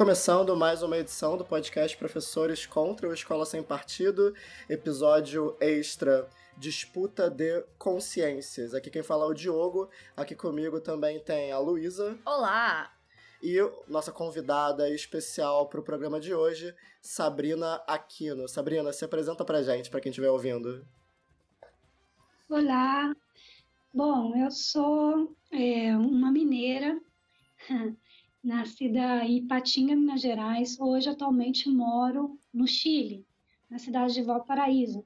Começando 0.00 0.56
mais 0.56 0.82
uma 0.82 0.96
edição 0.96 1.36
do 1.36 1.44
podcast 1.44 1.94
Professores 1.94 2.64
contra 2.64 3.06
o 3.06 3.12
Escola 3.12 3.44
Sem 3.44 3.62
Partido, 3.62 4.34
episódio 4.66 5.54
extra 5.60 6.26
Disputa 6.56 7.28
de 7.28 7.62
Consciências. 7.76 8.72
Aqui 8.72 8.88
quem 8.88 9.02
fala 9.02 9.26
é 9.26 9.28
o 9.28 9.34
Diogo, 9.34 9.90
aqui 10.16 10.34
comigo 10.34 10.80
também 10.80 11.20
tem 11.20 11.52
a 11.52 11.58
Luísa. 11.58 12.18
Olá! 12.24 12.90
E 13.42 13.58
nossa 13.86 14.10
convidada 14.10 14.88
especial 14.88 15.68
para 15.68 15.80
o 15.80 15.84
programa 15.84 16.18
de 16.18 16.32
hoje, 16.32 16.74
Sabrina 17.02 17.74
Aquino. 17.86 18.48
Sabrina, 18.48 18.94
se 18.94 19.04
apresenta 19.04 19.44
pra 19.44 19.62
gente, 19.62 19.90
para 19.90 20.00
quem 20.00 20.08
estiver 20.08 20.30
ouvindo. 20.30 20.82
Olá! 22.48 23.14
Bom, 23.92 24.34
eu 24.34 24.50
sou 24.50 25.36
é, 25.52 25.94
uma 25.94 26.32
mineira 26.32 26.98
nascida 28.42 29.24
em 29.24 29.38
Ipatinga, 29.38 29.94
Minas 29.94 30.20
Gerais. 30.20 30.78
Hoje, 30.80 31.08
atualmente, 31.08 31.68
moro 31.68 32.38
no 32.52 32.66
Chile, 32.66 33.26
na 33.68 33.78
cidade 33.78 34.14
de 34.14 34.22
Valparaíso. 34.22 35.04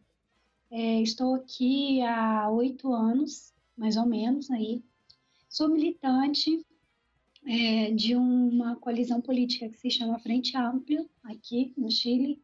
É, 0.70 1.00
estou 1.02 1.34
aqui 1.34 2.00
há 2.02 2.48
oito 2.50 2.92
anos, 2.92 3.52
mais 3.76 3.96
ou 3.96 4.06
menos, 4.06 4.50
aí. 4.50 4.82
Sou 5.48 5.68
militante 5.68 6.64
é, 7.46 7.90
de 7.92 8.16
uma 8.16 8.76
coalizão 8.76 9.20
política 9.20 9.68
que 9.68 9.78
se 9.78 9.90
chama 9.90 10.18
Frente 10.18 10.56
Ampla, 10.56 11.04
aqui 11.22 11.72
no 11.76 11.90
Chile, 11.90 12.42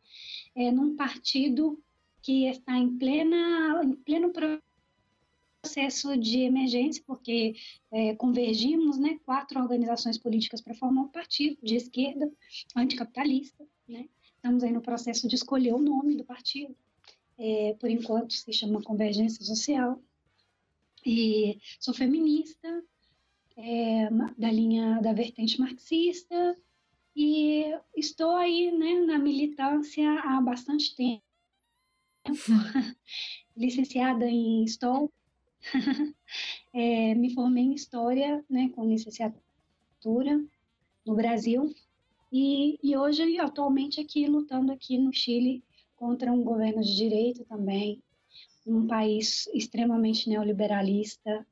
é, 0.55 0.71
num 0.71 0.95
partido 0.95 1.83
que 2.23 2.47
está 2.47 2.77
em, 2.77 2.99
plena, 2.99 3.83
em 3.83 3.95
pleno 3.95 4.31
processo 4.31 4.70
de 6.19 6.41
emergência, 6.41 7.03
porque 7.07 7.55
é, 7.91 8.15
convergimos 8.15 8.99
né, 8.99 9.19
quatro 9.25 9.61
organizações 9.61 10.17
políticas 10.17 10.61
para 10.61 10.75
formar 10.75 11.03
um 11.03 11.09
partido 11.09 11.59
de 11.63 11.77
esquerda 11.77 12.31
anticapitalista. 12.75 13.67
Né? 13.87 14.09
Estamos 14.37 14.65
aí 14.65 14.73
no 14.73 14.81
processo 14.81 15.29
de 15.29 15.35
escolher 15.35 15.75
o 15.75 15.79
nome 15.79 16.17
do 16.17 16.25
partido. 16.25 16.75
É, 17.39 17.75
por 17.79 17.91
enquanto 17.91 18.33
se 18.33 18.53
chama 18.53 18.83
Convergência 18.83 19.45
Social. 19.45 20.03
E 21.05 21.59
sou 21.79 21.95
feminista, 21.95 22.85
é, 23.57 24.11
da 24.37 24.51
linha 24.51 25.01
da 25.01 25.13
vertente 25.13 25.59
marxista, 25.59 26.57
e 27.17 27.65
estou 27.97 28.37
aí 28.37 28.71
né, 28.71 29.01
na 29.01 29.19
militância 29.19 30.21
há 30.21 30.41
bastante 30.41 30.95
tempo. 30.95 31.23
licenciada 33.57 34.27
em 34.27 34.65
História, 34.65 35.09
é, 36.73 37.15
me 37.15 37.35
formei 37.35 37.65
em 37.65 37.75
História, 37.75 38.45
né, 38.49 38.71
com 38.75 38.89
licenciatura 38.89 40.43
no 41.05 41.15
Brasil, 41.15 41.75
e, 42.33 42.79
e 42.83 42.97
hoje, 42.97 43.39
atualmente, 43.39 44.01
aqui 44.01 44.27
lutando 44.27 44.73
aqui 44.73 44.97
no 44.97 45.13
Chile 45.13 45.63
contra 45.97 46.33
um 46.33 46.43
governo 46.43 46.83
de 46.83 46.97
direito 46.97 47.45
também, 47.45 48.01
um 48.67 48.87
país 48.87 49.49
extremamente 49.53 50.29
neoliberalista, 50.29 51.47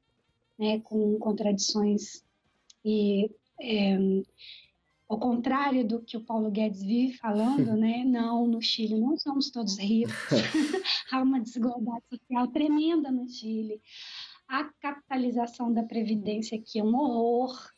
né, 0.59 0.81
com 0.81 1.19
contradições 1.19 2.25
e 2.85 3.31
é, 3.61 3.99
ao 5.09 5.19
contrário 5.19 5.87
do 5.87 6.01
que 6.01 6.17
o 6.17 6.21
Paulo 6.21 6.51
Guedes 6.51 6.83
vive 6.83 7.17
falando, 7.17 7.75
né? 7.77 8.05
Não, 8.07 8.47
no 8.47 8.61
Chile 8.61 8.99
não 8.99 9.17
somos 9.17 9.51
todos 9.51 9.79
ricos. 9.79 10.15
Há 11.11 11.23
uma 11.23 11.41
desigualdade 11.41 12.05
social 12.11 12.49
tremenda 12.49 13.11
no 13.11 13.29
Chile. 13.29 13.81
A 14.47 14.65
capitalização 14.81 15.73
da 15.73 15.83
previdência 15.83 16.59
aqui 16.59 16.79
é 16.79 16.85
um 16.85 16.95
horror, 16.95 17.71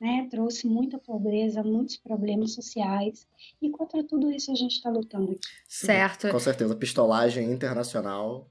né? 0.00 0.26
Trouxe 0.30 0.66
muita 0.66 0.98
pobreza, 0.98 1.62
muitos 1.62 1.96
problemas 1.96 2.54
sociais. 2.54 3.26
E 3.60 3.70
contra 3.70 4.02
tudo 4.02 4.30
isso 4.30 4.50
a 4.50 4.54
gente 4.54 4.72
está 4.72 4.90
lutando 4.90 5.32
aqui. 5.32 5.40
Certo. 5.68 6.28
Com 6.30 6.38
certeza, 6.38 6.74
pistolagem 6.74 7.50
internacional. 7.52 8.50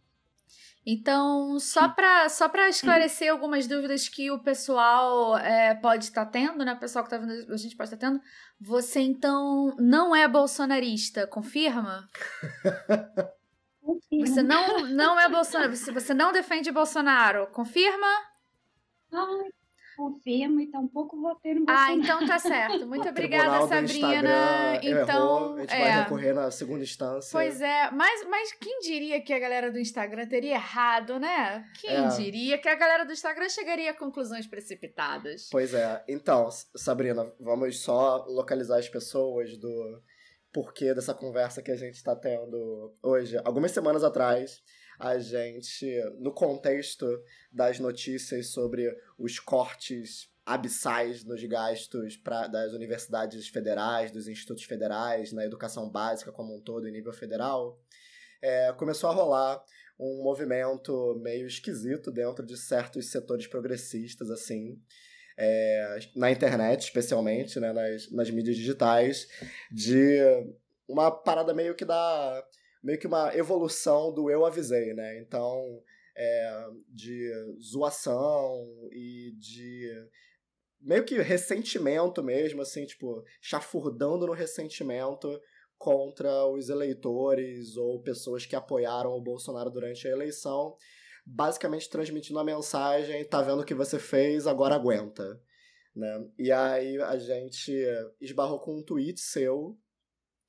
Então, 0.91 1.59
só 1.59 1.87
para 1.87 2.27
só 2.29 2.51
esclarecer 2.67 3.31
algumas 3.31 3.67
dúvidas 3.67 4.09
que 4.09 4.31
o 4.31 4.39
pessoal 4.39 5.37
é, 5.37 5.75
pode 5.75 6.05
estar 6.05 6.25
tá 6.25 6.31
tendo, 6.31 6.65
né? 6.65 6.73
O 6.73 6.79
pessoal 6.79 7.03
que 7.03 7.11
tá 7.11 7.19
vendo 7.19 7.53
a 7.53 7.57
gente 7.57 7.75
pode 7.75 7.93
estar 7.93 7.97
tá 7.97 8.11
tendo. 8.11 8.19
Você, 8.59 8.99
então, 8.99 9.75
não 9.77 10.15
é 10.15 10.27
bolsonarista, 10.27 11.27
confirma? 11.27 12.09
Você 14.11 14.41
não, 14.41 14.87
não 14.87 15.19
é 15.19 15.27
bolsonarista, 15.29 15.91
você 15.91 16.13
não 16.13 16.31
defende 16.31 16.71
Bolsonaro, 16.71 17.47
confirma? 17.47 18.07
Ai, 19.11 19.49
confirmo 19.99 20.61
e 20.61 20.67
tampouco 20.67 21.19
votei 21.19 21.53
no 21.53 21.65
Bolsonaro. 21.65 21.91
Ah, 21.91 21.93
então 21.93 22.25
tá 22.25 22.39
certo. 22.39 22.87
Muito 22.87 23.09
obrigada, 23.09 23.67
Sabrina. 23.67 24.79
Então, 24.81 25.07
errou, 25.09 25.55
a 25.55 25.59
gente 25.59 25.73
é. 25.73 25.79
vai 25.79 26.03
recorrer 26.03 26.33
na 26.33 26.49
segunda 26.49 26.83
instância. 26.83 27.29
Pois 27.33 27.59
é, 27.59 27.91
mas, 27.91 28.25
mas 28.29 28.53
quem 28.53 28.79
diria 28.79 29.21
que 29.21 29.33
a 29.33 29.39
galera 29.39 29.69
do 29.69 29.77
Instagram 29.77 30.25
teria 30.25 30.53
errado, 30.53 31.19
né? 31.19 31.65
Quem 31.81 32.05
é. 32.05 32.07
diria 32.07 32.57
que 32.57 32.69
a 32.69 32.75
galera 32.75 33.03
do 33.03 33.11
Instagram 33.11 33.49
chegaria 33.49 33.91
a 33.91 33.93
conclusões 33.93 34.47
precipitadas? 34.47 35.49
Pois 35.51 35.73
é. 35.73 36.01
Então, 36.07 36.47
Sabrina, 36.75 37.29
vamos 37.37 37.81
só 37.81 38.25
localizar 38.29 38.77
as 38.77 38.87
pessoas 38.87 39.57
do 39.57 40.01
porquê 40.53 40.93
dessa 40.93 41.13
conversa 41.13 41.61
que 41.61 41.71
a 41.71 41.75
gente 41.75 41.95
está 41.95 42.15
tendo 42.15 42.95
hoje. 43.03 43.37
Algumas 43.43 43.71
semanas 43.71 44.03
atrás, 44.03 44.61
a 44.99 45.17
gente, 45.17 45.87
no 46.19 46.33
contexto 46.33 47.07
das 47.49 47.79
notícias 47.79 48.47
sobre 48.47 48.93
os 49.17 49.39
cortes 49.39 50.29
abissais 50.45 51.23
nos 51.23 51.41
gastos 51.45 52.17
pra, 52.17 52.47
das 52.47 52.73
universidades 52.73 53.47
federais, 53.47 54.11
dos 54.11 54.27
institutos 54.27 54.65
federais, 54.65 55.31
na 55.31 55.45
educação 55.45 55.89
básica 55.89 56.33
como 56.33 56.57
um 56.57 56.61
todo, 56.61 56.87
em 56.87 56.91
nível 56.91 57.13
federal, 57.13 57.79
é, 58.41 58.73
começou 58.73 59.09
a 59.09 59.13
rolar 59.13 59.63
um 59.97 60.21
movimento 60.21 61.17
meio 61.21 61.47
esquisito 61.47 62.11
dentro 62.11 62.45
de 62.45 62.57
certos 62.57 63.09
setores 63.09 63.47
progressistas, 63.47 64.29
assim, 64.29 64.81
é, 65.37 65.99
na 66.15 66.29
internet, 66.29 66.81
especialmente, 66.81 67.59
né, 67.59 67.71
nas, 67.71 68.11
nas 68.11 68.29
mídias 68.29 68.57
digitais, 68.57 69.27
de 69.71 70.19
uma 70.87 71.09
parada 71.11 71.53
meio 71.53 71.75
que 71.75 71.85
da 71.85 72.43
meio 72.81 72.99
que 72.99 73.07
uma 73.07 73.35
evolução 73.35 74.13
do 74.13 74.29
eu 74.29 74.45
avisei, 74.45 74.93
né? 74.93 75.19
Então, 75.19 75.81
é, 76.15 76.67
de 76.89 77.31
zoação 77.61 78.67
e 78.91 79.33
de 79.37 79.89
meio 80.81 81.03
que 81.03 81.17
ressentimento 81.21 82.23
mesmo, 82.23 82.61
assim, 82.61 82.85
tipo, 82.85 83.23
chafurdando 83.41 84.25
no 84.27 84.33
ressentimento 84.33 85.39
contra 85.77 86.45
os 86.47 86.69
eleitores 86.69 87.77
ou 87.77 88.01
pessoas 88.01 88.45
que 88.45 88.55
apoiaram 88.55 89.11
o 89.11 89.21
Bolsonaro 89.21 89.69
durante 89.69 90.07
a 90.07 90.11
eleição, 90.11 90.75
basicamente 91.25 91.89
transmitindo 91.89 92.39
a 92.39 92.43
mensagem, 92.43 93.23
tá 93.25 93.41
vendo 93.41 93.61
o 93.61 93.65
que 93.65 93.73
você 93.73 93.97
fez, 93.97 94.47
agora 94.47 94.75
aguenta, 94.75 95.41
né? 95.95 96.27
E 96.37 96.51
aí 96.51 97.01
a 97.01 97.17
gente 97.17 97.71
esbarrou 98.19 98.59
com 98.59 98.79
um 98.79 98.83
tweet 98.83 99.19
seu 99.19 99.77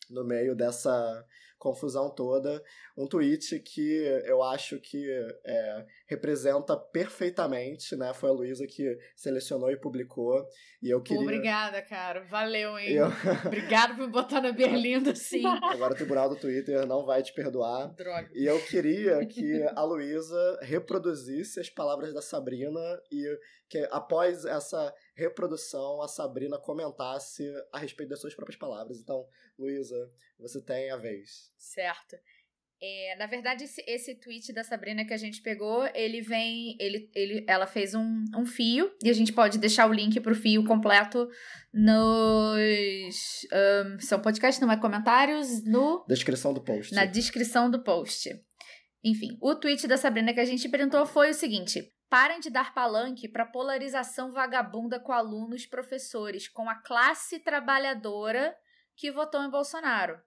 no 0.08 0.24
meio 0.24 0.56
dessa 0.56 1.24
confusão 1.60 2.08
toda, 2.08 2.62
um 2.96 3.06
tweet 3.06 3.61
que 3.61 4.02
eu 4.25 4.43
acho 4.43 4.81
que 4.81 5.06
é, 5.44 5.87
representa 6.06 6.75
perfeitamente, 6.75 7.94
né? 7.94 8.12
Foi 8.14 8.31
a 8.31 8.32
Luísa 8.32 8.67
que 8.67 8.99
selecionou 9.14 9.70
e 9.70 9.76
publicou. 9.76 10.43
E 10.82 10.88
eu 10.88 11.02
queria. 11.02 11.23
Obrigada, 11.23 11.82
cara. 11.82 12.25
Valeu, 12.25 12.79
hein? 12.79 12.94
Eu... 12.94 13.08
Obrigado 13.44 13.94
por 13.94 14.11
botar 14.11 14.40
na 14.40 14.52
berlinda, 14.52 15.14
sim. 15.14 15.44
Agora 15.62 15.93
o 15.93 15.96
tribunal 15.96 16.31
do 16.31 16.37
Twitter 16.37 16.87
não 16.87 17.05
vai 17.05 17.23
te 17.23 17.34
perdoar. 17.34 17.94
Droga. 17.94 18.31
E 18.34 18.46
eu 18.46 18.58
queria 18.64 19.25
que 19.26 19.62
a 19.76 19.84
Luísa 19.84 20.58
reproduzisse 20.62 21.61
as 21.61 21.69
palavras 21.69 22.14
da 22.14 22.23
Sabrina 22.23 22.81
e 23.12 23.38
que 23.69 23.87
após 23.93 24.46
essa 24.46 24.93
reprodução 25.20 26.00
a 26.02 26.08
Sabrina 26.08 26.58
comentasse 26.58 27.44
a 27.72 27.78
respeito 27.78 28.11
das 28.11 28.20
suas 28.20 28.34
próprias 28.34 28.58
palavras. 28.58 28.99
Então, 28.99 29.26
Luísa, 29.58 30.11
você 30.38 30.61
tem 30.61 30.90
a 30.90 30.96
vez. 30.96 31.52
Certo. 31.56 32.17
É, 32.82 33.14
na 33.19 33.26
verdade, 33.26 33.64
esse, 33.64 33.84
esse 33.87 34.14
tweet 34.14 34.55
da 34.55 34.64
Sabrina 34.64 35.05
que 35.05 35.12
a 35.12 35.19
gente 35.19 35.43
pegou, 35.43 35.87
ele 35.94 36.22
vem. 36.22 36.76
Ele, 36.81 37.11
ele, 37.14 37.44
ela 37.46 37.67
fez 37.67 37.94
um, 37.94 38.25
um 38.34 38.46
fio, 38.46 38.90
e 39.05 39.11
a 39.11 39.12
gente 39.12 39.34
pode 39.34 39.58
deixar 39.58 39.87
o 39.87 39.93
link 39.93 40.19
pro 40.20 40.34
fio 40.34 40.64
completo 40.64 41.28
nos. 41.75 43.46
Um, 43.52 44.00
são 44.00 44.22
podcasts, 44.22 44.62
não 44.62 44.72
é 44.72 44.81
comentários, 44.81 45.62
no. 45.62 46.06
Descrição 46.08 46.55
do 46.55 46.62
post. 46.62 46.94
Na 46.94 47.05
descrição 47.05 47.70
do 47.70 47.82
post. 47.82 48.31
Enfim, 49.05 49.37
o 49.43 49.55
tweet 49.55 49.87
da 49.87 49.99
Sabrina 49.99 50.32
que 50.32 50.40
a 50.40 50.44
gente 50.46 50.67
printou 50.67 51.05
foi 51.05 51.31
o 51.31 51.34
seguinte: 51.34 51.93
Parem 52.10 52.40
de 52.40 52.50
dar 52.50 52.74
palanque 52.74 53.28
para 53.28 53.46
polarização 53.46 54.32
vagabunda 54.32 54.98
com 54.98 55.12
alunos, 55.12 55.64
professores, 55.64 56.48
com 56.48 56.68
a 56.68 56.74
classe 56.74 57.38
trabalhadora 57.38 58.58
que 58.96 59.12
votou 59.12 59.40
em 59.44 59.48
Bolsonaro. 59.48 60.20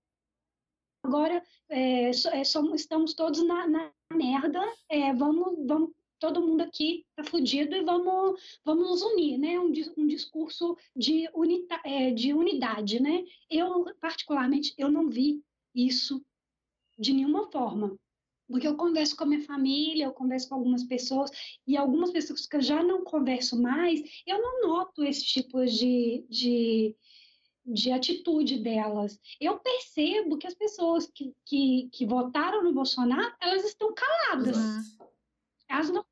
agora 1.04 1.44
é, 1.70 2.10
é, 2.10 2.44
somos, 2.44 2.82
estamos 2.82 3.14
todos 3.14 3.46
na, 3.46 3.68
na 3.68 3.92
merda, 4.14 4.62
é, 4.90 5.14
vamos, 5.14 5.66
vamos, 5.66 5.92
todo 6.20 6.42
mundo 6.42 6.62
aqui 6.62 7.06
tá 7.16 7.24
fudido 7.24 7.76
e 7.76 7.84
vamos, 7.84 8.60
vamos 8.64 8.90
nos 8.90 9.02
unir, 9.02 9.38
né? 9.38 9.60
Um, 9.60 9.72
um 9.98 10.08
discurso 10.08 10.78
de, 10.96 11.30
unita, 11.34 11.82
de 12.14 12.34
unidade, 12.34 13.02
né? 13.02 13.26
Eu, 13.50 13.86
particularmente, 14.00 14.74
eu 14.78 14.90
não 14.90 15.10
vi 15.10 15.44
isso 15.74 16.24
de 16.98 17.14
nenhuma 17.14 17.50
forma. 17.52 17.98
Porque 18.52 18.68
eu 18.68 18.76
converso 18.76 19.16
com 19.16 19.24
a 19.24 19.28
minha 19.28 19.42
família, 19.42 20.06
eu 20.06 20.14
converso 20.14 20.50
com 20.50 20.56
algumas 20.56 20.84
pessoas, 20.84 21.32
e 21.66 21.78
algumas 21.78 22.12
pessoas 22.12 22.46
que 22.46 22.56
eu 22.56 22.62
já 22.62 22.84
não 22.84 23.04
converso 23.04 23.60
mais, 23.60 24.02
eu 24.28 24.42
não 24.42 24.68
noto 24.68 25.04
esse 25.04 25.26
tipo 25.26 25.66
de, 25.66 26.26
de, 26.30 26.96
de 27.66 27.92
atitude 27.92 28.60
delas. 28.60 29.20
Eu 29.40 29.60
percebo 29.60 30.38
que 30.38 30.48
as 30.48 30.54
pessoas 30.54 31.08
que, 31.08 31.34
que, 31.46 31.90
que 31.92 32.06
votaram 32.06 32.64
no 32.64 32.74
Bolsonaro, 32.74 33.34
elas 33.42 33.64
estão 33.64 33.94
caladas. 33.94 34.58
Uhum. 34.58 35.08
Elas 35.70 35.90
não 35.90 36.06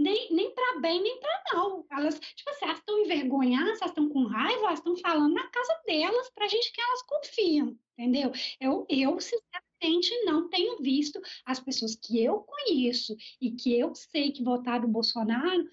nem, 0.00 0.32
nem 0.32 0.54
para 0.54 0.80
bem, 0.80 1.02
nem 1.02 1.20
para 1.20 1.42
mal. 1.52 1.86
Elas, 1.92 2.18
tipo 2.18 2.50
assim, 2.50 2.64
elas 2.64 2.78
estão 2.78 2.98
envergonhadas, 3.00 3.80
elas 3.80 3.90
estão 3.90 4.08
com 4.08 4.24
raiva, 4.24 4.66
elas 4.66 4.78
estão 4.78 4.96
falando 4.96 5.34
na 5.34 5.46
casa 5.48 5.80
delas 5.86 6.30
para 6.30 6.46
a 6.46 6.48
gente 6.48 6.72
que 6.72 6.80
elas 6.80 7.02
confiam, 7.02 7.78
entendeu? 7.96 8.32
Eu, 8.58 8.86
eu, 8.88 9.20
sinceramente, 9.20 9.69
não 10.24 10.48
tenho 10.48 10.78
visto 10.78 11.20
as 11.44 11.60
pessoas 11.60 11.94
que 11.94 12.22
eu 12.22 12.40
conheço 12.40 13.16
e 13.40 13.50
que 13.50 13.78
eu 13.78 13.94
sei 13.94 14.32
que 14.32 14.42
votaram 14.42 14.90
Bolsonaro, 14.90 15.64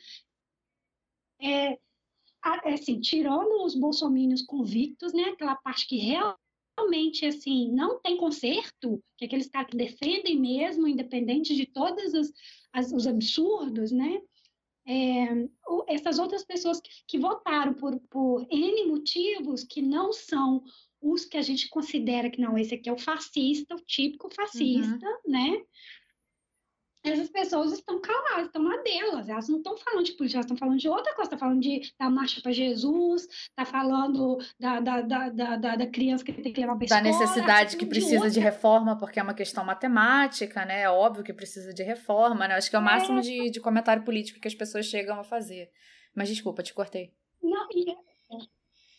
é, 1.41 1.77
assim, 2.65 2.99
tirando 2.99 3.63
os 3.63 3.75
bolsomínios 3.75 4.41
convictos, 4.41 5.13
né, 5.13 5.23
aquela 5.23 5.55
parte 5.55 5.87
que 5.87 5.97
realmente, 5.97 7.25
assim, 7.25 7.71
não 7.71 7.99
tem 7.99 8.17
conserto, 8.17 9.03
que 9.17 9.25
é 9.25 9.27
aqueles 9.27 9.49
caras 9.49 9.69
que 9.69 9.77
defendem 9.77 10.39
mesmo, 10.39 10.87
independente 10.87 11.55
de 11.55 11.65
todos 11.65 12.13
os, 12.13 12.31
as, 12.73 12.91
os 12.91 13.07
absurdos, 13.07 13.91
né, 13.91 14.21
é, 14.87 15.27
essas 15.87 16.17
outras 16.17 16.45
pessoas 16.45 16.79
que, 16.79 16.89
que 17.07 17.19
votaram 17.19 17.73
por, 17.73 17.99
por 18.09 18.47
N 18.49 18.85
motivos 18.85 19.63
que 19.63 19.81
não 19.81 20.13
são 20.13 20.63
os 21.01 21.25
que 21.25 21.37
a 21.37 21.41
gente 21.41 21.69
considera 21.69 22.29
que 22.29 22.41
não, 22.41 22.57
esse 22.57 22.75
aqui 22.75 22.89
é 22.89 22.93
o 22.93 22.97
fascista, 22.97 23.75
o 23.75 23.81
típico 23.81 24.29
fascista, 24.33 25.05
uhum. 25.05 25.31
né? 25.31 25.61
essas 27.11 27.29
pessoas 27.29 27.73
estão 27.73 27.99
caladas, 28.01 28.47
estão 28.47 28.61
na 28.61 28.77
delas, 28.77 29.29
elas 29.29 29.47
não 29.47 29.57
estão 29.57 29.77
falando 29.77 30.05
de 30.05 30.13
política, 30.13 30.37
elas 30.37 30.45
estão 30.45 30.57
falando 30.57 30.79
de 30.79 30.89
outra 30.89 31.13
coisa, 31.13 31.23
estão 31.23 31.39
falando 31.39 31.61
de, 31.61 31.93
da 31.99 32.09
marcha 32.09 32.41
para 32.41 32.51
Jesus, 32.51 33.27
está 33.29 33.65
falando 33.65 34.37
da, 34.59 34.79
da, 34.79 35.01
da, 35.01 35.29
da, 35.29 35.75
da, 35.75 35.87
criança 35.87 36.23
que 36.23 36.33
tem 36.33 36.51
que 36.51 36.61
levar 36.61 36.77
para 36.77 36.87
Da 36.87 37.01
necessidade 37.01 37.77
que 37.77 37.85
precisa 37.85 38.27
de, 38.27 38.35
de, 38.35 38.39
reforma, 38.39 38.97
porque 38.97 39.19
é 39.19 39.23
uma 39.23 39.33
questão 39.33 39.63
matemática, 39.63 40.65
né? 40.65 40.81
É 40.81 40.89
óbvio 40.89 41.23
que 41.23 41.33
precisa 41.33 41.73
de 41.73 41.83
reforma, 41.83 42.47
né? 42.47 42.55
Acho 42.55 42.69
que 42.69 42.75
é 42.75 42.79
o 42.79 42.83
máximo 42.83 43.19
é... 43.19 43.21
de, 43.21 43.49
de 43.51 43.59
comentário 43.59 44.03
político 44.03 44.39
que 44.39 44.47
as 44.47 44.55
pessoas 44.55 44.85
chegam 44.85 45.19
a 45.19 45.23
fazer. 45.23 45.69
Mas 46.15 46.29
desculpa, 46.29 46.63
te 46.63 46.73
cortei. 46.73 47.13
Não, 47.41 47.67
e 47.71 47.95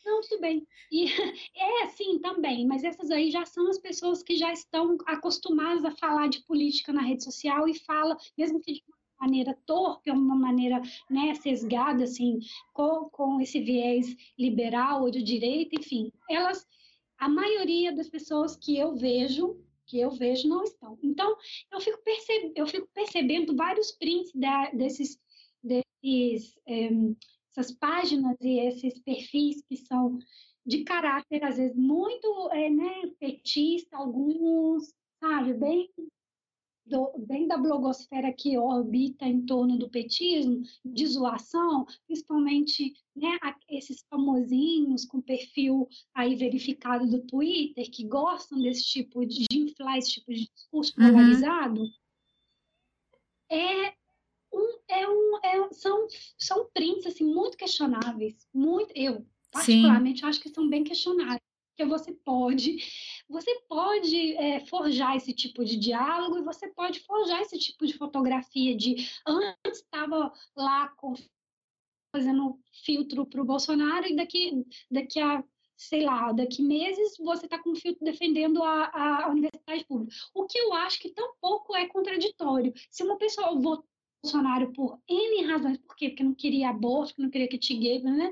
não, 0.08 0.20
tudo 0.22 0.40
bem. 0.40 0.66
E 0.90 1.04
é 1.54 1.82
assim 1.84 2.18
também, 2.18 2.66
mas 2.66 2.82
essas 2.82 3.10
aí 3.10 3.30
já 3.30 3.44
são 3.44 3.68
as 3.68 3.78
pessoas 3.78 4.22
que 4.22 4.36
já 4.36 4.52
estão 4.52 4.96
acostumadas 5.06 5.84
a 5.84 5.90
falar 5.90 6.28
de 6.28 6.42
política 6.44 6.92
na 6.92 7.02
rede 7.02 7.22
social 7.22 7.68
e 7.68 7.78
fala, 7.78 8.16
mesmo 8.36 8.60
que 8.60 8.72
de 8.72 8.84
uma 8.88 9.26
maneira 9.26 9.58
torpe, 9.66 10.10
uma 10.10 10.36
maneira 10.36 10.80
né, 11.10 11.34
sesgada, 11.34 12.04
assim, 12.04 12.38
com, 12.72 13.10
com 13.10 13.40
esse 13.40 13.60
viés 13.60 14.16
liberal 14.38 15.02
ou 15.02 15.10
de 15.10 15.22
direita, 15.22 15.76
enfim, 15.78 16.10
elas, 16.28 16.66
a 17.18 17.28
maioria 17.28 17.92
das 17.94 18.08
pessoas 18.08 18.56
que 18.56 18.78
eu 18.78 18.96
vejo, 18.96 19.60
que 19.86 20.00
eu 20.00 20.10
vejo 20.10 20.48
não 20.48 20.62
estão. 20.62 20.98
Então, 21.02 21.36
eu 21.72 21.80
fico, 21.80 21.98
perceb 22.02 22.52
eu 22.54 22.66
fico 22.66 22.88
percebendo 22.94 23.56
vários 23.56 23.92
prints 23.92 24.32
da, 24.34 24.70
desses, 24.70 25.18
desses 25.62 26.56
é, 26.66 26.90
essas 27.58 27.72
páginas 27.72 28.36
e 28.40 28.60
esses 28.60 29.00
perfis 29.00 29.62
que 29.68 29.76
são 29.76 30.18
de 30.64 30.84
caráter, 30.84 31.42
às 31.44 31.56
vezes, 31.56 31.76
muito 31.76 32.50
é, 32.52 32.70
né, 32.70 33.10
petista, 33.18 33.96
alguns, 33.96 34.94
sabe, 35.18 35.54
bem, 35.54 35.90
do, 36.86 37.12
bem 37.18 37.48
da 37.48 37.56
blogosfera 37.56 38.32
que 38.32 38.58
orbita 38.58 39.26
em 39.26 39.44
torno 39.44 39.78
do 39.78 39.90
petismo, 39.90 40.62
de 40.84 41.06
zoação, 41.06 41.86
principalmente 42.06 42.92
né, 43.16 43.38
esses 43.68 44.04
famosinhos 44.08 45.04
com 45.04 45.20
perfil 45.20 45.88
aí 46.14 46.36
verificado 46.36 47.08
do 47.08 47.26
Twitter, 47.26 47.90
que 47.90 48.06
gostam 48.06 48.60
desse 48.60 48.84
tipo 48.84 49.24
de, 49.26 49.46
de 49.50 49.58
inflar 49.58 49.96
esse 49.96 50.12
tipo 50.12 50.32
de 50.32 50.48
discurso 50.54 50.92
uhum. 50.98 51.10
polarizado, 51.10 51.82
é 53.50 53.97
um, 54.58 54.78
é 54.88 55.08
um, 55.08 55.38
é, 55.44 55.72
são, 55.72 56.06
são 56.38 56.68
prints 56.72 57.06
assim, 57.06 57.24
muito 57.24 57.56
questionáveis. 57.56 58.46
Muito, 58.52 58.92
eu, 58.94 59.24
particularmente, 59.50 60.20
Sim. 60.20 60.26
acho 60.26 60.40
que 60.40 60.50
são 60.50 60.68
bem 60.68 60.84
questionáveis. 60.84 61.40
Porque 61.70 61.88
você 61.88 62.12
pode, 62.12 62.78
você 63.28 63.54
pode 63.68 64.34
é, 64.36 64.66
forjar 64.66 65.16
esse 65.16 65.32
tipo 65.32 65.64
de 65.64 65.76
diálogo 65.76 66.38
e 66.38 66.42
você 66.42 66.68
pode 66.68 66.98
forjar 67.00 67.40
esse 67.40 67.56
tipo 67.56 67.86
de 67.86 67.96
fotografia 67.96 68.76
de 68.76 69.08
antes 69.24 69.80
estava 69.80 70.32
lá 70.56 70.88
com, 70.96 71.14
fazendo 72.12 72.58
filtro 72.84 73.24
para 73.24 73.40
o 73.40 73.44
Bolsonaro 73.44 74.08
e 74.08 74.16
daqui, 74.16 74.66
daqui 74.90 75.20
a 75.20 75.44
sei 75.78 76.02
lá, 76.02 76.32
daqui 76.32 76.60
meses 76.60 77.16
você 77.18 77.46
está 77.46 77.56
com 77.56 77.72
filtro 77.76 78.04
defendendo 78.04 78.60
a, 78.64 78.90
a, 79.22 79.28
universidade 79.28 79.84
pública. 79.84 80.12
O 80.34 80.44
que 80.44 80.58
eu 80.58 80.74
acho 80.74 80.98
que 80.98 81.10
tampouco 81.10 81.76
é 81.76 81.86
contraditório. 81.86 82.72
Se 82.90 83.04
uma 83.04 83.16
pessoa 83.16 83.54
votou 83.54 83.86
Bolsonaro 84.22 84.72
por 84.72 85.00
N 85.08 85.46
razões. 85.46 85.78
Por 85.78 85.94
quê? 85.94 86.08
Porque 86.08 86.24
não 86.24 86.34
queria 86.34 86.70
aborto, 86.70 87.08
porque 87.08 87.22
não 87.22 87.30
queria 87.30 87.48
que 87.48 87.58
te 87.58 87.74
gay, 87.74 88.02
né? 88.02 88.30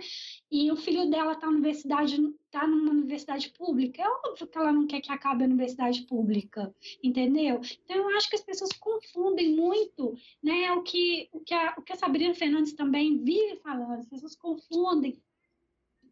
E 0.50 0.70
o 0.70 0.76
filho 0.76 1.08
dela 1.08 1.32
está 1.32 1.48
universidade, 1.48 2.16
tá 2.50 2.66
numa 2.66 2.90
universidade 2.90 3.50
pública. 3.50 4.02
É 4.02 4.08
óbvio 4.08 4.46
que 4.46 4.58
ela 4.58 4.72
não 4.72 4.86
quer 4.86 5.00
que 5.00 5.12
acabe 5.12 5.44
a 5.44 5.46
universidade 5.46 6.02
pública, 6.02 6.74
entendeu? 7.02 7.60
Então 7.84 7.96
eu 7.96 8.16
acho 8.16 8.28
que 8.28 8.36
as 8.36 8.42
pessoas 8.42 8.72
confundem 8.72 9.54
muito, 9.54 10.16
né? 10.42 10.72
O 10.72 10.82
que, 10.82 11.28
o 11.32 11.40
que, 11.40 11.54
a, 11.54 11.74
o 11.78 11.82
que 11.82 11.92
a 11.92 11.96
Sabrina 11.96 12.34
Fernandes 12.34 12.72
também 12.72 13.22
vive 13.22 13.56
falando, 13.62 14.00
as 14.00 14.08
pessoas 14.08 14.34
confundem 14.34 15.22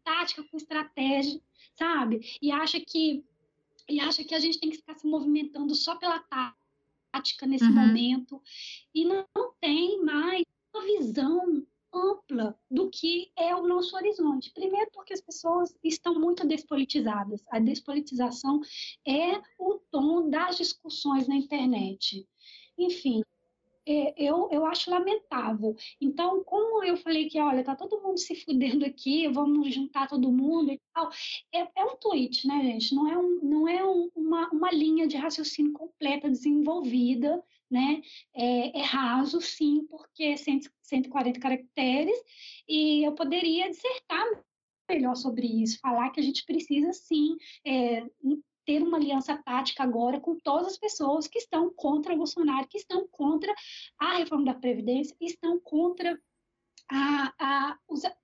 tática 0.03 0.43
com 0.43 0.57
estratégia, 0.57 1.41
sabe? 1.73 2.21
E 2.41 2.51
acha 2.51 2.79
que 2.79 3.23
e 3.87 3.99
acha 3.99 4.23
que 4.23 4.33
a 4.33 4.39
gente 4.39 4.59
tem 4.59 4.71
que 4.71 4.77
ficar 4.77 4.95
se 4.95 5.05
movimentando 5.05 5.75
só 5.75 5.95
pela 5.95 6.19
tática 6.19 6.64
prática 7.15 7.47
nesse 7.47 7.65
uhum. 7.65 7.73
momento 7.73 8.41
e 8.93 9.05
não 9.05 9.25
tem 9.61 10.03
mais 10.03 10.43
uma 10.73 10.85
visão 10.85 11.65
ampla 11.93 12.59
do 12.69 12.89
que 12.89 13.31
é 13.37 13.55
o 13.55 13.65
nosso 13.65 13.95
horizonte. 13.95 14.51
Primeiro, 14.53 14.91
porque 14.91 15.13
as 15.13 15.21
pessoas 15.21 15.73
estão 15.81 16.19
muito 16.19 16.45
despolitizadas. 16.45 17.41
A 17.49 17.59
despolitização 17.59 18.59
é 19.07 19.41
o 19.57 19.79
tom 19.89 20.29
das 20.29 20.57
discussões 20.57 21.25
na 21.27 21.35
internet. 21.35 22.27
Enfim, 22.77 23.23
é, 23.87 24.13
eu, 24.17 24.49
eu 24.51 24.65
acho 24.65 24.89
lamentável. 24.89 25.75
Então, 26.01 26.43
como 26.43 26.83
eu 26.83 26.97
falei 26.97 27.29
que, 27.29 27.39
olha, 27.39 27.63
tá 27.63 27.75
todo 27.75 28.01
mundo 28.01 28.19
se 28.19 28.35
fudendo 28.35 28.85
aqui, 28.85 29.27
vamos 29.27 29.73
juntar 29.73 30.07
todo 30.07 30.31
mundo 30.31 30.71
e 30.71 30.81
tal, 30.93 31.09
é, 31.53 31.59
é 31.75 31.85
um 31.85 31.95
tweet, 31.97 32.47
né, 32.47 32.61
gente? 32.63 32.95
Não 32.95 33.07
é, 33.07 33.17
um, 33.17 33.39
não 33.43 33.67
é 33.67 33.85
um, 33.85 34.09
uma, 34.15 34.49
uma 34.49 34.71
linha 34.71 35.07
de 35.07 35.17
raciocínio 35.17 35.73
completa, 35.73 36.29
desenvolvida, 36.29 37.43
né? 37.69 38.01
É, 38.33 38.79
é 38.79 38.81
raso, 38.83 39.41
sim, 39.41 39.85
porque 39.89 40.23
é 40.23 40.37
140 40.37 41.39
caracteres, 41.39 42.17
e 42.67 43.03
eu 43.05 43.13
poderia 43.13 43.69
dissertar 43.69 44.25
melhor 44.89 45.15
sobre 45.15 45.47
isso, 45.47 45.79
falar 45.79 46.11
que 46.11 46.19
a 46.19 46.23
gente 46.23 46.45
precisa, 46.45 46.93
sim, 46.93 47.35
é, 47.65 48.05
ter 48.65 48.81
uma 48.81 48.97
aliança 48.97 49.37
tática 49.37 49.83
agora 49.83 50.19
com 50.19 50.37
todas 50.39 50.67
as 50.67 50.77
pessoas 50.77 51.27
que 51.27 51.39
estão 51.39 51.71
contra 51.73 52.15
Bolsonaro, 52.15 52.67
que 52.67 52.77
estão 52.77 53.07
contra 53.11 53.53
a 53.99 54.17
reforma 54.17 54.45
da 54.45 54.53
Previdência, 54.53 55.15
que 55.17 55.25
estão 55.25 55.59
contra 55.59 56.19
a, 56.89 57.33
a, 57.39 57.77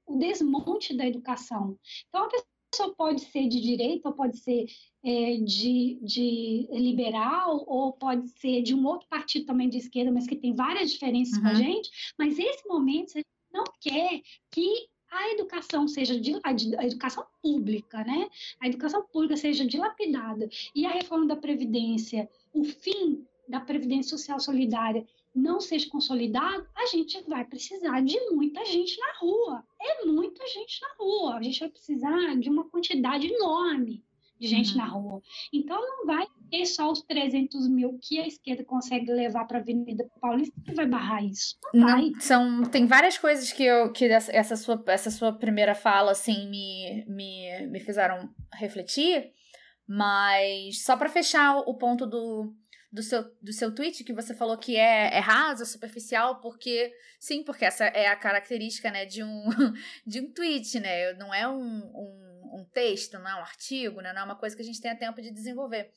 o 0.06 0.18
desmonte 0.18 0.96
da 0.96 1.08
educação. 1.08 1.78
Então, 2.08 2.26
a 2.26 2.30
pessoa 2.30 2.96
pode 2.96 3.22
ser 3.22 3.48
de 3.48 3.60
direita, 3.60 4.10
ou 4.10 4.16
pode 4.16 4.38
ser 4.38 4.66
é, 5.04 5.38
de, 5.38 6.00
de 6.02 6.68
liberal, 6.72 7.64
ou 7.68 7.94
pode 7.94 8.28
ser 8.40 8.62
de 8.62 8.74
um 8.74 8.86
outro 8.86 9.08
partido 9.10 9.46
também 9.46 9.70
de 9.70 9.78
esquerda, 9.78 10.12
mas 10.12 10.28
que 10.28 10.36
tem 10.36 10.54
várias 10.54 10.92
diferenças 10.92 11.36
uhum. 11.38 11.42
com 11.42 11.48
a 11.48 11.52
uhum. 11.52 11.58
gente, 11.58 11.90
mas 12.18 12.40
esse 12.40 12.68
momento, 12.68 13.12
a 13.12 13.18
gente 13.18 13.28
não 13.52 13.64
quer 13.82 14.22
que 14.52 14.88
a 15.12 15.30
educação 15.32 15.88
seja 15.88 16.14
a, 16.44 16.86
educação 16.86 17.26
pública, 17.42 18.04
né? 18.04 18.30
A 18.60 18.68
educação 18.68 19.04
pública 19.04 19.36
seja 19.36 19.66
dilapidada 19.66 20.50
e 20.74 20.86
a 20.86 20.92
reforma 20.92 21.28
da 21.28 21.36
previdência, 21.36 22.30
o 22.54 22.64
fim 22.64 23.28
da 23.48 23.60
previdência 23.60 24.18
social 24.18 24.40
solidária 24.40 25.06
não 25.36 25.62
seja 25.62 25.90
consolidado, 25.90 26.68
a 26.76 26.86
gente 26.88 27.22
vai 27.28 27.46
precisar 27.46 28.02
de 28.02 28.20
muita 28.32 28.66
gente 28.66 29.00
na 29.00 29.14
rua. 29.14 29.64
É 29.82 30.06
muita 30.06 30.46
gente 30.48 30.82
na 30.82 30.94
rua. 31.00 31.36
A 31.36 31.42
gente 31.42 31.60
vai 31.60 31.70
precisar 31.70 32.36
de 32.38 32.50
uma 32.50 32.66
quantidade 32.66 33.28
enorme 33.28 34.04
de 34.40 34.48
gente 34.48 34.72
uhum. 34.72 34.78
na 34.78 34.88
rua. 34.88 35.22
Então, 35.54 35.80
não 35.80 36.06
vai 36.06 36.28
ter 36.52 36.66
só 36.66 36.92
os 36.92 37.02
300 37.04 37.70
mil 37.70 37.98
que 38.02 38.20
a 38.20 38.28
esquerda 38.28 38.64
consegue 38.66 39.10
levar 39.10 39.46
para 39.46 39.60
a 39.60 39.62
Avenida 39.62 40.06
Paulista 40.20 40.54
que 40.64 40.74
vai 40.74 40.86
barrar 40.86 41.24
isso. 41.24 41.58
Não, 41.74 41.88
não 41.88 41.88
vai. 41.88 42.12
São, 42.20 42.64
tem 42.64 42.86
várias 42.86 43.18
coisas 43.18 43.52
que, 43.54 43.64
eu, 43.64 43.92
que 43.92 44.06
essa, 44.06 44.58
sua, 44.58 44.84
essa 44.88 45.10
sua 45.10 45.32
primeira 45.32 45.74
fala, 45.74 46.12
assim, 46.12 46.50
me, 46.50 47.06
me, 47.08 47.68
me 47.68 47.80
fizeram 47.80 48.30
refletir, 48.54 49.32
mas 49.88 50.84
só 50.84 50.98
para 50.98 51.10
fechar 51.10 51.58
o 51.60 51.74
ponto 51.76 52.06
do, 52.06 52.54
do 52.92 53.02
seu, 53.02 53.24
do 53.42 53.54
seu 53.54 53.74
tweet, 53.74 54.04
que 54.04 54.14
você 54.14 54.36
falou 54.36 54.58
que 54.58 54.76
é, 54.76 55.16
é 55.16 55.20
raso, 55.20 55.66
superficial, 55.66 56.42
porque, 56.42 56.92
sim, 57.18 57.44
porque 57.44 57.64
essa 57.64 57.86
é 57.86 58.08
a 58.08 58.16
característica, 58.18 58.92
né, 58.92 59.06
de 59.06 59.24
um, 59.24 59.46
de 60.06 60.20
um 60.20 60.32
tweet, 60.34 60.82
né, 60.82 61.14
não 61.14 61.34
é 61.34 61.48
um, 61.48 61.58
um 61.58 62.32
um 62.54 62.66
texto, 62.66 63.18
não 63.18 63.30
é 63.30 63.36
um 63.36 63.40
artigo, 63.40 64.02
né? 64.02 64.12
não 64.14 64.22
é 64.22 64.26
uma 64.26 64.36
coisa 64.36 64.56
que 64.56 64.62
a 64.62 64.66
gente 64.66 64.82
tenha 64.82 64.96
tempo 64.96 65.22
de 65.22 65.32
desenvolver. 65.32 65.90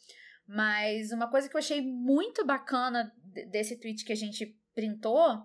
Mas 0.46 1.10
uma 1.10 1.28
coisa 1.28 1.48
que 1.48 1.56
eu 1.56 1.58
achei 1.58 1.80
muito 1.80 2.44
bacana 2.44 3.12
desse 3.50 3.80
tweet 3.80 4.04
que 4.04 4.12
a 4.12 4.16
gente 4.16 4.56
printou 4.74 5.42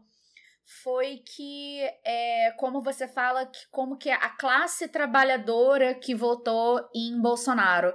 foi 0.83 1.17
que, 1.25 1.81
é, 2.03 2.51
como 2.57 2.81
você 2.81 3.07
fala, 3.07 3.45
que, 3.45 3.67
como 3.71 3.97
que 3.97 4.09
a 4.11 4.29
classe 4.29 4.87
trabalhadora 4.87 5.95
que 5.95 6.13
votou 6.13 6.87
em 6.93 7.19
Bolsonaro. 7.19 7.93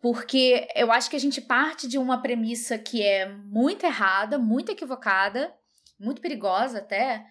Porque 0.00 0.66
eu 0.74 0.90
acho 0.90 1.10
que 1.10 1.16
a 1.16 1.20
gente 1.20 1.40
parte 1.40 1.86
de 1.86 1.98
uma 1.98 2.20
premissa 2.20 2.78
que 2.78 3.02
é 3.02 3.28
muito 3.28 3.84
errada, 3.84 4.38
muito 4.38 4.72
equivocada, 4.72 5.54
muito 5.98 6.20
perigosa 6.20 6.78
até, 6.78 7.24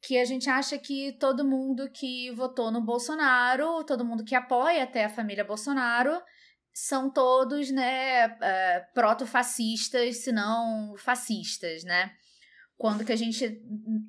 que 0.00 0.18
a 0.18 0.24
gente 0.24 0.50
acha 0.50 0.76
que 0.78 1.12
todo 1.12 1.44
mundo 1.44 1.88
que 1.90 2.30
votou 2.32 2.70
no 2.72 2.80
Bolsonaro, 2.80 3.84
todo 3.84 4.04
mundo 4.04 4.24
que 4.24 4.34
apoia 4.34 4.82
até 4.82 5.04
a 5.04 5.10
família 5.10 5.44
Bolsonaro, 5.44 6.20
são 6.72 7.10
todos, 7.10 7.70
né, 7.70 8.28
uh, 8.28 8.94
proto-fascistas, 8.94 10.18
se 10.18 10.32
não 10.32 10.96
fascistas, 10.96 11.84
né? 11.84 12.14
Quando 12.76 13.04
que 13.04 13.12
a 13.12 13.16
gente 13.16 13.62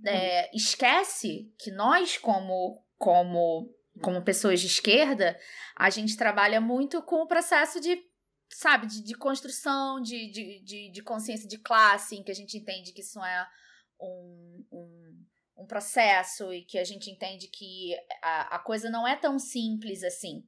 é, 0.06 0.56
esquece 0.56 1.54
que 1.60 1.70
nós, 1.70 2.18
como, 2.18 2.84
como, 2.98 3.70
como 4.02 4.24
pessoas 4.24 4.60
de 4.60 4.68
esquerda, 4.68 5.38
a 5.76 5.90
gente 5.90 6.18
trabalha 6.18 6.60
muito 6.60 7.04
com 7.04 7.22
o 7.22 7.28
processo 7.28 7.80
de, 7.80 8.02
sabe, 8.50 8.88
de, 8.88 9.04
de 9.04 9.14
construção, 9.14 10.02
de, 10.02 10.32
de, 10.64 10.92
de, 10.92 11.04
consciência 11.04 11.48
de 11.48 11.60
classe, 11.60 12.16
em 12.16 12.24
que 12.24 12.32
a 12.32 12.36
gente 12.36 12.58
entende 12.58 12.94
que 12.94 13.02
isso 13.02 13.24
é 13.24 13.48
um, 14.02 14.66
um 14.72 15.24
um 15.58 15.66
processo 15.66 16.52
e 16.54 16.64
que 16.64 16.78
a 16.78 16.84
gente 16.84 17.10
entende 17.10 17.48
que 17.48 17.96
a, 18.22 18.56
a 18.56 18.60
coisa 18.60 18.90
não 18.90 19.08
é 19.08 19.16
tão 19.16 19.40
simples 19.40 20.04
assim. 20.04 20.44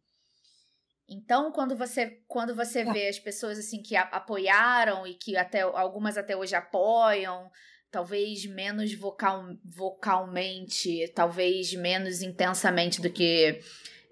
Então, 1.08 1.52
quando 1.52 1.76
você 1.76 2.22
quando 2.28 2.56
você 2.56 2.80
é. 2.80 2.92
vê 2.92 3.08
as 3.08 3.20
pessoas 3.20 3.60
assim 3.60 3.82
que 3.82 3.96
apoiaram 3.96 5.06
e 5.06 5.14
que 5.14 5.38
até 5.38 5.62
algumas 5.62 6.18
até 6.18 6.36
hoje 6.36 6.56
apoiam, 6.56 7.50
talvez 7.92 8.46
menos 8.46 8.94
vocal, 8.96 9.46
vocalmente, 9.64 11.12
talvez 11.16 11.74
menos 11.74 12.22
intensamente 12.22 13.02
do 13.02 13.10
que 13.12 13.60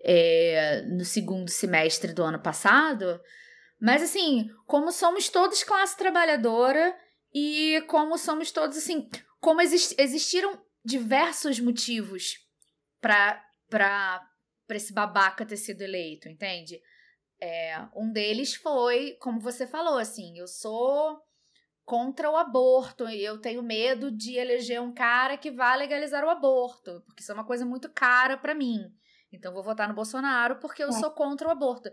é, 0.03 0.83
no 0.83 1.03
segundo 1.03 1.49
semestre 1.49 2.13
do 2.13 2.23
ano 2.23 2.39
passado, 2.39 3.19
mas 3.81 4.01
assim, 4.01 4.49
como 4.65 4.91
somos 4.91 5.27
todos 5.29 5.63
classe 5.63 5.97
trabalhadora 5.97 6.95
e 7.33 7.83
como 7.87 8.17
somos 8.17 8.51
todos 8.51 8.77
assim, 8.77 9.09
como 9.41 9.61
exist, 9.61 9.95
existiram 9.97 10.61
diversos 10.85 11.59
motivos 11.59 12.35
para 13.01 14.25
para 14.67 14.77
esse 14.77 14.93
babaca 14.93 15.45
ter 15.45 15.57
sido 15.57 15.81
eleito, 15.81 16.29
entende? 16.29 16.81
É, 17.41 17.85
um 17.95 18.11
deles 18.11 18.55
foi, 18.55 19.17
como 19.19 19.39
você 19.39 19.67
falou, 19.67 19.97
assim, 19.97 20.37
eu 20.37 20.47
sou 20.47 21.19
contra 21.85 22.29
o 22.29 22.37
aborto 22.37 23.09
e 23.09 23.23
eu 23.23 23.39
tenho 23.39 23.61
medo 23.61 24.09
de 24.09 24.37
eleger 24.37 24.81
um 24.81 24.93
cara 24.93 25.37
que 25.37 25.51
vá 25.51 25.75
legalizar 25.75 26.23
o 26.23 26.29
aborto, 26.29 27.03
porque 27.05 27.21
isso 27.21 27.31
é 27.31 27.35
uma 27.35 27.45
coisa 27.45 27.65
muito 27.65 27.91
cara 27.91 28.37
para 28.37 28.55
mim. 28.55 28.79
Então 29.31 29.53
vou 29.53 29.63
votar 29.63 29.87
no 29.89 29.95
Bolsonaro 29.95 30.59
porque 30.59 30.83
eu 30.83 30.89
é. 30.89 30.91
sou 30.93 31.11
contra 31.11 31.47
o 31.47 31.51
aborto 31.51 31.89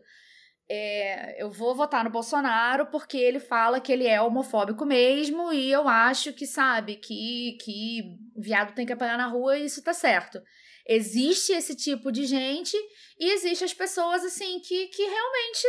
é, 0.73 1.43
eu 1.43 1.51
vou 1.51 1.75
votar 1.75 2.05
no 2.05 2.11
Bolsonaro 2.11 2.87
porque 2.87 3.17
ele 3.19 3.41
fala 3.41 3.81
que 3.81 3.91
ele 3.91 4.07
é 4.07 4.23
homofóbico 4.23 4.87
mesmo 4.87 5.53
e 5.53 5.69
eu 5.69 5.89
acho 5.89 6.33
que, 6.33 6.47
sabe, 6.47 6.95
que, 6.95 7.59
que 7.61 8.17
viado 8.37 8.73
tem 8.73 8.87
que 8.87 8.93
apanhar 8.93 9.19
na 9.19 9.27
rua 9.27 9.59
e 9.59 9.65
isso 9.65 9.83
tá 9.83 9.93
certo. 9.93 10.41
Existe 10.87 11.53
esse 11.53 11.77
tipo 11.77 12.11
de 12.11 12.25
gente 12.25 12.77
e 13.19 13.31
existe 13.33 13.65
as 13.65 13.75
pessoas, 13.75 14.25
assim, 14.25 14.61
que, 14.61 14.89
que 14.89 15.03
realmente, 15.03 15.67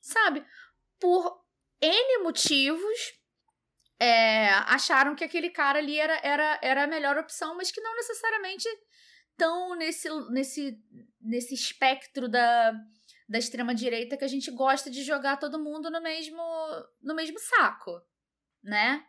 sabe, 0.00 0.44
por 1.00 1.44
N 1.80 2.22
motivos, 2.22 3.12
é, 3.98 4.48
acharam 4.66 5.14
que 5.14 5.24
aquele 5.24 5.50
cara 5.50 5.78
ali 5.78 5.98
era, 5.98 6.18
era, 6.22 6.58
era 6.62 6.84
a 6.84 6.88
melhor 6.88 7.18
opção, 7.18 7.56
mas 7.56 7.70
que 7.70 7.80
não 7.80 7.94
necessariamente 7.96 8.68
estão 9.30 9.74
nesse, 9.76 10.08
nesse, 10.30 10.78
nesse 11.20 11.54
espectro 11.54 12.28
da 12.28 12.72
da 13.28 13.38
extrema 13.38 13.74
direita 13.74 14.16
que 14.16 14.24
a 14.24 14.28
gente 14.28 14.50
gosta 14.50 14.90
de 14.90 15.02
jogar 15.02 15.38
todo 15.38 15.58
mundo 15.58 15.90
no 15.90 16.00
mesmo 16.02 16.42
no 17.02 17.14
mesmo 17.14 17.38
saco, 17.38 18.00
né? 18.62 19.04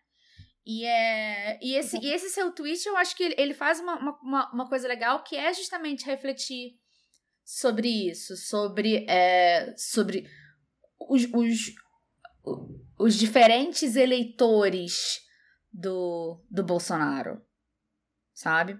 E, 0.65 0.83
é, 0.83 1.59
e, 1.61 1.75
esse, 1.75 1.97
e 1.99 2.11
esse 2.11 2.29
seu 2.29 2.51
tweet, 2.51 2.87
eu 2.87 2.97
acho 2.97 3.15
que 3.15 3.23
ele, 3.23 3.35
ele 3.37 3.53
faz 3.53 3.79
uma, 3.79 3.99
uma, 4.21 4.51
uma 4.51 4.67
coisa 4.67 4.87
legal 4.87 5.23
que 5.23 5.35
é 5.35 5.53
justamente 5.53 6.05
refletir 6.05 6.79
sobre 7.43 7.87
isso, 7.87 8.35
sobre, 8.35 9.05
é, 9.07 9.75
sobre 9.77 10.27
os, 10.99 11.25
os, 11.31 11.75
os 12.97 13.15
diferentes 13.15 13.95
eleitores 13.95 15.23
do, 15.71 16.43
do 16.49 16.63
Bolsonaro, 16.63 17.39
sabe? 18.33 18.79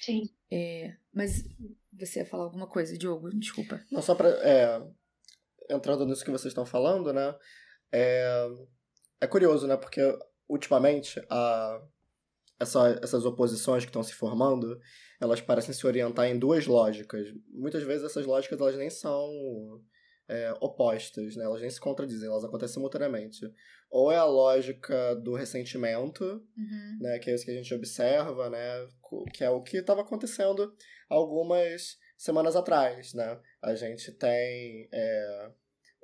Sim. 0.00 0.22
É, 0.50 0.96
mas 1.12 1.44
você 1.92 2.20
ia 2.20 2.26
falar 2.26 2.44
alguma 2.44 2.66
coisa, 2.66 2.96
Diogo, 2.96 3.28
desculpa. 3.30 3.84
Não, 3.90 4.00
só 4.00 4.14
pra. 4.14 4.30
É, 4.42 4.82
entrando 5.68 6.06
nisso 6.06 6.24
que 6.24 6.30
vocês 6.30 6.50
estão 6.50 6.64
falando, 6.64 7.12
né? 7.12 7.34
É, 7.92 8.48
é 9.20 9.26
curioso, 9.26 9.66
né? 9.66 9.76
Porque 9.76 10.00
ultimamente 10.50 11.24
a, 11.30 11.80
essa, 12.58 12.98
essas 13.02 13.24
oposições 13.24 13.84
que 13.84 13.88
estão 13.88 14.02
se 14.02 14.12
formando, 14.12 14.78
elas 15.20 15.40
parecem 15.40 15.72
se 15.72 15.86
orientar 15.86 16.26
em 16.26 16.38
duas 16.38 16.66
lógicas. 16.66 17.26
Muitas 17.48 17.82
vezes 17.82 18.04
essas 18.04 18.26
lógicas 18.26 18.60
elas 18.60 18.76
nem 18.76 18.90
são 18.90 19.30
é, 20.28 20.52
opostas, 20.60 21.36
né? 21.36 21.44
Elas 21.44 21.60
nem 21.60 21.70
se 21.70 21.80
contradizem, 21.80 22.28
elas 22.28 22.44
acontecem 22.44 22.74
simultaneamente. 22.74 23.40
Ou 23.90 24.12
é 24.12 24.16
a 24.16 24.24
lógica 24.24 25.16
do 25.16 25.34
ressentimento, 25.34 26.24
uhum. 26.24 26.98
né? 27.00 27.18
Que 27.18 27.30
é 27.30 27.34
isso 27.34 27.44
que 27.44 27.50
a 27.50 27.54
gente 27.54 27.74
observa, 27.74 28.50
né? 28.50 28.88
Que 29.32 29.44
é 29.44 29.50
o 29.50 29.62
que 29.62 29.78
estava 29.78 30.02
acontecendo 30.02 30.72
algumas 31.08 31.96
semanas 32.16 32.54
atrás, 32.54 33.14
né? 33.14 33.40
A 33.62 33.74
gente 33.74 34.12
tem 34.12 34.88
é, 34.92 35.50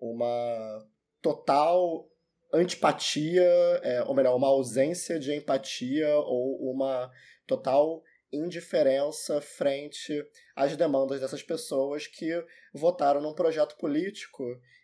uma 0.01 0.87
total 1.21 2.09
antipatia, 2.57 3.45
é, 3.83 4.03
ou 4.05 4.15
melhor, 4.15 4.37
uma 4.37 4.49
ausência 4.49 5.19
de 5.19 5.35
empatia 5.35 6.09
ou 6.19 6.71
uma 6.73 7.11
total 7.47 8.03
indiferença 8.33 9.41
frente 9.41 10.13
às 10.55 10.77
demandas 10.77 11.21
dessas 11.21 11.43
pessoas 11.43 12.07
que 12.07 12.31
votaram 12.75 13.21
num 13.21 13.35
projeto 13.35 13.77
político 13.77 14.43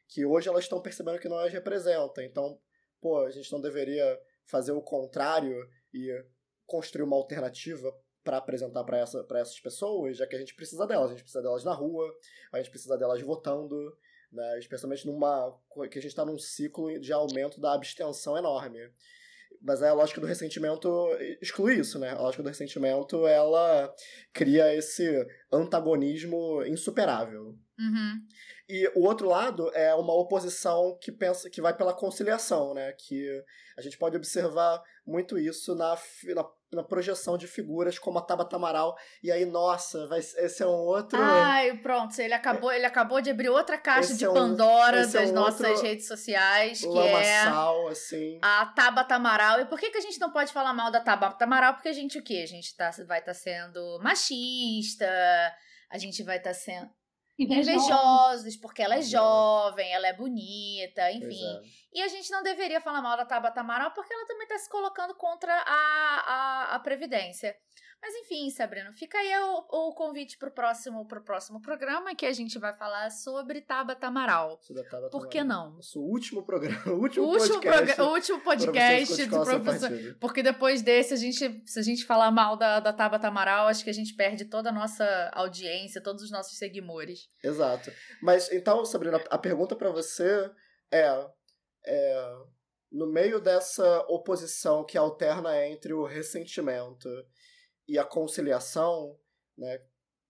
que 0.09 0.25
hoje 0.25 0.49
elas 0.49 0.65
estão 0.65 0.81
percebendo 0.81 1.19
que 1.19 1.29
não 1.29 1.39
as 1.39 1.53
representa. 1.53 2.23
Então, 2.23 2.59
pô, 3.01 3.19
a 3.25 3.31
gente 3.31 3.51
não 3.53 3.61
deveria 3.61 4.19
fazer 4.45 4.73
o 4.73 4.83
contrário 4.83 5.69
e 5.93 6.25
construir 6.67 7.05
uma 7.05 7.17
alternativa 7.17 7.93
para 8.23 8.37
apresentar 8.37 8.85
para 8.85 8.99
essa, 8.99 9.27
essas 9.35 9.59
pessoas, 9.59 10.17
já 10.17 10.27
que 10.27 10.37
a 10.37 10.39
gente 10.39 10.55
precisa 10.55 10.87
delas. 10.87 11.11
A 11.11 11.15
gente 11.15 11.23
precisa 11.23 11.43
delas 11.43 11.65
na 11.65 11.75
rua, 11.75 12.09
a 12.53 12.59
gente 12.59 12.71
precisa 12.71 12.97
delas 12.97 13.21
votando, 13.23 13.77
né? 14.33 14.59
especialmente 14.59 15.07
numa. 15.07 15.57
que 15.91 15.99
a 15.99 16.03
gente 16.03 16.11
está 16.11 16.25
num 16.25 16.39
ciclo 16.39 16.99
de 16.99 17.13
aumento 17.13 17.61
da 17.61 17.75
abstenção 17.75 18.37
enorme. 18.37 18.79
Mas 19.61 19.81
a 19.81 19.93
lógica 19.93 20.21
do 20.21 20.27
ressentimento 20.27 20.89
exclui 21.41 21.77
isso, 21.77 21.97
né? 21.99 22.11
A 22.11 22.21
lógica 22.21 22.43
do 22.43 22.49
ressentimento, 22.49 23.27
ela 23.29 23.95
cria 24.33 24.75
esse 24.75 25.25
antagonismo 25.53 26.65
insuperável. 26.65 27.57
Uhum. 27.79 28.21
E 28.69 28.91
o 28.97 29.05
outro 29.05 29.29
lado 29.29 29.71
é 29.75 29.95
uma 29.95 30.15
oposição 30.15 30.99
que 31.01 31.13
pensa 31.13 31.49
que 31.49 31.61
vai 31.61 31.77
pela 31.77 31.95
conciliação, 31.95 32.75
né? 32.75 32.93
Que 32.93 33.45
a 33.77 33.83
gente 33.83 33.97
pode 33.97 34.17
observar 34.17 34.83
muito 35.07 35.39
isso 35.39 35.75
na, 35.75 35.97
na, 36.35 36.45
na 36.77 36.83
projeção 36.83 37.37
de 37.37 37.47
figuras 37.47 37.99
como 37.99 38.19
a 38.19 38.23
Tabata 38.23 38.57
Amaral. 38.57 38.97
E 39.23 39.31
aí, 39.31 39.45
nossa, 39.45 40.07
vai, 40.07 40.21
esse 40.21 40.63
é 40.63 40.67
um 40.67 40.71
outro. 40.71 41.19
Ai, 41.21 41.77
pronto, 41.79 42.19
ele 42.21 42.35
acabou, 42.35 42.73
ele 42.73 42.87
acabou 42.87 43.21
de 43.21 43.31
abrir 43.31 43.49
outra 43.49 43.79
caixa 43.79 44.11
esse 44.13 44.19
de 44.19 44.25
é 44.25 44.31
um, 44.31 44.35
Pandora 44.35 44.99
das 45.03 45.15
é 45.15 45.27
um 45.27 45.33
nossas 45.33 45.81
redes 45.83 46.07
sociais, 46.07 46.81
que 46.81 46.99
é 46.99 47.45
assim. 47.89 48.39
a 48.43 48.67
Tabata 48.67 49.15
Amaral. 49.15 49.61
E 49.61 49.67
por 49.67 49.79
que, 49.79 49.91
que 49.91 49.99
a 49.99 50.03
gente 50.03 50.19
não 50.21 50.31
pode 50.31 50.53
falar 50.53 50.73
mal 50.73 50.91
da 50.91 51.01
Tabata 51.01 51.45
Amaral? 51.45 51.75
Porque 51.75 51.89
a 51.89 51.93
gente 51.93 52.19
o 52.19 52.23
quê? 52.23 52.41
A 52.43 52.49
gente 52.49 52.77
tá, 52.77 52.91
vai 53.07 53.19
estar 53.21 53.33
tá 53.33 53.35
sendo 53.35 53.99
machista, 54.03 55.07
a 55.91 55.99
gente 55.99 56.23
vai 56.23 56.39
estar 56.39 56.51
tá 56.51 56.55
sendo 56.55 57.02
invejosos, 57.43 58.57
porque 58.57 58.83
ela 58.83 58.97
é, 58.97 59.03
jovem, 59.03 59.93
ela 59.93 60.09
é 60.09 60.13
bonita, 60.13 61.11
enfim. 61.13 61.45
É. 61.45 61.63
E 61.95 62.03
a 62.03 62.09
gente 62.09 62.31
não 62.31 62.43
deveria 62.43 62.81
falar 62.81 63.03
mal 63.03 63.17
da 63.17 63.25
Tabata 63.25 63.61
Amaral 63.61 63.93
porque 63.93 64.13
ela 64.13 64.27
também 64.27 64.45
está 64.45 64.59
se 64.59 64.69
colocando 64.71 65.15
contra 65.15 65.53
a, 65.53 66.25
a, 66.27 66.75
a 66.77 66.79
Previdência. 66.81 67.55
Mas 68.03 68.17
enfim, 68.17 68.51
Sabrina, 68.51 68.93
fica 68.93 69.17
aí 69.17 69.33
o, 69.39 69.89
o 69.89 69.95
convite 69.95 70.37
para 70.37 70.49
o 70.49 70.53
próximo, 70.53 71.07
pro 71.07 71.23
próximo 71.23 71.63
programa 71.63 72.13
que 72.17 72.27
a 72.27 72.33
gente 72.33 72.59
vai 72.59 72.73
falar 72.73 73.09
sobre 73.11 73.61
Tabata 73.61 74.09
Amaral. 74.09 74.59
Sobre 74.61 74.83
Tabata 74.83 75.11
Por 75.11 75.29
que 75.29 75.45
não? 75.45 75.75
Nosso 75.75 76.01
último 76.01 76.45
programa, 76.45 76.83
o 76.91 77.01
último, 77.01 77.27
o 77.27 77.31
último 77.31 77.61
podcast. 77.61 78.01
o 78.01 78.11
último 78.11 78.41
podcast 78.41 79.27
do 79.27 79.45
professor. 79.45 79.91
Porque 80.21 80.43
depois 80.43 80.83
desse, 80.83 81.15
a 81.15 81.17
gente, 81.17 81.63
se 81.65 81.79
a 81.79 81.83
gente 81.83 82.05
falar 82.05 82.33
mal 82.33 82.57
da, 82.57 82.81
da 82.81 82.93
Tabata 82.93 83.29
Amaral, 83.29 83.69
acho 83.69 83.85
que 83.85 83.91
a 83.91 83.95
gente 83.95 84.17
perde 84.17 84.47
toda 84.47 84.71
a 84.71 84.73
nossa 84.73 85.31
audiência, 85.33 86.03
todos 86.03 86.25
os 86.25 86.31
nossos 86.33 86.59
seguidores. 86.59 87.29
Exato. 87.41 87.93
Mas 88.21 88.51
então, 88.51 88.85
Sabrina, 88.85 89.23
a 89.31 89.39
pergunta 89.39 89.77
para 89.77 89.93
você 89.93 90.51
é, 90.91 91.27
é 91.87 92.35
no 92.91 93.07
meio 93.07 93.41
dessa 93.41 94.01
oposição 94.09 94.85
que 94.85 94.99
alterna 94.99 95.65
entre 95.67 95.93
o 95.93 96.05
ressentimento 96.05 97.09
e 97.89 97.99
a 97.99 98.05
conciliação, 98.05 99.19
né? 99.57 99.81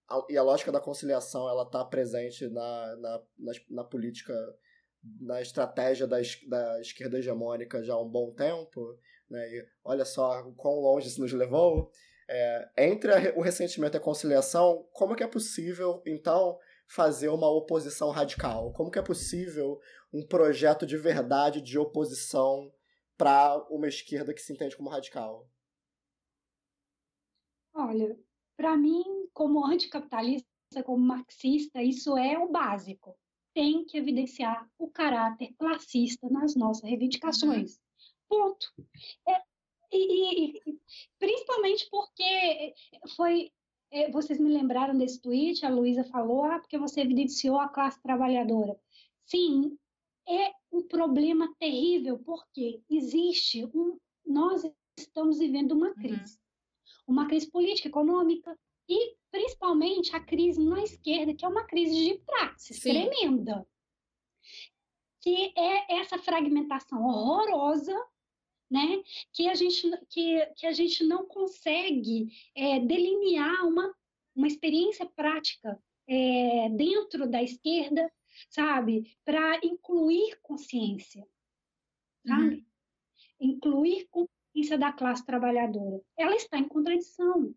A, 0.08 0.24
e 0.28 0.36
a 0.36 0.42
lógica 0.42 0.72
da 0.72 0.80
conciliação 0.80 1.48
ela 1.48 1.62
está 1.62 1.84
presente 1.84 2.48
na, 2.48 2.96
na, 2.96 3.22
na, 3.38 3.52
na, 3.70 3.84
política, 3.84 4.34
na 5.20 5.40
estratégia 5.40 6.06
da, 6.06 6.18
da 6.48 6.80
esquerda 6.80 7.18
hegemônica 7.18 7.82
já 7.82 7.94
há 7.94 8.02
um 8.02 8.08
bom 8.08 8.32
tempo, 8.32 8.98
né? 9.30 9.48
E 9.48 9.66
olha 9.84 10.04
só 10.04 10.42
quão 10.56 10.80
longe 10.80 11.08
isso 11.08 11.20
nos 11.20 11.32
levou. 11.32 11.90
É, 12.28 12.70
entre 12.78 13.12
a, 13.12 13.34
o 13.36 13.42
ressentimento 13.42 13.96
e 13.96 13.98
a 13.98 14.00
conciliação, 14.00 14.86
como 14.92 15.14
que 15.14 15.22
é 15.22 15.28
possível, 15.28 16.02
então, 16.06 16.58
fazer 16.86 17.28
uma 17.28 17.50
oposição 17.50 18.10
radical? 18.10 18.72
Como 18.72 18.90
que 18.90 18.98
é 18.98 19.02
possível 19.02 19.80
um 20.12 20.26
projeto 20.26 20.86
de 20.86 20.96
verdade 20.96 21.60
de 21.60 21.78
oposição 21.78 22.72
para 23.16 23.56
uma 23.70 23.88
esquerda 23.88 24.34
que 24.34 24.42
se 24.42 24.52
entende 24.52 24.76
como 24.76 24.90
radical? 24.90 25.48
Olha, 27.74 28.18
para 28.56 28.76
mim, 28.76 29.28
como 29.32 29.64
anticapitalista, 29.64 30.46
como 30.84 31.04
marxista, 31.04 31.82
isso 31.82 32.16
é 32.16 32.38
o 32.38 32.50
básico. 32.50 33.16
Tem 33.54 33.84
que 33.84 33.98
evidenciar 33.98 34.70
o 34.78 34.90
caráter 34.90 35.54
classista 35.58 36.28
nas 36.28 36.54
nossas 36.54 36.88
reivindicações. 36.88 37.78
Ponto. 38.28 38.72
É, 39.28 39.42
e, 39.92 40.56
e, 40.56 40.78
principalmente 41.18 41.88
porque 41.90 42.74
foi. 43.16 43.50
É, 43.90 44.10
vocês 44.10 44.38
me 44.38 44.48
lembraram 44.48 44.96
desse 44.96 45.20
tweet, 45.20 45.66
a 45.66 45.68
Luísa 45.68 46.02
falou, 46.04 46.44
ah, 46.44 46.58
porque 46.58 46.78
você 46.78 47.02
evidenciou 47.02 47.58
a 47.58 47.68
classe 47.68 48.00
trabalhadora. 48.00 48.74
Sim, 49.26 49.76
é 50.26 50.50
um 50.72 50.82
problema 50.82 51.54
terrível, 51.58 52.18
porque 52.20 52.82
existe 52.88 53.66
um. 53.66 53.98
Nós 54.24 54.62
estamos 54.98 55.38
vivendo 55.38 55.72
uma 55.72 55.88
uhum. 55.88 55.94
crise. 55.94 56.36
Uhum 56.36 56.41
uma 57.06 57.26
crise 57.26 57.50
política, 57.50 57.88
econômica 57.88 58.58
e 58.88 59.16
principalmente 59.30 60.14
a 60.14 60.20
crise 60.20 60.62
na 60.62 60.82
esquerda, 60.82 61.34
que 61.34 61.44
é 61.44 61.48
uma 61.48 61.64
crise 61.64 61.94
de 61.94 62.18
praxis 62.24 62.80
Sim. 62.80 62.90
tremenda. 62.90 63.66
Que 65.20 65.52
é 65.56 66.00
essa 66.00 66.18
fragmentação 66.18 67.04
horrorosa 67.04 67.94
né? 68.72 69.02
Que 69.34 69.48
a 69.48 69.54
gente 69.54 69.86
que, 70.08 70.46
que 70.56 70.66
a 70.66 70.72
gente 70.72 71.04
não 71.04 71.26
consegue 71.26 72.28
é, 72.54 72.80
delinear 72.80 73.66
uma, 73.68 73.94
uma 74.34 74.46
experiência 74.46 75.04
prática 75.04 75.78
é, 76.08 76.70
dentro 76.70 77.28
da 77.28 77.42
esquerda, 77.42 78.10
sabe? 78.48 79.14
Para 79.26 79.60
incluir 79.62 80.38
consciência, 80.40 81.22
sabe? 82.26 82.56
Uhum. 82.56 82.64
Incluir 83.40 84.08
consciência 84.52 84.78
da 84.78 84.92
classe 84.92 85.24
trabalhadora. 85.24 86.00
Ela 86.16 86.36
está 86.36 86.58
em 86.58 86.68
contradição, 86.68 87.54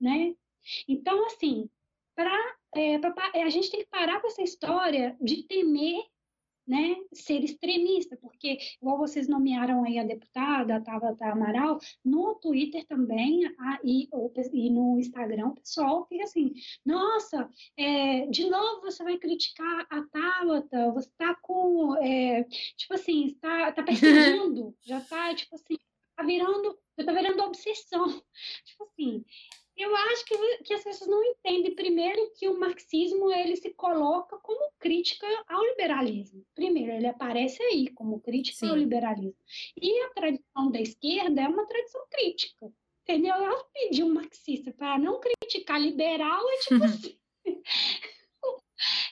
né? 0.00 0.34
Então, 0.86 1.26
assim, 1.26 1.68
pra, 2.14 2.36
é, 2.74 2.94
é, 3.34 3.42
a 3.42 3.50
gente 3.50 3.70
tem 3.70 3.80
que 3.80 3.88
parar 3.90 4.20
com 4.20 4.28
essa 4.28 4.42
história 4.42 5.16
de 5.20 5.42
temer 5.44 6.04
né, 6.68 6.94
ser 7.12 7.42
extremista, 7.42 8.16
porque, 8.18 8.56
igual 8.80 8.96
vocês 8.96 9.26
nomearam 9.26 9.82
aí 9.82 9.98
a 9.98 10.04
deputada, 10.04 10.76
a 10.76 10.80
Tabata 10.80 11.26
Amaral, 11.26 11.80
no 12.04 12.36
Twitter 12.36 12.86
também 12.86 13.44
a, 13.58 13.80
e, 13.82 14.06
ou, 14.12 14.32
e 14.52 14.70
no 14.70 14.96
Instagram, 15.00 15.48
o 15.48 15.54
pessoal 15.54 16.06
fica 16.06 16.22
assim, 16.22 16.52
nossa, 16.86 17.50
é, 17.76 18.24
de 18.26 18.48
novo 18.48 18.82
você 18.82 19.02
vai 19.02 19.18
criticar 19.18 19.84
a 19.90 20.02
Tabata, 20.02 20.92
você 20.92 21.08
está 21.08 21.34
com, 21.42 21.96
é, 21.96 22.44
tipo 22.76 22.94
assim, 22.94 23.26
está 23.26 23.72
tá 23.72 23.82
perseguindo, 23.82 24.72
já 24.80 24.98
está, 24.98 25.34
tipo 25.34 25.56
assim, 25.56 25.76
tá 26.20 26.26
virando, 26.26 26.78
tá 26.96 27.12
virando 27.12 27.42
obsessão. 27.42 28.06
Tipo 28.64 28.84
assim, 28.84 29.24
eu 29.76 29.96
acho 29.96 30.24
que, 30.26 30.36
que 30.64 30.74
as 30.74 30.84
pessoas 30.84 31.08
não 31.08 31.24
entendem, 31.24 31.74
primeiro, 31.74 32.30
que 32.36 32.46
o 32.48 32.58
marxismo 32.58 33.32
ele 33.32 33.56
se 33.56 33.70
coloca 33.70 34.36
como 34.38 34.70
crítica 34.78 35.26
ao 35.48 35.62
liberalismo. 35.64 36.44
Primeiro, 36.54 36.92
ele 36.92 37.06
aparece 37.06 37.62
aí 37.62 37.88
como 37.88 38.20
crítica 38.20 38.58
Sim. 38.58 38.68
ao 38.68 38.76
liberalismo. 38.76 39.40
E 39.80 40.00
a 40.02 40.10
tradição 40.10 40.70
da 40.70 40.80
esquerda 40.80 41.40
é 41.40 41.48
uma 41.48 41.66
tradição 41.66 42.02
crítica. 42.10 42.70
Entendeu? 43.02 43.34
Ela 43.34 43.64
pediu 43.72 44.06
um 44.06 44.12
marxista 44.12 44.72
para 44.72 44.98
não 44.98 45.18
criticar 45.18 45.80
liberal, 45.80 46.42
é 46.50 46.56
tipo 46.58 46.84
assim. 46.84 47.18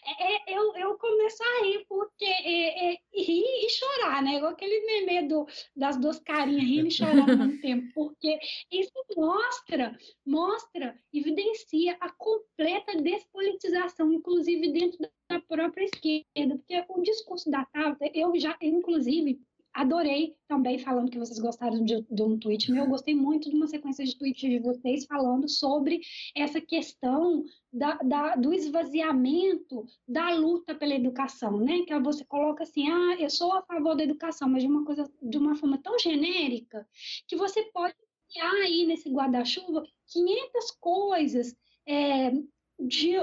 É, 0.05 0.53
é, 0.53 0.59
eu, 0.59 0.75
eu 0.77 0.99
começo 0.99 1.43
a 1.43 1.65
rir, 1.65 1.85
porque 1.89 2.25
é, 2.25 2.93
é, 2.93 2.99
rir 3.15 3.45
e 3.45 3.71
chorar, 3.71 4.23
né? 4.23 4.37
Igual 4.37 4.53
aquele 4.53 4.81
meme 4.87 5.29
do, 5.29 5.47
das 5.77 5.97
duas 5.97 6.19
carinhas, 6.19 6.65
rindo 6.65 6.89
e 6.89 6.91
chorando 6.91 7.31
ao 7.31 7.37
mesmo 7.37 7.61
tempo, 7.63 7.89
porque 7.95 8.39
isso 8.71 8.93
mostra, 9.17 9.97
mostra, 10.25 10.99
evidencia 11.13 11.97
a 12.01 12.11
completa 12.11 12.97
despolitização, 13.01 14.13
inclusive 14.13 14.73
dentro 14.73 14.99
da 15.31 15.41
própria 15.41 15.85
esquerda, 15.85 16.57
porque 16.57 16.85
o 16.89 17.03
discurso 17.03 17.51
da 17.51 17.65
Tabata, 17.67 18.11
eu 18.15 18.39
já, 18.39 18.57
inclusive, 18.63 19.41
adorei 19.73 20.35
também 20.47 20.79
falando 20.79 21.11
que 21.11 21.19
vocês 21.19 21.39
gostaram 21.39 21.85
de, 21.85 22.05
de, 22.11 22.23
um 22.23 22.39
tweet 22.39 22.71
meu. 22.71 22.85
Eu 22.85 22.91
gostei 22.91 23.15
muito 23.15 23.49
de 23.49 23.57
uma 23.57 23.67
sequência 23.67 24.05
de 24.05 24.17
tweets 24.17 24.51
de 24.51 24.59
vocês 24.59 25.05
falando 25.05 25.49
sobre 25.49 26.01
essa 26.35 26.61
questão 26.61 27.45
da, 27.73 27.95
da, 27.97 28.37
do 28.37 28.53
esvaziamento 28.53 29.85
da 30.07 30.31
luta 30.31 30.75
pela 30.75 30.95
educação, 30.95 31.59
né? 31.59 31.83
Que 31.83 31.99
você 32.01 32.25
coloca 32.25 32.63
assim, 32.63 32.89
ah, 32.89 33.17
eu 33.19 33.31
sou 33.31 33.53
a 33.53 33.63
favor 33.63 33.95
da 33.95 34.05
educação, 34.05 34.49
mas 34.49 34.63
de 34.63 34.69
uma 34.69 34.85
coisa, 34.85 35.11
de 35.23 35.39
uma 35.39 35.55
forma 35.55 35.79
tão 35.79 35.99
genérica 35.99 36.87
que 37.27 37.37
você 37.37 37.63
pode 37.73 37.95
criar 38.31 38.53
aí 38.53 38.87
nesse 38.87 39.09
guarda-chuva 39.11 39.83
500 40.07 40.71
coisas 40.81 41.57
é, 41.87 42.31
de 42.79 43.17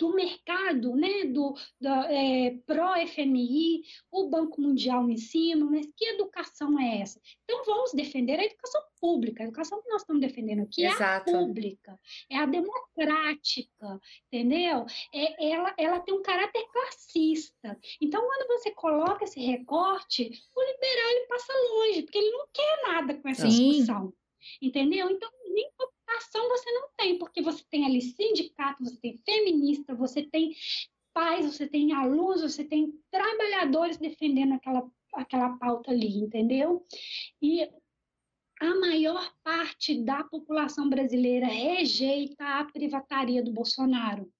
do 0.00 0.14
mercado, 0.14 0.96
né, 0.96 1.26
do, 1.26 1.54
da, 1.78 2.10
é, 2.10 2.56
pró-FMI, 2.66 3.82
o 4.10 4.30
Banco 4.30 4.58
Mundial 4.58 5.02
no 5.02 5.10
ensino, 5.10 5.70
mas 5.70 5.86
que 5.94 6.06
educação 6.06 6.80
é 6.80 7.02
essa? 7.02 7.20
Então, 7.44 7.62
vamos 7.66 7.92
defender 7.92 8.40
a 8.40 8.44
educação 8.46 8.80
pública. 8.98 9.42
A 9.42 9.46
educação 9.46 9.82
que 9.82 9.90
nós 9.90 10.00
estamos 10.00 10.22
defendendo 10.22 10.62
aqui 10.62 10.86
Exato. 10.86 11.30
é 11.30 11.34
a 11.34 11.38
pública, 11.38 12.00
é 12.30 12.36
a 12.38 12.46
democrática, 12.46 14.00
entendeu? 14.32 14.86
É, 15.14 15.50
ela, 15.52 15.74
ela 15.76 16.00
tem 16.00 16.14
um 16.14 16.22
caráter 16.22 16.64
classista. 16.72 17.78
Então, 18.00 18.24
quando 18.24 18.48
você 18.48 18.70
coloca 18.70 19.24
esse 19.24 19.38
recorte, 19.38 20.30
o 20.56 20.62
liberal 20.62 21.10
ele 21.10 21.26
passa 21.26 21.52
longe, 21.74 22.02
porque 22.04 22.18
ele 22.18 22.30
não 22.30 22.46
quer 22.54 22.82
nada 22.88 23.14
com 23.20 23.28
essa 23.28 23.50
Sim. 23.50 23.70
discussão. 23.70 24.14
Entendeu? 24.62 25.10
Então, 25.10 25.28
nem 25.52 25.70
população 26.10 26.48
você 26.48 26.70
não 26.72 26.88
tem, 26.96 27.18
porque 27.18 27.40
você 27.40 27.62
tem 27.70 27.86
ali 27.86 28.02
sindicato, 28.02 28.84
você 28.84 28.96
tem 28.96 29.18
feminista, 29.18 29.94
você 29.94 30.22
tem 30.22 30.54
pais, 31.12 31.46
você 31.46 31.68
tem 31.68 31.92
alunos, 31.92 32.42
você 32.42 32.64
tem 32.64 32.92
trabalhadores 33.10 33.96
defendendo 33.96 34.54
aquela, 34.54 34.90
aquela 35.14 35.56
pauta 35.56 35.90
ali, 35.90 36.18
entendeu? 36.18 36.84
E 37.40 37.62
a 38.60 38.74
maior 38.74 39.32
parte 39.42 40.02
da 40.02 40.24
população 40.24 40.88
brasileira 40.88 41.46
rejeita 41.46 42.44
a 42.44 42.64
privataria 42.64 43.42
do 43.42 43.52
Bolsonaro. 43.52 44.30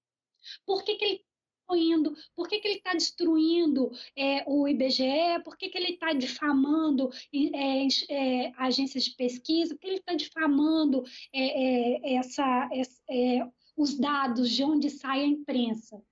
Por 0.66 0.84
que, 0.84 0.96
que 0.96 1.04
ele 1.04 1.24
destruindo? 1.70 2.14
Por 2.34 2.48
que, 2.48 2.58
que 2.58 2.68
ele 2.68 2.78
está 2.78 2.92
destruindo 2.92 3.90
é, 4.16 4.44
o 4.46 4.66
IBGE? 4.66 5.42
Por 5.44 5.56
que, 5.56 5.68
que 5.68 5.78
ele 5.78 5.92
está 5.92 6.12
difamando 6.12 7.10
é, 7.32 7.86
é, 8.10 8.52
agências 8.56 9.04
de 9.04 9.14
pesquisa? 9.16 9.74
Por 9.74 9.80
que 9.80 9.86
ele 9.86 9.96
está 9.96 10.14
difamando 10.14 11.04
é, 11.32 12.12
é, 12.12 12.14
essa, 12.14 12.68
é, 13.10 13.46
os 13.76 13.98
dados 13.98 14.50
de 14.50 14.64
onde 14.64 14.90
sai 14.90 15.20
a 15.20 15.26
imprensa? 15.26 16.02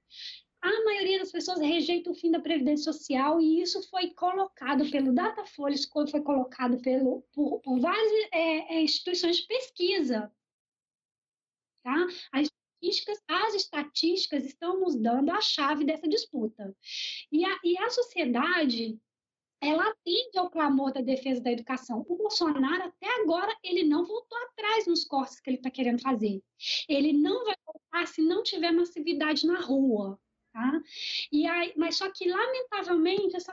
a 0.60 0.84
maioria 0.84 1.20
das 1.20 1.30
pessoas 1.30 1.60
rejeita 1.60 2.10
o 2.10 2.14
fim 2.14 2.32
da 2.32 2.40
Previdência 2.40 2.92
Social 2.92 3.40
e 3.40 3.62
isso 3.62 3.80
foi 3.88 4.10
colocado 4.10 4.90
pelo 4.90 5.14
Datafolha, 5.14 5.76
foi 6.10 6.20
colocado 6.20 6.80
pelo, 6.82 7.22
por, 7.32 7.60
por 7.60 7.78
várias 7.78 8.28
instituições 8.70 9.36
de 9.36 9.46
pesquisa. 9.46 10.32
Tá? 11.84 12.06
As 12.32 12.50
estatísticas, 12.82 13.22
as 13.28 13.54
estatísticas 13.54 14.44
estão 14.44 14.80
nos 14.80 14.96
dando 14.96 15.30
a 15.30 15.40
chave 15.40 15.84
dessa 15.84 16.08
disputa. 16.08 16.74
E 17.30 17.44
a, 17.44 17.58
e 17.64 17.78
a 17.78 17.90
sociedade, 17.90 18.98
ela 19.60 19.88
atende 19.88 20.38
ao 20.38 20.50
clamor 20.50 20.92
da 20.92 21.00
defesa 21.00 21.40
da 21.40 21.52
educação. 21.52 22.04
O 22.08 22.16
Bolsonaro, 22.16 22.84
até 22.84 23.22
agora, 23.22 23.54
ele 23.62 23.84
não 23.84 24.04
voltou 24.04 24.38
atrás 24.38 24.86
nos 24.86 25.04
cortes 25.04 25.40
que 25.40 25.50
ele 25.50 25.56
está 25.56 25.70
querendo 25.70 26.00
fazer. 26.00 26.40
Ele 26.88 27.12
não 27.12 27.44
vai 27.44 27.56
voltar 27.66 28.06
se 28.06 28.22
não 28.22 28.42
tiver 28.42 28.70
massividade 28.70 29.46
na 29.46 29.60
rua. 29.60 30.18
Tá? 30.52 30.80
E 31.30 31.46
aí, 31.46 31.72
mas 31.76 31.96
só 31.96 32.10
que, 32.10 32.28
lamentavelmente, 32.28 33.36
essa, 33.36 33.52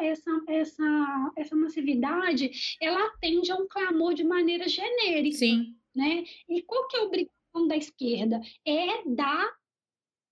essa, 0.00 0.30
essa, 0.46 1.32
essa 1.36 1.56
massividade, 1.56 2.76
ela 2.80 3.06
atende 3.06 3.50
a 3.50 3.56
um 3.56 3.66
clamor 3.66 4.14
de 4.14 4.24
maneira 4.24 4.68
genérica. 4.68 5.38
Sim. 5.38 5.74
Né? 5.94 6.24
E 6.48 6.62
qual 6.62 6.86
que 6.86 6.96
é 6.96 7.00
obrigação 7.00 7.37
da 7.68 7.76
esquerda 7.76 8.40
é 8.64 9.04
dar 9.06 9.52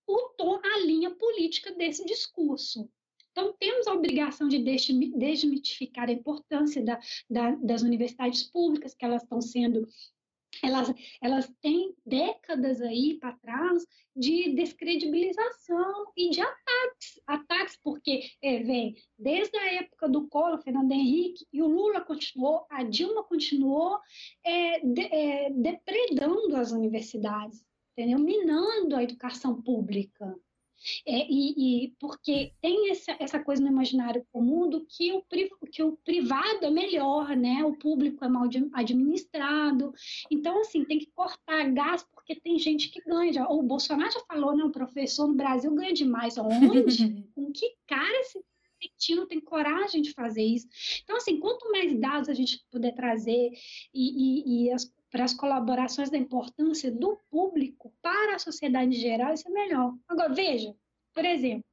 o 0.07 0.29
tom, 0.37 0.59
a 0.63 0.79
linha 0.79 1.11
política 1.11 1.71
desse 1.73 2.05
discurso. 2.05 2.89
Então, 3.31 3.53
temos 3.59 3.85
a 3.85 3.93
obrigação 3.93 4.47
de 4.47 4.57
desmitificar 4.57 6.09
a 6.09 6.11
importância 6.11 6.83
da, 6.83 6.99
da, 7.29 7.51
das 7.51 7.83
universidades 7.83 8.43
públicas, 8.43 8.95
que 8.95 9.05
elas 9.05 9.21
estão 9.21 9.39
sendo 9.41 9.87
elas, 10.63 10.93
elas 11.21 11.51
têm 11.61 11.95
décadas 12.05 12.81
aí 12.81 13.17
para 13.19 13.33
trás 13.33 13.85
de 14.15 14.53
descredibilização 14.55 16.11
e 16.15 16.29
de 16.29 16.41
ataques. 16.41 17.21
Ataques 17.25 17.79
porque 17.83 18.23
é, 18.41 18.63
vem 18.63 18.95
desde 19.17 19.55
a 19.57 19.73
época 19.75 20.09
do 20.09 20.27
Collor, 20.27 20.61
Fernando 20.61 20.91
Henrique, 20.91 21.45
e 21.53 21.61
o 21.61 21.67
Lula 21.67 22.01
continuou, 22.01 22.65
a 22.69 22.83
Dilma 22.83 23.23
continuou 23.23 23.99
é, 24.43 24.79
de, 24.79 25.01
é, 25.01 25.49
depredando 25.51 26.55
as 26.55 26.71
universidades, 26.71 27.63
entendeu? 27.95 28.19
minando 28.19 28.95
a 28.95 29.03
educação 29.03 29.61
pública. 29.61 30.35
É, 31.05 31.27
e, 31.29 31.85
e, 31.85 31.95
porque 31.99 32.53
tem 32.61 32.91
essa, 32.91 33.15
essa 33.19 33.39
coisa 33.39 33.61
no 33.61 33.69
imaginário 33.69 34.25
comum 34.31 34.69
do 34.69 34.85
que 34.85 35.11
o, 35.13 35.23
que 35.71 35.83
o 35.83 35.97
privado 35.97 36.65
é 36.65 36.69
melhor, 36.69 37.35
né? 37.35 37.63
O 37.63 37.77
público 37.77 38.23
é 38.23 38.27
mal 38.27 38.47
administrado. 38.73 39.93
Então, 40.29 40.61
assim, 40.61 40.85
tem 40.85 40.99
que 40.99 41.07
cortar 41.07 41.71
gás 41.71 42.05
porque 42.13 42.35
tem 42.35 42.59
gente 42.59 42.89
que 42.89 43.01
ganha. 43.01 43.33
Já, 43.33 43.47
o 43.47 43.61
Bolsonaro 43.63 44.11
já 44.11 44.21
falou, 44.21 44.55
né? 44.55 44.63
O 44.63 44.71
professor 44.71 45.27
no 45.27 45.35
Brasil 45.35 45.73
ganha 45.73 45.93
demais. 45.93 46.37
Onde? 46.37 47.23
Com 47.35 47.51
que 47.51 47.75
cara 47.87 48.21
esse 48.21 48.39
não 49.15 49.27
tem 49.27 49.39
coragem 49.39 50.01
de 50.01 50.13
fazer 50.13 50.43
isso. 50.43 50.67
Então, 51.03 51.17
assim, 51.17 51.39
quanto 51.39 51.69
mais 51.71 51.99
dados 51.99 52.29
a 52.29 52.33
gente 52.33 52.63
puder 52.71 52.93
trazer 52.93 53.51
e, 53.93 54.63
e, 54.63 54.65
e 54.65 54.71
as, 54.71 54.91
para 55.09 55.23
as 55.23 55.33
colaborações 55.33 56.09
da 56.09 56.17
importância 56.17 56.91
do 56.91 57.17
público 57.29 57.93
para 58.01 58.35
a 58.35 58.39
sociedade 58.39 58.89
em 58.89 58.99
geral, 58.99 59.33
isso 59.33 59.47
é 59.47 59.51
melhor. 59.51 59.95
Agora, 60.07 60.33
veja, 60.33 60.75
por 61.13 61.25
exemplo, 61.25 61.63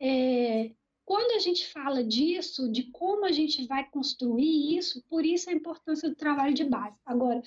é, 0.00 0.72
quando 1.04 1.32
a 1.32 1.38
gente 1.38 1.66
fala 1.68 2.02
disso, 2.04 2.70
de 2.70 2.84
como 2.90 3.24
a 3.24 3.32
gente 3.32 3.66
vai 3.66 3.88
construir 3.88 4.76
isso, 4.76 5.02
por 5.08 5.24
isso 5.24 5.50
a 5.50 5.52
importância 5.52 6.08
do 6.08 6.16
trabalho 6.16 6.54
de 6.54 6.64
base. 6.64 6.96
Agora, 7.04 7.42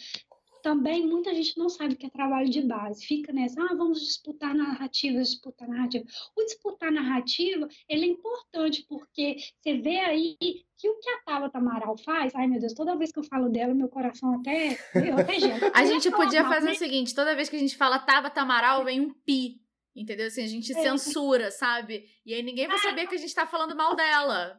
também 0.65 1.05
muita 1.05 1.31
gente 1.31 1.55
não 1.59 1.69
sabe 1.69 1.93
o 1.93 1.95
que 1.95 2.07
é 2.07 2.09
trabalho 2.09 2.49
de 2.49 2.59
base. 2.59 3.05
Fica 3.05 3.31
nessa, 3.31 3.61
ah, 3.61 3.75
vamos 3.75 3.99
disputar 3.99 4.55
narrativa, 4.55 5.21
disputar 5.21 5.69
narrativa. 5.69 6.03
O 6.35 6.43
disputar 6.43 6.91
narrativa, 6.91 7.67
ele 7.87 8.05
é 8.05 8.07
importante 8.07 8.83
porque 8.89 9.37
você 9.61 9.77
vê 9.77 9.99
aí 9.99 10.35
que 10.75 10.89
o 10.89 10.99
que 10.99 11.09
a 11.11 11.21
Tabata 11.21 11.59
Amaral 11.59 11.95
faz, 11.99 12.33
ai 12.33 12.47
meu 12.47 12.59
Deus, 12.59 12.73
toda 12.73 12.97
vez 12.97 13.11
que 13.11 13.19
eu 13.19 13.23
falo 13.23 13.47
dela, 13.47 13.75
meu 13.75 13.87
coração 13.87 14.39
até, 14.39 14.75
eu 14.95 15.19
até 15.19 15.35
A 15.71 15.85
gente 15.85 16.09
podia 16.09 16.41
mal, 16.41 16.53
fazer 16.53 16.65
né? 16.65 16.71
o 16.71 16.77
seguinte, 16.77 17.13
toda 17.13 17.35
vez 17.35 17.47
que 17.47 17.57
a 17.57 17.59
gente 17.59 17.77
fala 17.77 17.99
Tabata 17.99 18.41
Amaral, 18.41 18.83
vem 18.83 18.99
um 19.01 19.13
pi. 19.13 19.61
Entendeu? 19.95 20.25
Assim, 20.25 20.43
a 20.43 20.47
gente 20.47 20.73
é. 20.73 20.81
censura, 20.81 21.51
sabe? 21.51 22.09
E 22.25 22.33
aí 22.33 22.41
ninguém 22.41 22.67
vai 22.67 22.79
saber 22.79 23.05
que 23.05 23.13
a 23.13 23.19
gente 23.19 23.35
tá 23.35 23.45
falando 23.45 23.75
mal 23.75 23.95
dela. 23.95 24.57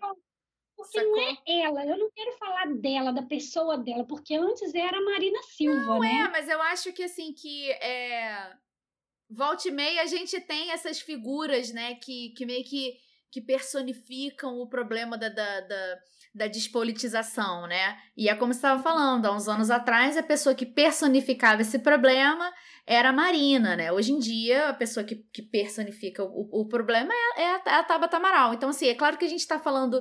Sacou? 0.92 1.11
não 1.11 1.18
é 1.18 1.37
ela, 1.46 1.87
eu 1.87 1.99
não 1.99 2.11
quero 2.11 2.33
falar 2.38 2.66
dela, 2.75 3.12
da 3.12 3.22
pessoa 3.22 3.79
dela, 3.79 4.05
porque 4.05 4.35
antes 4.35 4.75
era 4.75 4.99
a 4.99 5.05
Marina 5.05 5.40
Silva, 5.42 5.81
não 5.81 6.01
né? 6.01 6.25
é, 6.27 6.29
mas 6.29 6.49
eu 6.49 6.61
acho 6.62 6.92
que 6.92 7.03
assim, 7.03 7.33
que 7.33 7.70
é... 7.72 8.53
Volta 9.29 9.66
e 9.66 9.72
meia 9.72 10.03
a 10.03 10.07
gente 10.07 10.40
tem 10.40 10.70
essas 10.70 11.01
figuras, 11.01 11.72
né, 11.72 11.96
que, 11.96 12.31
que 12.37 12.46
meio 12.46 12.62
que, 12.64 12.94
que 13.31 13.40
personificam 13.40 14.61
o 14.61 14.68
problema 14.68 15.18
da, 15.18 15.29
da, 15.29 15.61
da, 15.62 15.99
da 16.37 16.46
despolitização, 16.46 17.66
né? 17.66 17.99
E 18.16 18.29
é 18.29 18.35
como 18.35 18.53
você 18.53 18.59
estava 18.59 18.83
falando, 18.83 19.27
há 19.27 19.35
uns 19.35 19.49
anos 19.49 19.70
atrás, 19.70 20.16
a 20.18 20.22
pessoa 20.22 20.55
que 20.55 20.66
personificava 20.66 21.62
esse 21.62 21.79
problema 21.79 22.53
era 22.87 23.09
a 23.09 23.12
Marina, 23.12 23.75
né? 23.75 23.90
Hoje 23.90 24.12
em 24.12 24.18
dia, 24.18 24.68
a 24.68 24.75
pessoa 24.75 25.03
que, 25.03 25.16
que 25.33 25.42
personifica 25.42 26.22
o, 26.22 26.61
o 26.61 26.68
problema 26.68 27.12
é, 27.12 27.42
é, 27.42 27.46
a, 27.46 27.62
é 27.66 27.75
a 27.81 27.83
Tabata 27.83 28.18
Amaral. 28.18 28.53
Então, 28.53 28.68
assim, 28.68 28.87
é 28.87 28.94
claro 28.94 29.16
que 29.16 29.25
a 29.25 29.29
gente 29.29 29.40
está 29.40 29.59
falando 29.59 30.01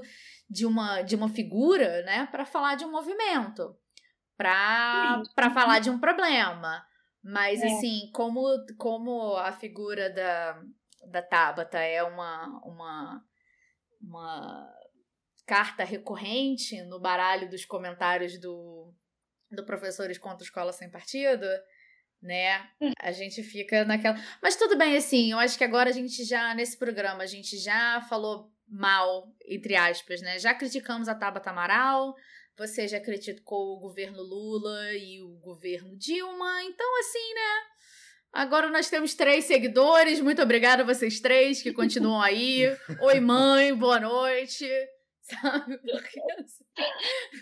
de 0.50 0.66
uma, 0.66 1.02
de 1.02 1.16
uma 1.16 1.30
figura, 1.30 2.04
né, 2.04 2.28
para 2.32 2.46
falar 2.46 2.76
de 2.76 2.86
um 2.86 2.92
movimento, 2.92 3.76
para 4.38 5.50
falar 5.54 5.80
de 5.80 5.90
um 5.90 6.00
problema. 6.00 6.86
Mas, 7.24 7.62
é. 7.62 7.68
assim, 7.68 8.12
como, 8.14 8.44
como 8.78 9.36
a 9.38 9.52
figura 9.52 10.10
da, 10.12 10.62
da 11.10 11.22
Tabata 11.22 11.80
é 11.80 12.04
uma, 12.04 12.46
uma, 12.64 13.26
uma 14.00 14.74
carta 15.48 15.84
recorrente 15.84 16.82
no 16.84 17.00
baralho 17.00 17.50
dos 17.50 17.66
comentários 17.66 18.40
do, 18.40 18.94
do 19.50 19.66
Professores 19.66 20.20
contra 20.20 20.44
a 20.44 20.48
Escola 20.48 20.72
Sem 20.72 20.92
Partido, 20.92 21.48
né? 22.26 22.68
A 23.00 23.12
gente 23.12 23.42
fica 23.44 23.86
naquela. 23.86 24.20
Mas 24.42 24.56
tudo 24.56 24.78
bem, 24.78 24.98
assim, 24.98 25.32
eu 25.32 25.40
acho 25.40 25.58
que 25.58 25.64
agora 25.64 25.90
a 25.90 25.94
gente 25.94 26.24
já, 26.26 26.54
nesse 26.54 26.78
programa, 26.78 27.24
a 27.24 27.28
gente 27.28 27.58
já 27.58 28.02
falou 28.10 28.52
mal, 28.68 29.32
entre 29.48 29.76
aspas, 29.76 30.22
né? 30.22 30.40
Já 30.40 30.54
criticamos 30.54 31.08
a 31.08 31.16
Tabata 31.16 31.52
Amaral, 31.52 32.16
você 32.58 32.88
já 32.88 33.00
criticou 33.00 33.78
o 33.78 33.80
governo 33.80 34.22
Lula 34.22 34.94
e 34.94 35.22
o 35.22 35.38
governo 35.40 35.96
Dilma, 35.96 36.64
então 36.64 37.00
assim, 37.00 37.34
né? 37.34 37.76
Agora 38.34 38.70
nós 38.70 38.90
temos 38.90 39.14
três 39.14 39.46
seguidores, 39.46 40.20
muito 40.20 40.42
obrigada 40.42 40.84
a 40.84 40.86
vocês 40.86 41.22
três 41.22 41.62
que 41.62 41.72
continuam 41.72 42.22
aí. 42.22 42.66
Oi, 43.02 43.20
mãe, 43.22 43.74
boa 43.74 44.00
noite. 44.00 44.68
Sabe? 45.22 45.78
Porque... 45.78 46.20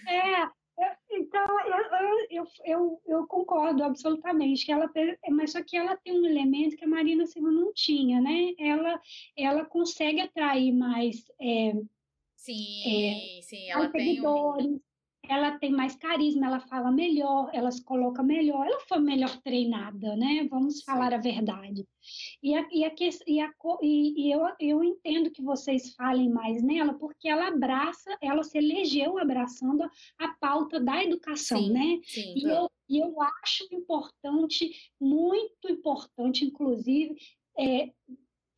É, 0.08 0.63
então, 1.12 1.46
eu, 1.68 2.28
eu, 2.30 2.48
eu, 2.66 3.02
eu, 3.06 3.28
concordo 3.28 3.84
absolutamente 3.84 4.66
que 4.66 4.72
ela, 4.72 4.90
mas 5.30 5.52
só 5.52 5.64
que 5.64 5.78
ela 5.78 5.96
tem 5.98 6.20
um 6.20 6.26
elemento 6.26 6.76
que 6.76 6.86
a 6.86 6.88
Marina 6.88 7.26
Silva 7.26 7.52
não 7.52 7.72
tinha, 7.74 8.20
né? 8.20 8.54
Ela, 8.58 9.00
ela 9.38 9.66
consegue 9.66 10.22
atrair 10.22 10.72
mais, 10.72 11.32
é, 11.40 11.74
sim, 12.36 13.38
é, 13.40 13.42
sim, 13.42 13.70
ela 13.70 13.90
tem 13.90 14.26
um... 14.26 14.82
ela 15.28 15.58
tem 15.58 15.72
mais 15.72 15.96
carisma, 15.96 16.48
ela 16.48 16.60
fala 16.60 16.92
melhor, 16.92 17.50
ela 17.54 17.72
se 17.72 17.84
coloca 17.84 18.22
melhor, 18.22 18.66
ela 18.68 18.80
foi 18.82 19.00
melhor 19.00 19.42
treinada, 19.42 20.16
né? 20.18 20.46
Vamos 20.50 20.84
falar 20.84 21.14
a 21.14 21.18
verdade. 21.18 21.88
E, 22.42 22.54
a, 22.54 22.68
e, 22.70 22.84
a, 22.84 22.94
e, 23.28 23.40
a, 23.40 23.54
e, 23.82 24.32
eu, 24.34 24.42
eu 24.60 24.84
entendo 24.84 25.32
que 25.32 25.42
vocês 25.42 25.94
falem 25.96 26.30
mais 26.30 26.62
nela, 26.62 26.94
porque 26.94 27.30
ela 27.30 27.48
abraça, 27.48 28.18
ela 28.22 28.44
se 28.44 28.58
elegeu 28.58 29.18
abraçando 29.18 29.84
a, 29.84 29.90
a 30.20 30.28
pauta 30.40 30.80
da 30.80 31.02
educação, 31.02 31.60
Sim. 31.60 31.72
né? 31.72 32.02
Sim. 32.04 32.34
E, 32.36 32.44
eu, 32.44 32.70
e 32.90 33.00
eu 33.00 33.22
acho 33.22 33.66
importante, 33.72 34.72
muito 35.00 35.72
importante, 35.72 36.44
inclusive, 36.44 37.16
é, 37.58 37.92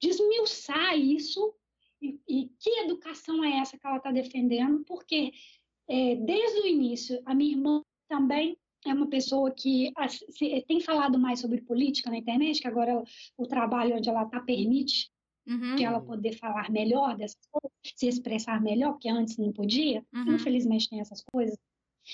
desmiuçar 0.01 0.97
isso 0.97 1.53
e, 2.01 2.19
e 2.27 2.49
que 2.59 2.69
educação 2.81 3.43
é 3.43 3.59
essa 3.59 3.77
que 3.77 3.85
ela 3.85 3.97
está 3.97 4.11
defendendo, 4.11 4.83
porque 4.85 5.31
é, 5.87 6.15
desde 6.15 6.61
o 6.61 6.67
início, 6.67 7.21
a 7.25 7.33
minha 7.33 7.51
irmã 7.51 7.81
também 8.07 8.57
é 8.85 8.93
uma 8.93 9.07
pessoa 9.07 9.51
que 9.51 9.91
se, 10.29 10.63
tem 10.67 10.79
falado 10.79 11.17
mais 11.17 11.39
sobre 11.39 11.61
política 11.61 12.09
na 12.09 12.17
internet, 12.17 12.61
que 12.61 12.67
agora 12.67 12.91
ela, 12.91 13.03
o 13.37 13.47
trabalho 13.47 13.95
onde 13.95 14.09
ela 14.09 14.23
está 14.23 14.39
permite 14.39 15.09
uhum. 15.47 15.75
que 15.75 15.83
ela 15.83 15.99
poder 15.99 16.37
falar 16.37 16.69
melhor 16.69 17.15
dessas 17.15 17.39
coisas, 17.51 17.71
se 17.83 18.07
expressar 18.07 18.61
melhor, 18.61 18.93
porque 18.93 19.09
antes 19.09 19.37
não 19.37 19.51
podia. 19.51 20.03
Uhum. 20.13 20.35
Infelizmente 20.35 20.89
tem 20.89 20.99
essas 20.99 21.23
coisas. 21.23 21.57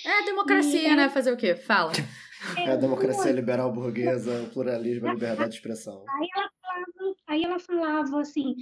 É 0.06 0.24
democracia, 0.24 0.94
e, 0.94 0.96
né? 0.96 1.10
Fazer 1.10 1.34
o 1.34 1.38
quê? 1.38 1.56
Fala. 1.56 1.92
É, 2.58 2.64
é 2.64 2.72
a 2.72 2.76
democracia 2.76 3.32
liberal 3.32 3.72
burguesa, 3.72 4.50
pluralismo, 4.52 5.08
a 5.08 5.14
liberdade 5.14 5.52
de 5.52 5.58
expressão. 5.58 6.04
Aí 6.10 6.28
ela 6.36 6.50
falava, 6.60 7.16
aí 7.28 7.44
ela 7.44 7.60
falava 7.60 8.20
assim, 8.20 8.56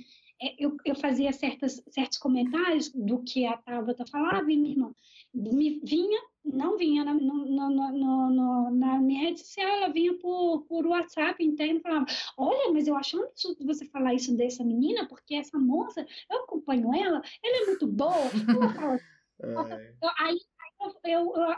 eu, 0.57 0.77
eu 0.85 0.95
fazia 0.95 1.31
certas, 1.31 1.81
certos 1.89 2.17
comentários 2.17 2.89
do 2.89 3.21
que 3.23 3.45
a 3.45 3.57
Tabata 3.57 4.05
falava 4.05 4.51
e 4.51 4.57
minha 4.57 4.71
irmã 4.73 4.95
me 5.33 5.79
vinha, 5.83 6.19
não 6.43 6.77
vinha 6.77 7.03
na, 7.03 7.13
no, 7.13 7.45
no, 7.45 8.29
no, 8.31 8.71
na 8.71 8.99
minha 8.99 9.21
rede 9.21 9.39
social, 9.39 9.67
ela 9.67 9.89
vinha 9.89 10.13
por, 10.17 10.63
por 10.63 10.87
WhatsApp 10.87 11.43
interno 11.43 11.79
e 11.79 11.81
falava, 11.81 12.05
olha, 12.37 12.71
mas 12.73 12.87
eu 12.87 12.95
achando 12.95 13.29
isso, 13.35 13.55
você 13.61 13.85
falar 13.85 14.13
isso 14.13 14.35
dessa 14.35 14.63
menina, 14.63 15.07
porque 15.07 15.35
essa 15.35 15.57
moça, 15.57 16.05
eu 16.29 16.43
acompanho 16.43 16.93
ela, 16.95 17.21
ela 17.43 17.63
é 17.63 17.65
muito 17.67 17.87
boa. 17.87 18.13
Ela 18.47 18.73
fala, 18.73 18.99
aí, 20.19 20.39
eu, 20.81 20.95
eu, 21.05 21.35
eu, 21.35 21.55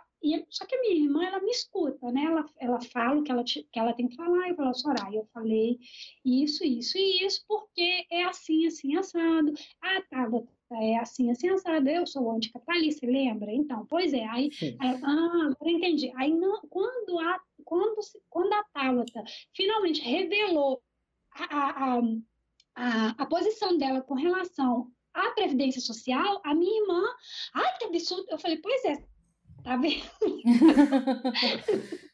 só 0.50 0.66
que 0.66 0.76
a 0.76 0.82
minha 0.82 1.04
irmã, 1.04 1.26
ela 1.26 1.40
me 1.40 1.50
escuta, 1.50 2.12
né? 2.12 2.26
Ela, 2.26 2.46
ela 2.60 2.82
fala 2.82 3.20
o 3.20 3.24
que 3.24 3.32
ela, 3.32 3.44
que 3.44 3.68
ela 3.76 3.94
tem 3.94 4.08
que 4.08 4.16
falar. 4.16 4.50
Eu 4.50 4.56
falo, 4.56 4.74
Soraya, 4.74 5.18
eu 5.18 5.28
falei 5.34 5.80
isso, 6.24 6.64
isso 6.64 6.98
e 6.98 7.26
isso, 7.26 7.44
porque 7.48 8.06
é 8.12 8.24
assim, 8.26 8.68
assim, 8.68 8.96
assado. 8.96 9.54
Ah, 9.82 10.02
tá, 10.10 10.28
é 10.74 10.98
assim, 10.98 11.32
assim, 11.32 11.50
assado. 11.50 11.90
Eu 11.90 12.06
sou 12.06 12.32
anticapitalista, 12.32 13.08
lembra? 13.08 13.52
Então, 13.52 13.86
pois 13.88 14.14
é. 14.14 14.26
Aí, 14.26 14.50
aí 14.80 15.00
ah, 15.04 15.50
agora 15.52 15.72
entendi. 15.72 16.12
Aí, 16.16 16.34
não, 16.34 16.62
quando, 16.70 17.20
a, 17.20 17.40
quando, 17.66 18.00
quando 18.30 18.54
a 18.54 18.64
Tabata 18.66 19.24
finalmente 19.54 20.02
revelou 20.02 20.82
a, 21.34 21.96
a, 21.96 22.02
a, 22.76 23.10
a 23.18 23.26
posição 23.26 23.78
dela 23.78 24.02
com 24.02 24.14
relação 24.14 24.92
à 25.14 25.32
Previdência 25.32 25.82
Social, 25.82 26.42
a 26.44 26.54
minha 26.54 26.82
irmã, 26.82 27.04
ai, 27.54 27.78
que 27.78 27.86
absurdo. 27.86 28.26
Eu 28.30 28.38
falei, 28.38 28.58
pois 28.58 28.86
é, 28.86 29.04
Tá 29.64 29.78
vendo? 29.78 30.04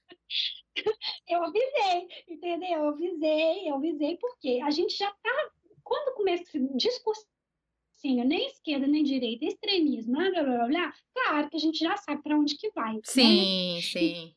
eu 1.28 1.44
avisei, 1.44 2.08
entendeu? 2.28 2.70
Eu 2.70 2.90
avisei, 2.90 3.70
eu 3.70 3.76
avisei, 3.76 4.18
porque 4.18 4.60
a 4.64 4.70
gente 4.70 4.98
já 4.98 5.12
tá. 5.12 5.52
Quando 5.84 6.16
começa 6.16 6.44
esse 6.44 6.60
discursinho, 6.76 8.26
nem 8.26 8.48
esquerda, 8.48 8.86
nem 8.86 9.04
direita, 9.04 9.46
extremismo, 9.46 10.14
blá, 10.14 10.30
blá, 10.30 10.44
blá, 10.44 10.68
blá, 10.68 10.94
claro 11.14 11.50
que 11.50 11.56
a 11.56 11.60
gente 11.60 11.80
já 11.80 11.96
sabe 11.98 12.22
para 12.22 12.38
onde 12.38 12.58
que 12.58 12.70
vai. 12.72 13.00
Sim, 13.04 13.76
né? 13.76 13.82
sim. 13.82 14.36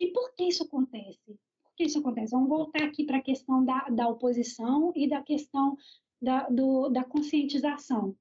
E, 0.00 0.06
e 0.06 0.12
por 0.12 0.34
que 0.34 0.44
isso 0.44 0.64
acontece? 0.64 1.38
Por 1.62 1.72
que 1.76 1.84
isso 1.84 2.00
acontece? 2.00 2.32
Vamos 2.32 2.48
voltar 2.48 2.82
aqui 2.82 3.04
para 3.04 3.18
a 3.18 3.22
questão 3.22 3.64
da, 3.64 3.88
da 3.88 4.08
oposição 4.08 4.92
e 4.96 5.08
da 5.08 5.22
questão 5.22 5.76
da, 6.20 6.48
do, 6.48 6.88
da 6.88 7.04
conscientização 7.04 8.16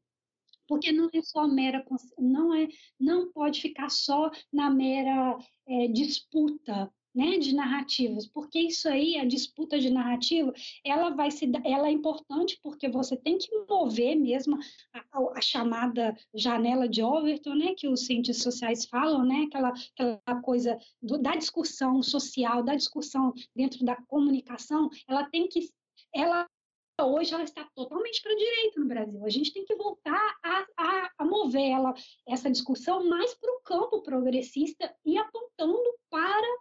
porque 0.72 0.90
não 0.90 1.10
é 1.14 1.22
só 1.22 1.46
mera 1.50 1.86
não 2.18 2.54
é 2.54 2.66
não 2.98 3.30
pode 3.30 3.60
ficar 3.60 3.90
só 3.90 4.32
na 4.54 4.70
mera 4.70 5.38
é, 5.68 5.90
disputa 5.90 6.90
né, 7.14 7.38
de 7.38 7.54
narrativas, 7.54 8.26
porque 8.26 8.58
isso 8.58 8.88
aí, 8.88 9.18
a 9.18 9.26
disputa 9.26 9.78
de 9.78 9.90
narrativa, 9.90 10.54
ela 10.82 11.10
vai 11.10 11.30
se, 11.30 11.52
ela 11.66 11.90
é 11.90 11.92
importante 11.92 12.58
porque 12.64 12.88
você 12.88 13.18
tem 13.18 13.38
que 13.38 13.50
mover 13.70 14.16
mesmo 14.16 14.58
a, 14.94 15.04
a 15.36 15.42
chamada 15.42 16.16
janela 16.34 16.88
de 16.88 17.04
Overton, 17.04 17.56
né, 17.56 17.74
que 17.76 17.90
os 17.90 18.06
cientistas 18.06 18.42
sociais 18.42 18.86
falam, 18.86 19.26
né, 19.26 19.44
aquela, 19.50 19.74
aquela 19.94 20.42
coisa 20.42 20.80
do, 21.02 21.18
da 21.18 21.36
discussão 21.36 22.02
social, 22.02 22.64
da 22.64 22.76
discussão 22.76 23.34
dentro 23.54 23.84
da 23.84 23.98
comunicação, 24.04 24.90
ela 25.06 25.26
tem 25.26 25.50
que, 25.50 25.70
ela 26.16 26.48
hoje 27.06 27.34
ela 27.34 27.44
está 27.44 27.64
totalmente 27.76 28.22
para 28.22 28.32
a 28.32 28.38
direita 28.38 28.80
no 28.80 28.88
Brasil. 28.88 29.26
A 29.26 29.30
gente 29.30 29.54
tem 29.54 29.66
que 29.66 29.76
voltar 29.76 30.38
a, 30.44 30.66
a, 30.78 31.12
a 31.20 31.26
mover 31.26 31.72
ela, 31.72 31.94
essa 32.28 32.50
discussão 32.50 33.08
mais 33.08 33.34
para 33.34 33.52
o 33.52 33.62
campo 33.62 34.02
progressista 34.02 34.94
e 35.06 35.18
apontando 35.18 35.96
para, 36.10 36.58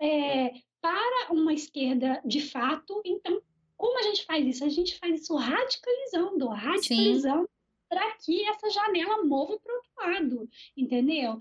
é, 0.00 0.52
para 0.80 1.32
uma 1.32 1.52
esquerda 1.52 2.20
de 2.24 2.40
fato. 2.40 3.00
Então, 3.04 3.42
como 3.76 3.98
a 3.98 4.02
gente 4.02 4.24
faz 4.24 4.46
isso? 4.46 4.64
A 4.64 4.68
gente 4.68 4.98
faz 4.98 5.22
isso 5.22 5.34
radicalizando, 5.36 6.48
radicalizando 6.48 7.48
para 7.88 8.16
que 8.16 8.44
essa 8.44 8.68
janela 8.70 9.24
mova 9.24 9.58
para 9.58 9.72
o 9.72 9.76
outro 9.76 9.90
lado, 9.96 10.50
entendeu? 10.76 11.38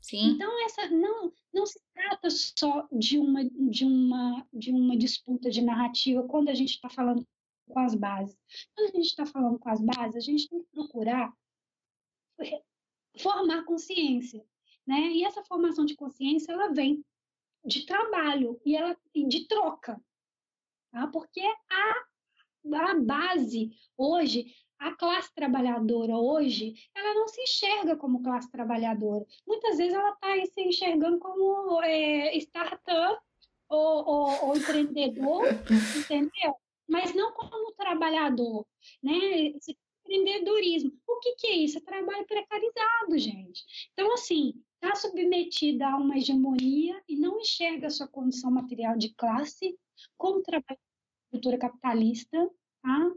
Sim. 0.00 0.30
Então 0.30 0.64
essa 0.64 0.88
não 0.88 1.32
não 1.52 1.66
se 1.66 1.80
trata 1.92 2.30
só 2.30 2.86
de 2.92 3.18
uma 3.18 3.44
de 3.44 3.84
uma 3.84 4.46
de 4.52 4.70
uma 4.70 4.96
disputa 4.96 5.50
de 5.50 5.60
narrativa 5.60 6.22
quando 6.22 6.48
a 6.48 6.54
gente 6.54 6.70
está 6.70 6.88
falando 6.88 7.26
com 7.68 7.78
as 7.80 7.94
bases. 7.94 8.36
Quando 8.74 8.88
a 8.88 8.92
gente 8.96 9.06
está 9.06 9.26
falando 9.26 9.58
com 9.58 9.68
as 9.68 9.80
bases, 9.80 10.16
a 10.16 10.20
gente 10.20 10.48
tem 10.48 10.60
que 10.60 10.70
procurar 10.70 11.32
formar 13.18 13.64
consciência, 13.64 14.44
né? 14.86 15.00
E 15.10 15.24
essa 15.24 15.42
formação 15.44 15.84
de 15.84 15.96
consciência 15.96 16.52
ela 16.52 16.68
vem 16.68 17.04
de 17.64 17.84
trabalho 17.84 18.60
e 18.64 18.76
ela 18.76 18.96
de 19.14 19.46
troca, 19.48 20.00
tá? 20.92 21.06
Porque 21.08 21.40
a 21.70 22.08
a 22.70 22.94
base 22.94 23.70
hoje 23.96 24.54
a 24.78 24.94
classe 24.94 25.34
trabalhadora 25.34 26.16
hoje, 26.16 26.74
ela 26.94 27.14
não 27.14 27.26
se 27.26 27.42
enxerga 27.42 27.96
como 27.96 28.22
classe 28.22 28.50
trabalhadora. 28.50 29.26
Muitas 29.46 29.76
vezes 29.76 29.92
ela 29.92 30.12
está 30.12 30.46
se 30.46 30.60
enxergando 30.60 31.18
como 31.18 31.82
é, 31.82 32.36
startup 32.38 33.20
ou, 33.68 34.06
ou, 34.06 34.46
ou 34.46 34.56
empreendedor, 34.56 35.46
entendeu? 35.98 36.54
Mas 36.88 37.14
não 37.14 37.32
como 37.32 37.72
trabalhador, 37.72 38.66
né? 39.02 39.16
Esse 39.56 39.76
empreendedorismo. 40.04 40.92
O 41.06 41.18
que, 41.20 41.34
que 41.36 41.46
é 41.48 41.56
isso? 41.56 41.78
É 41.78 41.80
trabalho 41.80 42.26
precarizado, 42.26 43.18
gente. 43.18 43.64
Então, 43.92 44.12
assim, 44.14 44.54
está 44.74 44.94
submetida 44.94 45.86
a 45.86 45.96
uma 45.96 46.16
hegemonia 46.16 47.00
e 47.08 47.16
não 47.16 47.38
enxerga 47.38 47.88
a 47.88 47.90
sua 47.90 48.08
condição 48.08 48.50
material 48.50 48.96
de 48.96 49.12
classe 49.14 49.78
como 50.16 50.42
trabalho 50.42 50.78
cultura 51.30 51.58
capitalista, 51.58 52.50
tá? 52.82 53.12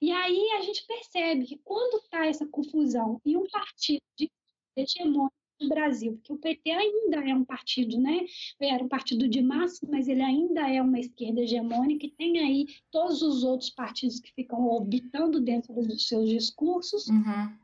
E 0.00 0.10
aí 0.12 0.50
a 0.58 0.60
gente 0.62 0.86
percebe 0.86 1.46
que 1.46 1.58
quando 1.64 2.02
está 2.02 2.26
essa 2.26 2.46
confusão 2.46 3.20
e 3.24 3.36
um 3.36 3.48
partido 3.48 4.02
de 4.16 4.30
hegemônico 4.76 5.34
no 5.60 5.68
Brasil, 5.68 6.14
porque 6.14 6.32
o 6.32 6.38
PT 6.38 6.70
ainda 6.70 7.16
é 7.28 7.34
um 7.34 7.44
partido, 7.44 7.98
né? 7.98 8.24
Era 8.60 8.82
um 8.82 8.88
partido 8.88 9.28
de 9.28 9.42
massa, 9.42 9.86
mas 9.88 10.08
ele 10.08 10.22
ainda 10.22 10.68
é 10.68 10.80
uma 10.80 10.98
esquerda 10.98 11.42
hegemônica 11.42 12.06
e 12.06 12.10
tem 12.10 12.38
aí 12.38 12.66
todos 12.90 13.22
os 13.22 13.44
outros 13.44 13.70
partidos 13.70 14.20
que 14.20 14.32
ficam 14.32 14.66
orbitando 14.66 15.40
dentro 15.40 15.74
dos 15.74 16.08
seus 16.08 16.28
discursos. 16.28 17.08
Uhum. 17.08 17.58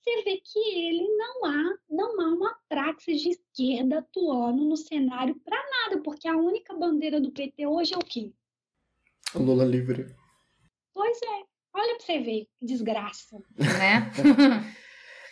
Você 0.00 0.22
vê 0.22 0.36
que 0.36 0.58
ele 0.58 1.08
não 1.16 1.44
há, 1.46 1.78
não 1.88 2.20
há 2.20 2.34
uma 2.34 2.56
praxis 2.68 3.22
de 3.22 3.30
esquerda 3.30 4.00
atuando 4.00 4.62
no 4.64 4.76
cenário 4.76 5.34
para 5.36 5.56
nada, 5.56 6.02
porque 6.02 6.28
a 6.28 6.36
única 6.36 6.74
bandeira 6.74 7.20
do 7.20 7.32
PT 7.32 7.66
hoje 7.66 7.94
é 7.94 7.96
o 7.96 8.04
quê? 8.04 8.30
O 9.34 9.38
Lula 9.38 9.64
livre. 9.64 10.14
Pois 10.92 11.20
é. 11.22 11.44
Olha 11.72 11.96
para 11.96 12.06
você 12.06 12.20
ver 12.20 12.48
que 12.58 12.66
desgraça. 12.66 13.38
Né? 13.56 14.12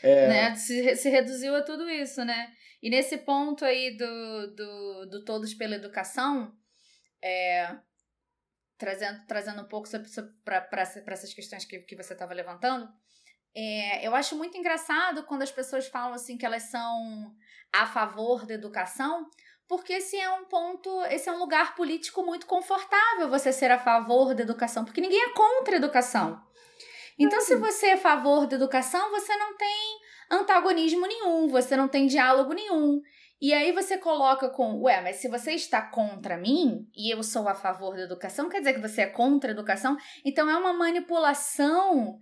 É... 0.02 0.28
Né? 0.28 0.54
Se, 0.54 0.96
se 0.96 1.08
reduziu 1.08 1.54
a 1.54 1.62
tudo 1.62 1.88
isso, 1.88 2.24
né? 2.24 2.52
E 2.82 2.90
nesse 2.90 3.18
ponto 3.18 3.64
aí 3.64 3.96
do, 3.96 4.54
do, 4.54 5.06
do 5.06 5.24
Todos 5.24 5.54
pela 5.54 5.76
Educação, 5.76 6.52
é, 7.22 7.76
trazendo, 8.76 9.24
trazendo 9.26 9.62
um 9.62 9.68
pouco 9.68 9.88
para 10.44 10.82
essas 11.06 11.32
questões 11.32 11.64
que, 11.64 11.78
que 11.80 11.94
você 11.94 12.12
estava 12.12 12.34
levantando, 12.34 12.88
é, 13.54 14.06
eu 14.06 14.14
acho 14.14 14.36
muito 14.36 14.56
engraçado 14.58 15.24
quando 15.24 15.42
as 15.42 15.52
pessoas 15.52 15.86
falam 15.86 16.14
assim 16.14 16.36
que 16.36 16.44
elas 16.44 16.64
são 16.64 17.32
a 17.72 17.86
favor 17.86 18.46
da 18.46 18.54
educação, 18.54 19.28
porque 19.68 19.92
esse 19.92 20.18
é 20.18 20.30
um 20.30 20.44
ponto, 20.46 21.04
esse 21.04 21.28
é 21.28 21.32
um 21.32 21.38
lugar 21.38 21.74
político 21.74 22.22
muito 22.24 22.46
confortável 22.46 23.28
você 23.28 23.52
ser 23.52 23.70
a 23.70 23.78
favor 23.78 24.34
da 24.34 24.42
educação, 24.42 24.84
porque 24.84 25.00
ninguém 25.00 25.22
é 25.22 25.32
contra 25.34 25.74
a 25.74 25.78
educação. 25.78 26.42
Então, 27.18 27.40
se 27.40 27.56
você 27.56 27.86
é 27.86 27.92
a 27.94 27.98
favor 27.98 28.46
da 28.46 28.56
educação, 28.56 29.10
você 29.10 29.36
não 29.36 29.56
tem 29.56 29.98
antagonismo 30.30 31.06
nenhum, 31.06 31.48
você 31.48 31.76
não 31.76 31.88
tem 31.88 32.06
diálogo 32.06 32.52
nenhum. 32.52 33.00
E 33.40 33.52
aí 33.52 33.72
você 33.72 33.98
coloca 33.98 34.48
com, 34.48 34.80
ué, 34.82 35.00
mas 35.00 35.16
se 35.16 35.28
você 35.28 35.52
está 35.52 35.82
contra 35.82 36.38
mim 36.38 36.88
e 36.96 37.12
eu 37.12 37.22
sou 37.24 37.48
a 37.48 37.54
favor 37.56 37.96
da 37.96 38.02
educação, 38.02 38.48
quer 38.48 38.60
dizer 38.60 38.74
que 38.74 38.80
você 38.80 39.02
é 39.02 39.06
contra 39.06 39.50
a 39.50 39.52
educação? 39.52 39.96
Então 40.24 40.48
é 40.48 40.56
uma 40.56 40.72
manipulação 40.72 42.20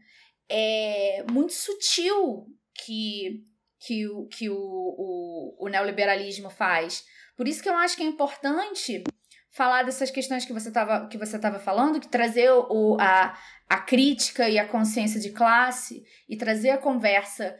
é, 0.48 1.22
muito 1.30 1.52
sutil 1.52 2.46
que, 2.74 3.44
que, 3.78 4.08
o, 4.08 4.26
que 4.28 4.48
o, 4.48 4.56
o, 4.56 5.66
o 5.66 5.68
neoliberalismo 5.68 6.48
faz. 6.48 7.04
Por 7.36 7.46
isso 7.46 7.62
que 7.62 7.68
eu 7.68 7.76
acho 7.76 7.98
que 7.98 8.02
é 8.02 8.06
importante 8.06 9.04
falar 9.50 9.82
dessas 9.82 10.10
questões 10.10 10.46
que 10.46 10.52
você 10.54 10.68
estava 10.68 11.06
que 11.08 11.18
você 11.18 11.38
falando, 11.58 12.00
que 12.00 12.08
trazer 12.08 12.50
o, 12.50 12.96
a, 12.98 13.36
a 13.70 13.78
crítica 13.78 14.48
e 14.48 14.58
a 14.58 14.66
consciência 14.66 15.20
de 15.20 15.30
classe 15.30 16.04
e 16.28 16.36
trazer 16.36 16.70
a 16.70 16.78
conversa 16.78 17.56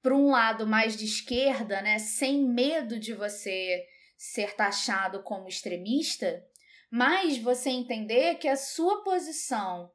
para 0.00 0.14
um 0.14 0.30
lado 0.30 0.64
mais 0.64 0.96
de 0.96 1.04
esquerda, 1.04 1.82
né, 1.82 1.98
sem 1.98 2.48
medo 2.48 2.96
de 2.96 3.12
você 3.12 3.84
ser 4.16 4.54
taxado 4.54 5.20
como 5.24 5.48
extremista, 5.48 6.40
mas 6.88 7.38
você 7.38 7.70
entender 7.70 8.36
que 8.36 8.46
a 8.46 8.54
sua 8.54 9.02
posição 9.02 9.90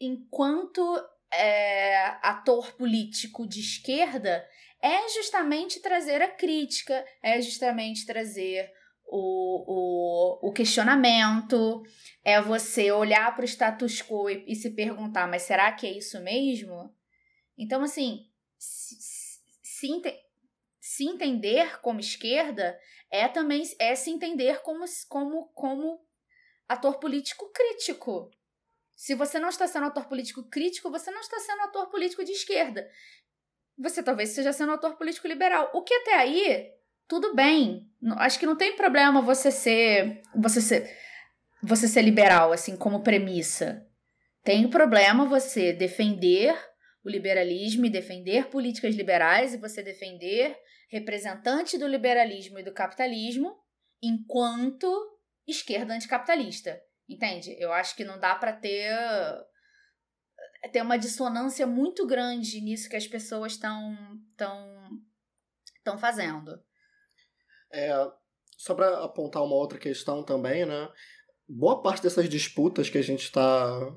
enquanto 0.00 0.82
é, 1.32 2.06
ator 2.20 2.72
político 2.72 3.46
de 3.46 3.60
esquerda 3.60 4.44
é 4.82 5.08
justamente 5.10 5.80
trazer 5.80 6.20
a 6.20 6.28
crítica, 6.28 7.06
é 7.22 7.40
justamente 7.40 8.04
trazer 8.04 8.73
o, 9.06 10.44
o, 10.46 10.48
o 10.48 10.52
questionamento, 10.52 11.82
é 12.24 12.40
você 12.40 12.90
olhar 12.90 13.34
para 13.34 13.42
o 13.42 13.48
status 13.48 14.02
quo 14.02 14.28
e, 14.30 14.44
e, 14.48 14.54
se 14.54 14.70
perguntar, 14.70 15.28
mas 15.28 15.42
será 15.42 15.70
que 15.72 15.86
é 15.86 15.92
isso 15.92 16.20
mesmo? 16.22 16.94
Então, 17.56 17.82
assim, 17.82 18.26
se, 18.58 18.96
se, 19.62 20.02
se 20.80 21.04
entender 21.04 21.80
como 21.80 22.00
esquerda 22.00 22.78
é 23.10 23.28
também 23.28 23.62
é 23.78 23.94
se 23.94 24.10
entender 24.10 24.60
como, 24.62 24.84
como, 25.08 25.46
como 25.54 26.04
ator 26.68 26.98
político 26.98 27.50
crítico. 27.52 28.30
Se 28.96 29.14
você 29.14 29.38
não 29.38 29.48
está 29.48 29.66
sendo 29.66 29.86
ator 29.86 30.06
político 30.06 30.42
crítico, 30.48 30.90
você 30.90 31.10
não 31.10 31.20
está 31.20 31.38
sendo 31.38 31.62
ator 31.62 31.90
político 31.90 32.24
de 32.24 32.32
esquerda. 32.32 32.88
Você 33.76 34.02
talvez 34.02 34.30
seja 34.30 34.52
sendo 34.52 34.72
ator 34.72 34.96
político 34.96 35.26
liberal. 35.28 35.70
O 35.74 35.82
que 35.82 35.94
até 35.94 36.14
aí 36.14 36.72
tudo 37.08 37.34
bem. 37.34 37.88
Acho 38.16 38.38
que 38.38 38.46
não 38.46 38.56
tem 38.56 38.76
problema 38.76 39.20
você 39.20 39.50
ser 39.50 40.22
você 40.34 40.60
ser 40.60 41.04
você 41.62 41.88
ser 41.88 42.02
liberal 42.02 42.52
assim 42.52 42.76
como 42.76 43.02
premissa. 43.02 43.86
Tem 44.42 44.68
problema 44.68 45.24
você 45.24 45.72
defender 45.72 46.54
o 47.04 47.08
liberalismo 47.08 47.86
e 47.86 47.90
defender 47.90 48.48
políticas 48.48 48.94
liberais 48.94 49.54
e 49.54 49.58
você 49.58 49.82
defender 49.82 50.56
representante 50.90 51.78
do 51.78 51.86
liberalismo 51.86 52.58
e 52.58 52.62
do 52.62 52.72
capitalismo 52.72 53.56
enquanto 54.02 54.86
esquerda 55.46 55.94
anticapitalista. 55.94 56.80
Entende? 57.08 57.56
Eu 57.58 57.72
acho 57.72 57.96
que 57.96 58.04
não 58.04 58.18
dá 58.18 58.34
para 58.34 58.52
ter 58.52 58.90
ter 60.72 60.82
uma 60.82 60.98
dissonância 60.98 61.66
muito 61.66 62.06
grande 62.06 62.60
nisso 62.60 62.88
que 62.88 62.96
as 62.96 63.06
pessoas 63.06 63.52
estão 63.52 63.96
tão, 64.36 64.90
tão 65.82 65.98
fazendo. 65.98 66.58
É, 67.74 67.90
só 68.56 68.72
para 68.72 69.02
apontar 69.02 69.42
uma 69.42 69.56
outra 69.56 69.78
questão 69.78 70.22
também, 70.22 70.64
né? 70.64 70.88
Boa 71.48 71.82
parte 71.82 72.04
dessas 72.04 72.28
disputas 72.28 72.88
que 72.88 72.96
a 72.96 73.02
gente 73.02 73.24
está 73.24 73.92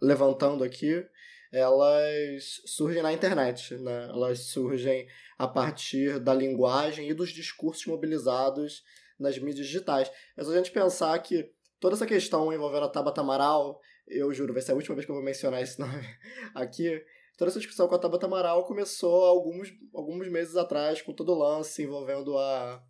levantando 0.00 0.62
aqui, 0.62 1.04
elas 1.50 2.60
surgem 2.66 3.02
na 3.02 3.12
internet, 3.12 3.74
né? 3.78 4.08
Elas 4.10 4.50
surgem 4.50 5.08
a 5.38 5.48
partir 5.48 6.20
da 6.20 6.34
linguagem 6.34 7.08
e 7.08 7.14
dos 7.14 7.30
discursos 7.30 7.86
mobilizados 7.86 8.84
nas 9.18 9.38
mídias 9.38 9.66
digitais. 9.66 10.10
É 10.36 10.44
só 10.44 10.50
a 10.50 10.56
gente 10.56 10.70
pensar 10.70 11.18
que 11.20 11.50
toda 11.80 11.94
essa 11.94 12.06
questão 12.06 12.52
envolvendo 12.52 12.84
a 12.84 12.90
Tabata 12.90 13.22
Amaral, 13.22 13.80
eu 14.06 14.32
juro, 14.34 14.52
vai 14.52 14.60
ser 14.60 14.72
a 14.72 14.74
última 14.74 14.94
vez 14.94 15.06
que 15.06 15.10
eu 15.10 15.16
vou 15.16 15.24
mencionar 15.24 15.62
esse 15.62 15.80
nome 15.80 16.04
aqui, 16.54 17.02
toda 17.38 17.52
essa 17.52 17.60
discussão 17.60 17.86
com 17.86 17.94
a 17.94 17.98
Tabata 17.98 18.26
Amaral 18.26 18.66
começou 18.66 19.24
alguns, 19.24 19.72
alguns 19.94 20.28
meses 20.28 20.56
atrás, 20.56 21.00
com 21.00 21.14
todo 21.14 21.32
o 21.32 21.38
lance 21.38 21.84
envolvendo 21.84 22.36
a, 22.36 22.82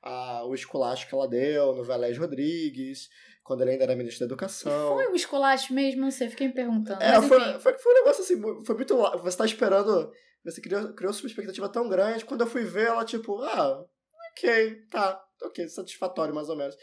a, 0.00 0.46
o 0.46 0.54
esculacho 0.54 1.08
que 1.08 1.14
ela 1.14 1.28
deu 1.28 1.74
no 1.74 1.82
Velés 1.82 2.16
Rodrigues, 2.16 3.08
quando 3.42 3.62
ele 3.62 3.72
ainda 3.72 3.82
era 3.82 3.96
ministro 3.96 4.20
da 4.20 4.32
Educação. 4.32 4.92
E 4.92 4.94
foi 4.94 5.12
o 5.12 5.16
esculacho 5.16 5.74
mesmo? 5.74 6.02
Não 6.02 6.10
sei, 6.12 6.30
fiquei 6.30 6.46
me 6.46 6.54
perguntando. 6.54 7.02
É, 7.02 7.20
foi, 7.20 7.40
foi, 7.58 7.76
foi, 7.78 7.92
um 7.92 7.96
negócio 7.96 8.22
assim, 8.22 8.40
foi 8.64 8.76
muito. 8.76 8.96
Você 8.96 9.36
tá 9.36 9.44
esperando. 9.44 10.12
Você 10.44 10.60
criou, 10.60 10.94
criou 10.94 11.12
uma 11.12 11.26
expectativa 11.26 11.68
tão 11.68 11.88
grande. 11.88 12.24
Quando 12.24 12.42
eu 12.42 12.46
fui 12.46 12.62
ver, 12.62 12.86
ela, 12.86 13.04
tipo, 13.04 13.42
ah, 13.42 13.84
ok, 14.30 14.82
tá, 14.88 15.20
ok, 15.42 15.68
satisfatório 15.68 16.32
mais 16.32 16.48
ou 16.48 16.56
menos. 16.56 16.76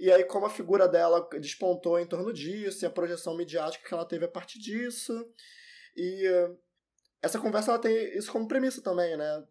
E 0.00 0.10
aí, 0.10 0.24
como 0.24 0.46
a 0.46 0.50
figura 0.50 0.88
dela 0.88 1.28
despontou 1.38 1.98
em 1.98 2.06
torno 2.06 2.32
disso, 2.32 2.82
e 2.82 2.86
a 2.86 2.90
projeção 2.90 3.36
midiática 3.36 3.86
que 3.86 3.92
ela 3.92 4.06
teve 4.06 4.24
a 4.24 4.28
partir 4.28 4.58
disso. 4.58 5.12
E 5.96 6.28
uh, 6.28 6.58
essa 7.22 7.38
conversa 7.38 7.70
ela 7.70 7.80
tem 7.80 8.16
isso 8.16 8.32
como 8.32 8.48
premissa 8.48 8.82
também, 8.82 9.16
né? 9.16 9.44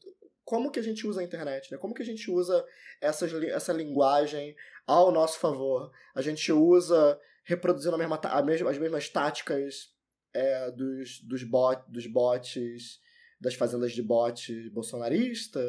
Como 0.44 0.72
que 0.72 0.80
a 0.80 0.84
gente 0.84 1.08
usa 1.08 1.22
a 1.22 1.24
internet, 1.24 1.72
né? 1.72 1.78
Como 1.78 1.94
que 1.94 2.02
a 2.02 2.06
gente 2.06 2.30
usa 2.30 2.66
essa 3.00 3.26
essa 3.48 3.72
linguagem 3.74 4.56
ao 4.86 5.12
nosso 5.12 5.40
favor? 5.40 5.92
A 6.14 6.22
gente 6.22 6.52
usa 6.52 7.20
reproduzindo 7.44 7.96
a 7.96 7.98
mesma, 7.98 8.20
a 8.24 8.42
mesma, 8.42 8.70
as 8.70 8.78
mesmas 8.78 9.10
táticas 9.10 9.94
é, 10.34 10.72
dos, 10.72 11.22
dos, 11.22 11.44
bot, 11.44 11.84
dos 11.90 12.08
bots, 12.08 13.00
das 13.40 13.56
fazendas 13.56 13.94
de 13.94 14.02
bot 14.02 14.70
bolsonarista, 14.70 15.62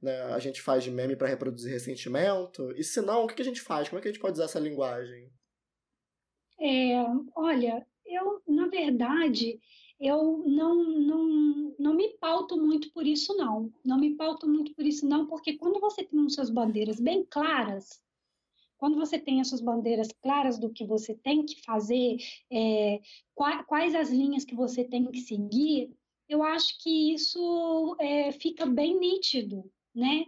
né? 0.00 0.22
A 0.24 0.38
gente 0.38 0.60
faz 0.60 0.86
meme 0.86 1.16
para 1.16 1.28
reproduzir 1.28 1.72
ressentimento. 1.72 2.72
E 2.76 2.84
se 2.84 3.00
não, 3.00 3.24
o 3.24 3.26
que, 3.26 3.34
que 3.34 3.42
a 3.42 3.46
gente 3.46 3.60
faz? 3.60 3.88
Como 3.88 3.98
é 3.98 4.02
que 4.02 4.08
a 4.08 4.12
gente 4.12 4.20
pode 4.20 4.34
usar 4.34 4.44
essa 4.44 4.60
linguagem? 4.60 5.30
É, 6.60 6.94
olha, 7.34 7.86
eu, 8.04 8.42
na 8.46 8.68
verdade, 8.68 9.60
eu 9.98 10.42
não, 10.46 10.84
não, 10.84 11.74
não 11.78 11.94
me 11.94 12.08
pauto 12.18 12.56
muito 12.56 12.92
por 12.92 13.06
isso, 13.06 13.34
não. 13.36 13.72
Não 13.84 13.98
me 13.98 14.14
pauto 14.14 14.48
muito 14.48 14.74
por 14.74 14.84
isso, 14.84 15.06
não, 15.06 15.26
porque 15.26 15.54
quando 15.56 15.80
você 15.80 16.04
tem 16.04 16.26
as 16.26 16.34
suas 16.34 16.50
bandeiras 16.50 17.00
bem 17.00 17.24
claras, 17.24 18.00
quando 18.78 18.96
você 18.96 19.18
tem 19.18 19.40
as 19.40 19.48
suas 19.48 19.60
bandeiras 19.60 20.08
claras 20.22 20.58
do 20.58 20.70
que 20.70 20.84
você 20.84 21.14
tem 21.14 21.44
que 21.44 21.62
fazer, 21.62 22.18
é, 22.50 23.00
quais 23.66 23.94
as 23.94 24.10
linhas 24.10 24.44
que 24.44 24.54
você 24.54 24.84
tem 24.84 25.06
que 25.10 25.20
seguir, 25.20 25.96
eu 26.28 26.42
acho 26.42 26.78
que 26.82 27.14
isso 27.14 27.96
é, 27.98 28.32
fica 28.32 28.66
bem 28.66 28.98
nítido, 28.98 29.70
né? 29.94 30.26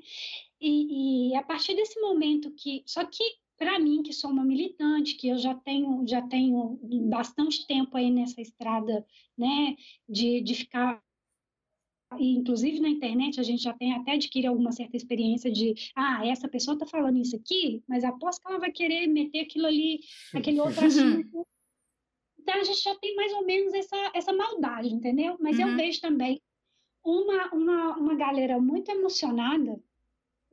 E, 0.61 1.31
e, 1.31 1.37
a 1.37 1.43
partir 1.43 1.75
desse 1.75 2.01
momento 2.01 2.51
que. 2.53 2.83
Só 2.87 3.05
que 3.05 3.23
para 3.59 3.79
mim, 3.79 4.03
que 4.03 4.13
sou 4.13 4.31
uma 4.31 4.45
militante, 4.45 5.17
que 5.17 5.29
eu 5.29 5.39
já 5.39 5.55
tenho, 5.55 6.07
já 6.07 6.23
tenho 6.23 6.79
bastante 7.09 7.67
tempo 7.67 7.97
aí 7.97 8.11
nessa 8.11 8.41
estrada, 8.41 9.05
né, 9.37 9.77
de, 10.09 10.41
de 10.41 10.55
ficar 10.55 11.03
inclusive 12.19 12.81
na 12.81 12.89
internet 12.89 13.39
a 13.39 13.43
gente 13.43 13.63
já 13.63 13.75
tem 13.75 13.93
até 13.93 14.13
adquire 14.13 14.47
alguma 14.47 14.73
certa 14.73 14.97
experiência 14.97 15.51
de 15.51 15.75
ah, 15.95 16.27
essa 16.27 16.49
pessoa 16.49 16.75
está 16.75 16.87
falando 16.87 17.19
isso 17.19 17.37
aqui, 17.37 17.83
mas 17.87 18.03
aposto 18.03 18.41
que 18.41 18.49
ela 18.49 18.59
vai 18.59 18.73
querer 18.73 19.07
meter 19.07 19.41
aquilo 19.41 19.67
ali, 19.67 20.01
aquele 20.35 20.59
outro 20.59 20.87
assunto. 20.87 21.47
Então 22.39 22.61
a 22.61 22.65
gente 22.65 22.81
já 22.83 22.95
tem 22.95 23.15
mais 23.15 23.31
ou 23.35 23.45
menos 23.45 23.75
essa, 23.75 24.11
essa 24.15 24.33
maldade, 24.33 24.89
entendeu? 24.89 25.37
Mas 25.39 25.59
uhum. 25.59 25.69
eu 25.69 25.77
vejo 25.77 26.01
também 26.01 26.41
uma, 27.05 27.53
uma, 27.53 27.97
uma 27.99 28.15
galera 28.15 28.59
muito 28.59 28.91
emocionada 28.91 29.79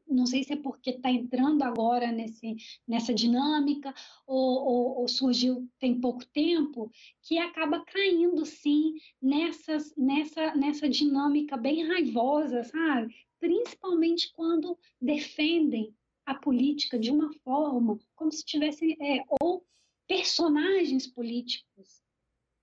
não 0.08 0.26
sei 0.26 0.43
se 0.43 0.53
é 0.53 0.56
porque 0.56 0.91
está 0.91 1.10
entrando 1.10 1.64
agora 1.64 2.12
nesse, 2.12 2.56
nessa 2.88 3.14
dinâmica 3.14 3.93
ou, 4.26 4.64
ou, 4.66 4.99
ou, 4.99 5.08
surgiu 5.08 5.68
tem 5.80 5.99
pouco 5.99 6.26
tempo, 6.28 6.91
que 7.22 7.38
acaba 7.38 7.84
caindo 7.86 8.45
sim 8.45 8.95
nessas, 9.22 9.95
nessa, 9.95 10.56
nessa 10.56 10.88
dinâmica 10.88 11.58
bem 11.58 11.88
raivosa, 11.88 12.64
sabe? 12.64 13.16
Principalmente 13.39 14.32
quando 14.34 14.78
defendem 15.01 15.93
a 16.26 16.34
política 16.34 16.97
de 16.97 17.12
uma 17.12 17.32
forma 17.43 17.99
como 18.16 18.32
se 18.32 18.43
tivessem, 18.43 18.97
é, 18.99 19.24
ou 19.41 19.66
personagens 20.08 21.08
políticos, 21.08 22.03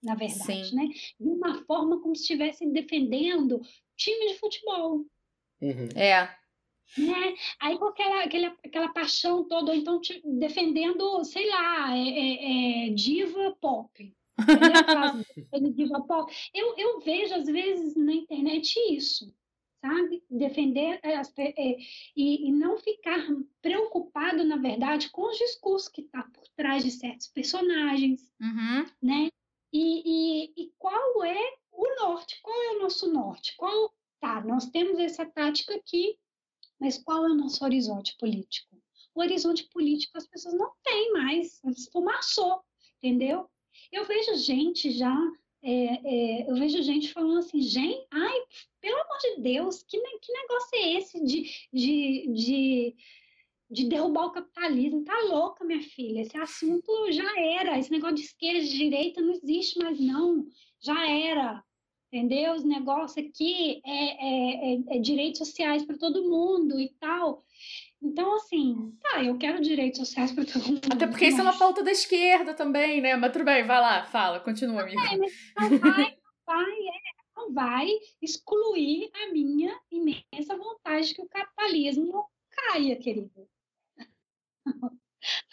na 0.03 0.15
verdade, 0.15 0.71
sim. 0.71 0.75
né? 0.75 0.89
De 1.19 1.29
uma 1.29 1.63
forma 1.65 2.01
como 2.01 2.15
se 2.17 2.23
estivessem 2.23 2.73
defendendo 2.73 3.61
time 3.97 4.33
de 4.33 4.39
futebol. 4.39 5.07
Uhum. 5.61 5.89
É, 5.95 6.29
né? 6.97 7.35
Aí 7.61 7.79
com 7.79 7.87
aquela, 7.87 8.25
aquela, 8.25 8.57
aquela 8.65 8.89
paixão 8.93 9.45
toda, 9.45 9.75
então 9.75 10.01
te, 10.01 10.21
defendendo, 10.25 11.25
sei 11.25 11.49
lá, 11.49 11.97
é, 11.97 12.09
é, 12.09 12.87
é 12.87 12.91
diva 12.91 13.57
pop. 13.61 14.15
diva 15.75 16.01
pop. 16.03 16.33
Eu, 16.55 16.75
eu 16.77 17.01
vejo, 17.01 17.35
às 17.35 17.47
vezes, 17.47 17.97
na 17.97 18.13
internet 18.13 18.75
isso, 18.91 19.35
sabe? 19.81 20.23
Defender 20.31 21.01
as, 21.03 21.33
é, 21.39 21.77
e, 22.17 22.49
e 22.49 22.53
não 22.53 22.79
ficar 22.79 23.27
preocupado, 23.61 24.45
na 24.45 24.57
verdade, 24.57 25.11
com 25.11 25.29
os 25.29 25.39
discursos 25.39 25.89
que 25.89 26.03
está 26.03 26.23
por 26.23 26.47
trás 26.57 26.85
de 26.85 26.91
certos 26.91 27.29
personagens, 27.29 28.31
uhum. 28.41 28.87
né? 29.03 29.31
E, 29.73 30.03
e, 30.05 30.65
e 30.65 30.73
qual 30.79 31.25
é 31.25 31.55
o 31.73 31.95
norte? 32.01 32.39
Qual 32.43 32.63
é 32.63 32.77
o 32.77 32.83
nosso 32.83 33.11
norte? 33.11 33.57
Qual 33.57 33.91
tá, 34.21 34.41
nós 34.43 34.67
temos 34.67 34.99
essa 35.01 35.27
tática 35.27 35.75
aqui, 35.75 36.17
mas 36.83 36.99
qual 36.99 37.25
é 37.25 37.31
o 37.31 37.35
nosso 37.35 37.65
horizonte 37.65 38.17
político? 38.19 38.77
O 39.15 39.21
horizonte 39.21 39.69
político 39.69 40.19
as 40.19 40.27
pessoas 40.27 40.57
não 40.57 40.73
têm 40.83 41.13
mais, 41.13 41.61
esfumaçou, 41.65 42.61
entendeu? 43.01 43.49
Eu 43.93 44.05
vejo 44.05 44.35
gente 44.35 44.91
já, 44.91 45.17
é, 45.63 45.75
é, 45.75 46.51
eu 46.51 46.57
vejo 46.57 46.83
gente 46.83 47.13
falando 47.13 47.39
assim, 47.39 47.61
gente, 47.61 48.05
ai, 48.11 48.39
pelo 48.81 49.01
amor 49.01 49.19
de 49.19 49.43
Deus, 49.43 49.85
que, 49.85 49.97
que 49.97 50.33
negócio 50.33 50.71
é 50.75 50.93
esse 50.95 51.25
de, 51.25 51.49
de, 51.73 52.33
de, 52.33 52.97
de 53.71 53.85
derrubar 53.85 54.27
o 54.27 54.33
capitalismo? 54.33 55.05
Tá 55.05 55.17
louca, 55.29 55.65
minha 55.65 55.83
filha, 55.83 56.23
esse 56.23 56.37
assunto 56.37 57.13
já 57.13 57.41
era, 57.41 57.79
esse 57.79 57.93
negócio 57.93 58.17
de 58.17 58.23
esquerda, 58.23 58.61
de 58.61 58.77
direita 58.77 59.23
não 59.23 59.31
existe 59.31 59.79
mais 59.79 60.01
não, 60.01 60.45
já 60.81 61.09
era, 61.09 61.63
entendeu? 62.13 62.53
Os 62.53 62.65
negócios 62.65 63.27
aqui 63.27 63.81
é, 63.85 63.91
é, 63.91 64.75
é, 64.75 64.97
é 64.97 64.99
direitos 64.99 65.39
sociais 65.39 65.85
para 65.85 65.97
todo 65.97 66.29
mundo 66.29 66.79
e 66.79 66.91
tal. 67.01 67.43
Então, 68.03 68.35
assim, 68.37 68.93
tá, 69.01 69.25
eu 69.25 69.39
quero 69.39 69.63
direitos 69.63 70.01
sociais 70.01 70.33
para 70.33 70.45
todo 70.45 70.67
mundo. 70.67 70.81
Até 70.93 71.07
porque 71.07 71.27
isso 71.27 71.41
é 71.41 71.43
uma 71.43 71.59
pauta 71.59 71.83
da 71.83 71.91
esquerda 71.91 72.53
também, 72.53 73.01
né? 73.01 73.17
Mas 73.17 73.33
tudo 73.33 73.45
bem, 73.45 73.65
vai 73.65 73.81
lá, 73.81 74.05
fala, 74.05 74.41
continua, 74.41 74.83
amiga. 74.83 75.01
É, 75.01 75.17
mas 75.57 75.71
não 75.71 75.79
vai, 75.79 76.17
vai, 76.45 76.73
é, 76.73 77.01
não 77.37 77.55
vai 77.55 77.89
excluir 78.21 79.11
a 79.15 79.33
minha 79.33 79.75
imensa 79.91 80.57
vontade 80.57 81.09
de 81.09 81.15
que 81.15 81.23
o 81.23 81.29
capitalismo 81.29 82.27
caia, 82.51 82.97
querido. 82.97 83.49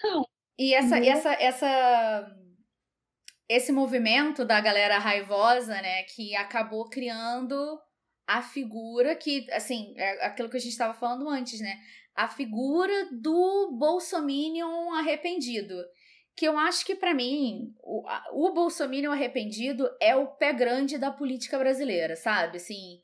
Não. 0.04 0.28
E 0.58 0.74
essa, 0.74 0.98
essa, 0.98 1.32
essa 1.34 2.36
esse 3.50 3.72
movimento 3.72 4.46
da 4.46 4.62
galera 4.62 5.00
raivosa, 5.00 5.82
né, 5.82 6.04
que 6.04 6.36
acabou 6.36 6.88
criando 6.88 7.80
a 8.28 8.44
figura 8.44 9.16
que, 9.16 9.52
assim, 9.52 9.96
é 9.98 10.28
aquilo 10.28 10.50
que 10.50 10.58
a 10.58 10.60
gente 10.60 10.72
estava 10.72 10.94
falando 10.94 11.28
antes, 11.28 11.60
né? 11.60 11.80
A 12.16 12.28
figura 12.28 12.94
do 13.12 13.76
bolsominion 13.76 14.94
arrependido. 14.94 15.84
Que 16.36 16.48
eu 16.48 16.56
acho 16.56 16.86
que, 16.86 16.96
para 16.96 17.12
mim, 17.12 17.74
o, 17.82 18.04
o 18.34 18.54
bolsominion 18.54 19.12
arrependido 19.12 19.90
é 20.00 20.16
o 20.16 20.28
pé 20.28 20.54
grande 20.54 21.00
da 21.00 21.12
política 21.12 21.58
brasileira, 21.58 22.16
sabe? 22.16 22.58
Assim, 22.58 23.02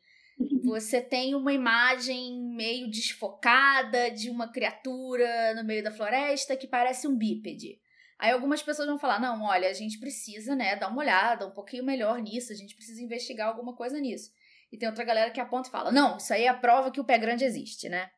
você 0.63 1.01
tem 1.01 1.33
uma 1.33 1.51
imagem 1.51 2.39
meio 2.55 2.87
desfocada 2.89 4.11
de 4.11 4.29
uma 4.29 4.51
criatura 4.51 5.55
no 5.55 5.63
meio 5.63 5.83
da 5.83 5.91
floresta 5.91 6.55
que 6.55 6.67
parece 6.67 7.07
um 7.07 7.17
bípede. 7.17 7.79
Aí 8.18 8.32
algumas 8.32 8.63
pessoas 8.63 8.88
vão 8.88 8.97
falar: 8.97 9.20
não, 9.20 9.43
olha, 9.43 9.70
a 9.70 9.74
gente 9.74 9.99
precisa, 9.99 10.55
né, 10.55 10.76
dar 10.76 10.89
uma 10.89 11.01
olhada 11.01 11.47
um 11.47 11.51
pouquinho 11.51 11.84
melhor 11.84 12.22
nisso, 12.22 12.51
a 12.51 12.55
gente 12.55 12.76
precisa 12.76 13.01
investigar 13.01 13.47
alguma 13.47 13.76
coisa 13.76 13.99
nisso. 13.99 14.32
E 14.72 14.78
tem 14.78 14.89
outra 14.89 15.03
galera 15.03 15.32
que 15.32 15.39
aponta 15.39 15.70
e 15.70 15.72
fala: 15.72 15.91
não, 15.91 16.18
isso 16.18 16.34
aí 16.34 16.43
é 16.43 16.47
a 16.47 16.53
prova 16.53 16.91
que 16.91 16.99
o 16.99 17.05
pé 17.05 17.18
grande 17.18 17.43
existe, 17.43 17.89
né? 17.89 18.09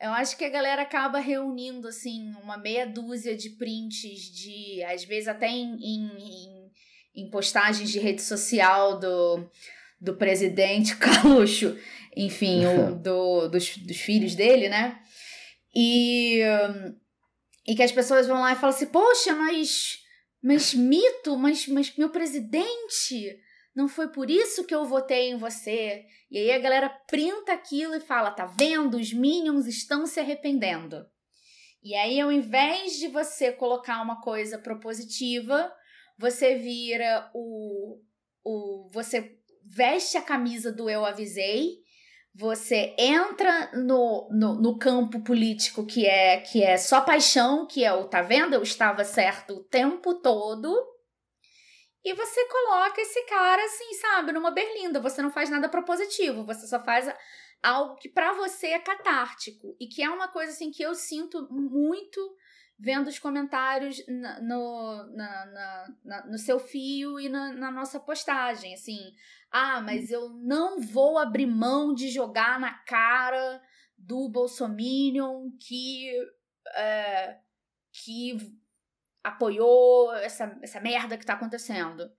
Eu 0.00 0.10
acho 0.10 0.36
que 0.36 0.44
a 0.44 0.50
galera 0.50 0.82
acaba 0.82 1.18
reunindo, 1.18 1.88
assim, 1.88 2.30
uma 2.42 2.58
meia 2.58 2.86
dúzia 2.86 3.34
de 3.34 3.50
prints 3.50 4.20
de, 4.30 4.84
às 4.84 5.04
vezes 5.04 5.26
até 5.26 5.48
em, 5.48 5.74
em, 5.80 6.70
em 7.14 7.30
postagens 7.30 7.90
de 7.90 7.98
rede 7.98 8.20
social 8.20 9.00
do, 9.00 9.50
do 9.98 10.14
presidente 10.14 10.96
Caluxo, 11.00 11.78
enfim, 12.14 12.66
o, 12.66 12.94
do, 13.00 13.48
dos, 13.48 13.78
dos 13.78 13.96
filhos 13.96 14.34
dele, 14.34 14.68
né? 14.68 15.00
E. 15.74 16.42
E 17.66 17.74
que 17.74 17.82
as 17.82 17.92
pessoas 17.92 18.26
vão 18.26 18.40
lá 18.40 18.52
e 18.52 18.56
falam 18.56 18.74
assim: 18.74 18.86
Poxa, 18.86 19.34
mas. 19.34 19.98
Mas 20.42 20.74
mito, 20.74 21.36
mas, 21.36 21.66
mas 21.66 21.96
meu 21.96 22.10
presidente, 22.10 23.40
não 23.74 23.88
foi 23.88 24.08
por 24.08 24.30
isso 24.30 24.64
que 24.64 24.74
eu 24.74 24.84
votei 24.84 25.30
em 25.30 25.36
você. 25.36 26.04
E 26.30 26.38
aí 26.38 26.52
a 26.52 26.58
galera 26.58 26.88
printa 26.88 27.52
aquilo 27.52 27.94
e 27.94 28.00
fala: 28.00 28.30
Tá 28.30 28.46
vendo? 28.46 28.96
Os 28.96 29.12
Minions 29.12 29.66
estão 29.66 30.06
se 30.06 30.20
arrependendo. 30.20 31.04
E 31.82 31.94
aí, 31.94 32.20
ao 32.20 32.32
invés 32.32 32.98
de 32.98 33.08
você 33.08 33.52
colocar 33.52 34.02
uma 34.02 34.20
coisa 34.20 34.58
propositiva, 34.58 35.72
você 36.18 36.56
vira 36.56 37.30
o. 37.34 38.00
o 38.44 38.88
você 38.92 39.36
veste 39.68 40.16
a 40.16 40.22
camisa 40.22 40.72
do 40.72 40.88
eu 40.88 41.04
avisei 41.04 41.85
você 42.38 42.94
entra 42.98 43.70
no, 43.72 44.28
no, 44.30 44.54
no, 44.60 44.78
campo 44.78 45.20
político 45.24 45.86
que 45.86 46.06
é 46.06 46.38
que 46.40 46.62
é 46.62 46.76
só 46.76 47.00
paixão, 47.00 47.66
que 47.66 47.82
é 47.82 47.90
o 47.92 48.04
tá 48.04 48.20
vendo? 48.20 48.52
Eu 48.52 48.62
estava 48.62 49.04
certo 49.04 49.54
o 49.54 49.64
tempo 49.64 50.20
todo. 50.20 50.70
E 52.04 52.12
você 52.12 52.46
coloca 52.46 53.00
esse 53.00 53.24
cara 53.24 53.64
assim, 53.64 53.94
sabe, 53.94 54.32
numa 54.32 54.50
berlinda. 54.50 55.00
Você 55.00 55.22
não 55.22 55.30
faz 55.30 55.48
nada 55.48 55.68
propositivo, 55.68 56.44
você 56.44 56.66
só 56.66 56.78
faz 56.84 57.10
algo 57.62 57.96
que 57.96 58.08
para 58.10 58.34
você 58.34 58.68
é 58.68 58.78
catártico 58.78 59.74
e 59.80 59.88
que 59.88 60.02
é 60.02 60.10
uma 60.10 60.28
coisa 60.28 60.52
assim 60.52 60.70
que 60.70 60.82
eu 60.82 60.94
sinto 60.94 61.48
muito 61.50 62.20
vendo 62.78 63.08
os 63.08 63.18
comentários 63.18 64.04
na, 64.06 64.40
no, 64.40 65.06
na, 65.14 65.86
na, 66.04 66.26
no 66.26 66.38
seu 66.38 66.58
fio 66.58 67.18
e 67.18 67.28
na, 67.28 67.52
na 67.52 67.70
nossa 67.70 67.98
postagem, 67.98 68.74
assim, 68.74 69.12
ah, 69.50 69.80
mas 69.80 70.10
eu 70.10 70.28
não 70.30 70.80
vou 70.80 71.18
abrir 71.18 71.46
mão 71.46 71.94
de 71.94 72.08
jogar 72.08 72.60
na 72.60 72.74
cara 72.84 73.62
do 73.96 74.28
Bolsominion 74.28 75.50
que 75.58 76.10
é, 76.74 77.38
que 78.04 78.36
apoiou 79.24 80.12
essa, 80.14 80.58
essa 80.62 80.80
merda 80.80 81.16
que 81.16 81.26
tá 81.26 81.32
acontecendo. 81.32 82.10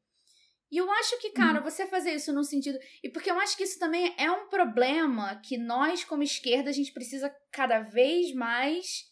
E 0.70 0.78
eu 0.78 0.92
acho 0.92 1.18
que, 1.20 1.30
cara, 1.30 1.60
uhum. 1.60 1.64
você 1.64 1.88
fazer 1.88 2.14
isso 2.14 2.34
no 2.34 2.44
sentido. 2.44 2.78
E 3.02 3.10
porque 3.10 3.32
eu 3.32 3.40
acho 3.40 3.56
que 3.56 3.64
isso 3.64 3.80
também 3.80 4.14
é 4.18 4.30
um 4.30 4.50
problema 4.50 5.36
que 5.38 5.58
nós, 5.58 6.04
como 6.04 6.24
esquerda, 6.24 6.70
a 6.70 6.74
gente 6.74 6.92
precisa 6.92 7.34
cada 7.52 7.80
vez 7.80 8.34
mais 8.34 9.06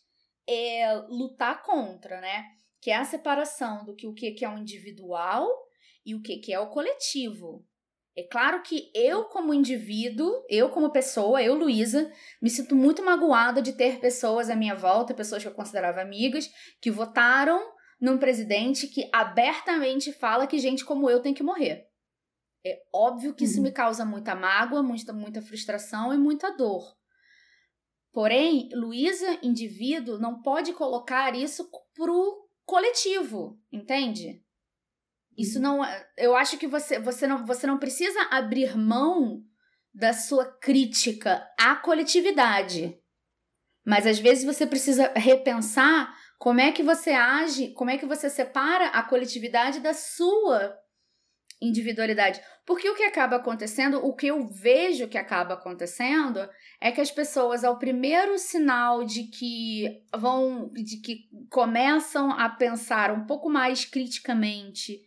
é, 0.48 0.94
lutar 1.10 1.62
contra, 1.64 2.20
né? 2.22 2.46
Que 2.82 2.92
é 2.92 2.96
a 2.96 3.06
separação 3.06 3.84
do 3.86 3.96
que 3.96 4.08
o 4.08 4.14
que 4.14 4.44
é 4.44 4.50
o 4.50 4.58
individual 4.58 5.48
e 6.06 6.14
o 6.14 6.22
que 6.22 6.54
é 6.54 6.60
o 6.60 6.70
coletivo. 6.70 7.66
É 8.18 8.24
claro 8.24 8.62
que 8.64 8.90
eu, 8.96 9.26
como 9.26 9.54
indivíduo, 9.54 10.46
eu, 10.50 10.70
como 10.70 10.90
pessoa, 10.90 11.44
eu, 11.44 11.54
Luísa, 11.54 12.10
me 12.42 12.50
sinto 12.50 12.74
muito 12.74 13.04
magoada 13.04 13.62
de 13.62 13.74
ter 13.74 14.00
pessoas 14.00 14.50
à 14.50 14.56
minha 14.56 14.74
volta, 14.74 15.14
pessoas 15.14 15.44
que 15.44 15.50
eu 15.50 15.54
considerava 15.54 16.02
amigas, 16.02 16.50
que 16.82 16.90
votaram 16.90 17.62
num 18.00 18.18
presidente 18.18 18.88
que 18.88 19.10
abertamente 19.12 20.14
fala 20.14 20.48
que 20.48 20.58
gente 20.58 20.86
como 20.86 21.10
eu 21.10 21.22
tem 21.22 21.34
que 21.34 21.44
morrer. 21.44 21.90
É 22.66 22.82
óbvio 22.94 23.36
que 23.36 23.44
uhum. 23.44 23.50
isso 23.50 23.62
me 23.62 23.72
causa 23.72 24.06
muita 24.06 24.34
mágoa, 24.34 24.82
muita, 24.82 25.12
muita 25.12 25.42
frustração 25.42 26.14
e 26.14 26.18
muita 26.18 26.56
dor. 26.56 26.95
Porém, 28.16 28.70
Luísa, 28.74 29.38
indivíduo, 29.44 30.18
não 30.18 30.42
pode 30.42 30.72
colocar 30.72 31.36
isso 31.36 31.70
pro 31.94 32.48
coletivo, 32.66 33.60
entende? 33.70 34.42
Isso 35.38 35.60
não 35.60 35.84
é, 35.84 36.10
eu 36.18 36.34
acho 36.34 36.58
que 36.58 36.66
você 36.66 36.98
você 36.98 37.28
não 37.28 37.46
você 37.46 37.68
não 37.68 37.78
precisa 37.78 38.18
abrir 38.32 38.78
mão 38.78 39.44
da 39.94 40.14
sua 40.14 40.46
crítica 40.46 41.46
à 41.60 41.76
coletividade. 41.76 42.98
Mas 43.86 44.08
às 44.08 44.18
vezes 44.18 44.46
você 44.46 44.66
precisa 44.66 45.12
repensar 45.14 46.18
como 46.40 46.62
é 46.62 46.72
que 46.72 46.84
você 46.84 47.12
age, 47.12 47.74
como 47.74 47.90
é 47.90 47.98
que 47.98 48.06
você 48.06 48.30
separa 48.30 48.88
a 48.92 49.04
coletividade 49.04 49.82
da 49.82 49.94
sua 49.94 50.74
individualidade. 51.68 52.42
Porque 52.66 52.90
o 52.90 52.96
que 52.96 53.04
acaba 53.04 53.36
acontecendo, 53.36 54.04
o 54.04 54.16
que 54.16 54.28
eu 54.28 54.48
vejo 54.48 55.08
que 55.08 55.18
acaba 55.18 55.54
acontecendo, 55.54 56.48
é 56.82 56.92
que 56.92 57.02
as 57.02 57.12
pessoas, 57.12 57.64
ao 57.64 57.78
primeiro 57.78 58.38
sinal 58.38 59.04
de 59.04 59.24
que 59.24 60.04
vão, 60.16 60.72
de 60.74 60.98
que 60.98 61.30
começam 61.50 62.32
a 62.32 62.50
pensar 62.50 63.12
um 63.12 63.26
pouco 63.26 63.50
mais 63.50 63.86
criticamente 63.86 65.02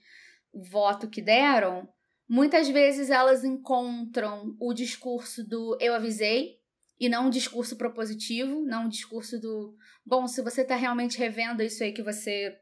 o 0.53 0.63
voto 0.63 1.09
que 1.09 1.21
deram, 1.21 1.89
muitas 2.29 2.69
vezes 2.69 3.11
elas 3.11 3.45
encontram 3.45 4.57
o 4.61 4.73
discurso 4.73 5.47
do 5.47 5.77
eu 5.81 5.95
avisei 5.95 6.59
e 7.01 7.09
não 7.09 7.27
um 7.27 7.31
discurso 7.31 7.77
propositivo, 7.77 8.61
não 8.63 8.85
um 8.85 8.89
discurso 8.89 9.41
do 9.41 9.77
bom, 10.05 10.27
se 10.27 10.43
você 10.43 10.63
está 10.63 10.75
realmente 10.75 11.19
revendo 11.19 11.63
isso 11.63 11.83
aí 11.83 11.93
que 11.93 12.03
você 12.03 12.59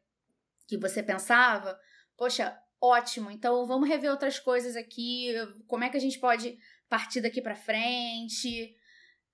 que 0.68 0.76
você 0.76 1.00
pensava, 1.00 1.78
poxa, 2.16 2.56
ótimo, 2.86 3.30
então 3.30 3.66
vamos 3.66 3.88
rever 3.88 4.10
outras 4.10 4.38
coisas 4.38 4.76
aqui, 4.76 5.32
como 5.66 5.84
é 5.84 5.88
que 5.88 5.96
a 5.96 6.00
gente 6.00 6.18
pode 6.18 6.58
partir 6.88 7.20
daqui 7.20 7.40
para 7.42 7.54
frente? 7.54 8.74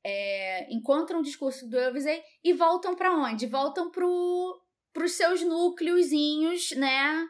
É, 0.04 0.72
encontram 0.72 1.20
o 1.20 1.22
discurso 1.22 1.68
do 1.68 1.76
eu 1.76 1.88
avisei 1.88 2.22
e 2.42 2.52
voltam 2.52 2.94
para 2.94 3.14
onde? 3.14 3.46
Voltam 3.46 3.90
para 3.90 5.04
os 5.04 5.12
seus 5.12 5.42
núcleozinhos, 5.42 6.72
né? 6.72 7.28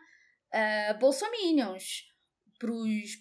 uh, 0.53 0.99
bolsominions 0.99 2.05
para 2.59 2.71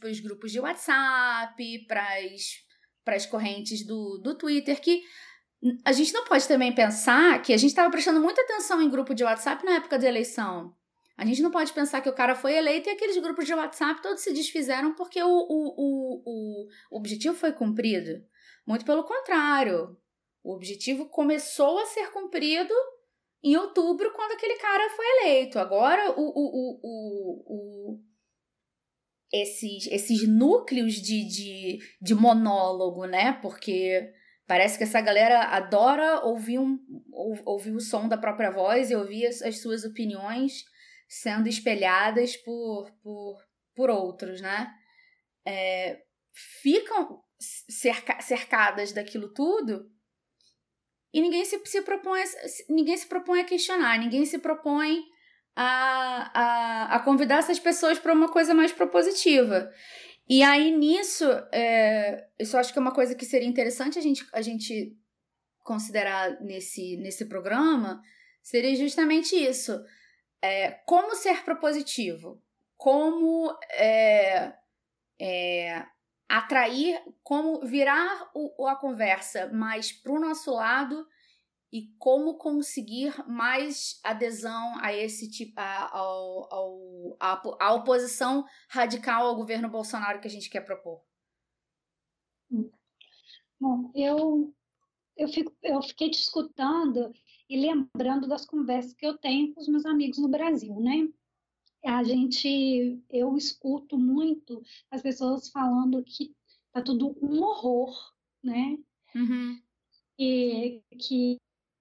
os 0.09 0.19
grupos 0.19 0.51
de 0.51 0.59
WhatsApp, 0.59 1.85
para 1.87 3.15
as 3.15 3.25
correntes 3.25 3.83
do, 3.85 4.19
do 4.19 4.37
Twitter, 4.37 4.79
que 4.79 5.01
a 5.83 5.91
gente 5.91 6.13
não 6.13 6.25
pode 6.25 6.47
também 6.47 6.73
pensar 6.73 7.41
que 7.41 7.51
a 7.51 7.57
gente 7.57 7.71
estava 7.71 7.89
prestando 7.89 8.21
muita 8.21 8.41
atenção 8.41 8.81
em 8.81 8.89
grupo 8.89 9.15
de 9.15 9.23
WhatsApp 9.23 9.65
na 9.65 9.77
época 9.77 9.97
da 9.97 10.07
eleição. 10.07 10.75
A 11.17 11.25
gente 11.25 11.41
não 11.41 11.51
pode 11.51 11.71
pensar 11.73 12.01
que 12.01 12.09
o 12.09 12.15
cara 12.15 12.35
foi 12.35 12.55
eleito 12.55 12.89
e 12.89 12.91
aqueles 12.91 13.17
grupos 13.17 13.45
de 13.45 13.53
WhatsApp 13.53 14.01
todos 14.01 14.23
se 14.23 14.33
desfizeram 14.33 14.95
porque 14.95 15.21
o, 15.21 15.27
o, 15.27 15.73
o, 15.77 16.67
o 16.91 16.97
objetivo 16.97 17.35
foi 17.35 17.51
cumprido. 17.51 18.23
Muito 18.65 18.85
pelo 18.85 19.03
contrário. 19.03 19.97
O 20.43 20.55
objetivo 20.55 21.07
começou 21.09 21.77
a 21.79 21.85
ser 21.85 22.11
cumprido 22.11 22.73
em 23.43 23.55
outubro, 23.55 24.11
quando 24.13 24.33
aquele 24.33 24.55
cara 24.55 24.89
foi 24.89 25.05
eleito. 25.19 25.59
Agora, 25.59 26.11
o, 26.11 26.21
o, 26.21 26.79
o, 26.83 27.41
o, 27.45 27.99
esses, 29.31 29.87
esses 29.87 30.27
núcleos 30.27 30.93
de, 30.93 31.25
de, 31.25 31.79
de 32.01 32.15
monólogo, 32.15 33.05
né? 33.05 33.33
Porque 33.41 34.11
parece 34.47 34.77
que 34.77 34.83
essa 34.83 35.01
galera 35.01 35.43
adora 35.43 36.23
ouvir, 36.25 36.59
um, 36.59 36.77
ouvir 37.45 37.71
o 37.71 37.79
som 37.79 38.07
da 38.07 38.17
própria 38.17 38.51
voz 38.51 38.91
e 38.91 38.95
ouvir 38.95 39.25
as, 39.25 39.41
as 39.41 39.59
suas 39.61 39.83
opiniões 39.83 40.63
sendo 41.11 41.49
espelhadas 41.49 42.37
por, 42.37 42.89
por, 43.03 43.37
por 43.75 43.89
outros, 43.89 44.39
né? 44.39 44.71
É, 45.45 46.01
ficam 46.61 47.21
cerca, 47.37 48.21
cercadas 48.21 48.93
daquilo 48.93 49.33
tudo 49.33 49.91
e 51.13 51.19
ninguém 51.19 51.43
se, 51.43 51.59
se 51.65 51.81
propõe 51.81 52.23
ninguém 52.69 52.95
se 52.95 53.07
propõe 53.07 53.41
a 53.41 53.43
questionar, 53.43 53.99
ninguém 53.99 54.25
se 54.25 54.39
propõe 54.39 55.03
a, 55.53 56.31
a, 56.33 56.95
a 56.95 56.99
convidar 57.01 57.39
essas 57.39 57.59
pessoas 57.59 57.99
para 57.99 58.13
uma 58.13 58.31
coisa 58.31 58.53
mais 58.53 58.71
propositiva. 58.71 59.69
E 60.29 60.41
aí, 60.41 60.71
nisso, 60.71 61.25
é, 61.51 62.25
isso 62.39 62.55
acho 62.55 62.71
que 62.71 62.79
é 62.79 62.81
uma 62.81 62.93
coisa 62.93 63.13
que 63.15 63.25
seria 63.25 63.49
interessante 63.49 63.99
a 63.99 64.01
gente, 64.01 64.25
a 64.31 64.41
gente 64.41 64.95
considerar 65.59 66.39
nesse, 66.39 66.95
nesse 66.97 67.25
programa, 67.25 68.01
seria 68.41 68.73
justamente 68.77 69.35
isso. 69.35 69.77
É, 70.41 70.71
como 70.85 71.15
ser 71.15 71.43
propositivo? 71.43 72.41
Como 72.77 73.55
é, 73.69 74.57
é, 75.19 75.85
atrair, 76.27 77.03
como 77.23 77.65
virar 77.65 78.31
o, 78.33 78.67
a 78.67 78.75
conversa 78.75 79.51
mais 79.53 79.91
para 79.91 80.13
o 80.13 80.19
nosso 80.19 80.51
lado 80.51 81.07
e 81.71 81.93
como 81.97 82.37
conseguir 82.37 83.13
mais 83.27 83.99
adesão 84.03 84.77
a 84.81 84.93
esse 84.93 85.29
tipo 85.29 85.59
a, 85.59 85.89
ao, 85.95 86.53
ao, 86.53 87.17
a, 87.19 87.41
a 87.59 87.73
oposição 87.73 88.45
radical 88.67 89.27
ao 89.27 89.35
governo 89.35 89.69
Bolsonaro 89.69 90.19
que 90.19 90.27
a 90.27 90.31
gente 90.31 90.49
quer 90.49 90.61
propor? 90.61 91.01
Bom, 93.59 93.91
eu 93.95 94.53
eu, 95.15 95.27
fico, 95.27 95.55
eu 95.61 95.81
fiquei 95.83 96.09
te 96.09 96.19
escutando 96.19 97.13
e 97.51 97.57
lembrando 97.59 98.29
das 98.29 98.45
conversas 98.45 98.93
que 98.93 99.05
eu 99.05 99.17
tenho 99.17 99.53
com 99.53 99.59
os 99.59 99.67
meus 99.67 99.85
amigos 99.85 100.17
no 100.17 100.29
Brasil, 100.29 100.79
né? 100.79 101.11
A 101.85 102.01
gente, 102.01 103.03
eu 103.09 103.35
escuto 103.35 103.97
muito 103.97 104.63
as 104.89 105.01
pessoas 105.01 105.49
falando 105.49 106.01
que 106.01 106.33
tá 106.71 106.81
tudo 106.81 107.13
um 107.21 107.43
horror, 107.43 107.93
né? 108.41 108.79
Uhum. 109.13 109.61
E 110.17 110.81
que 110.97 111.37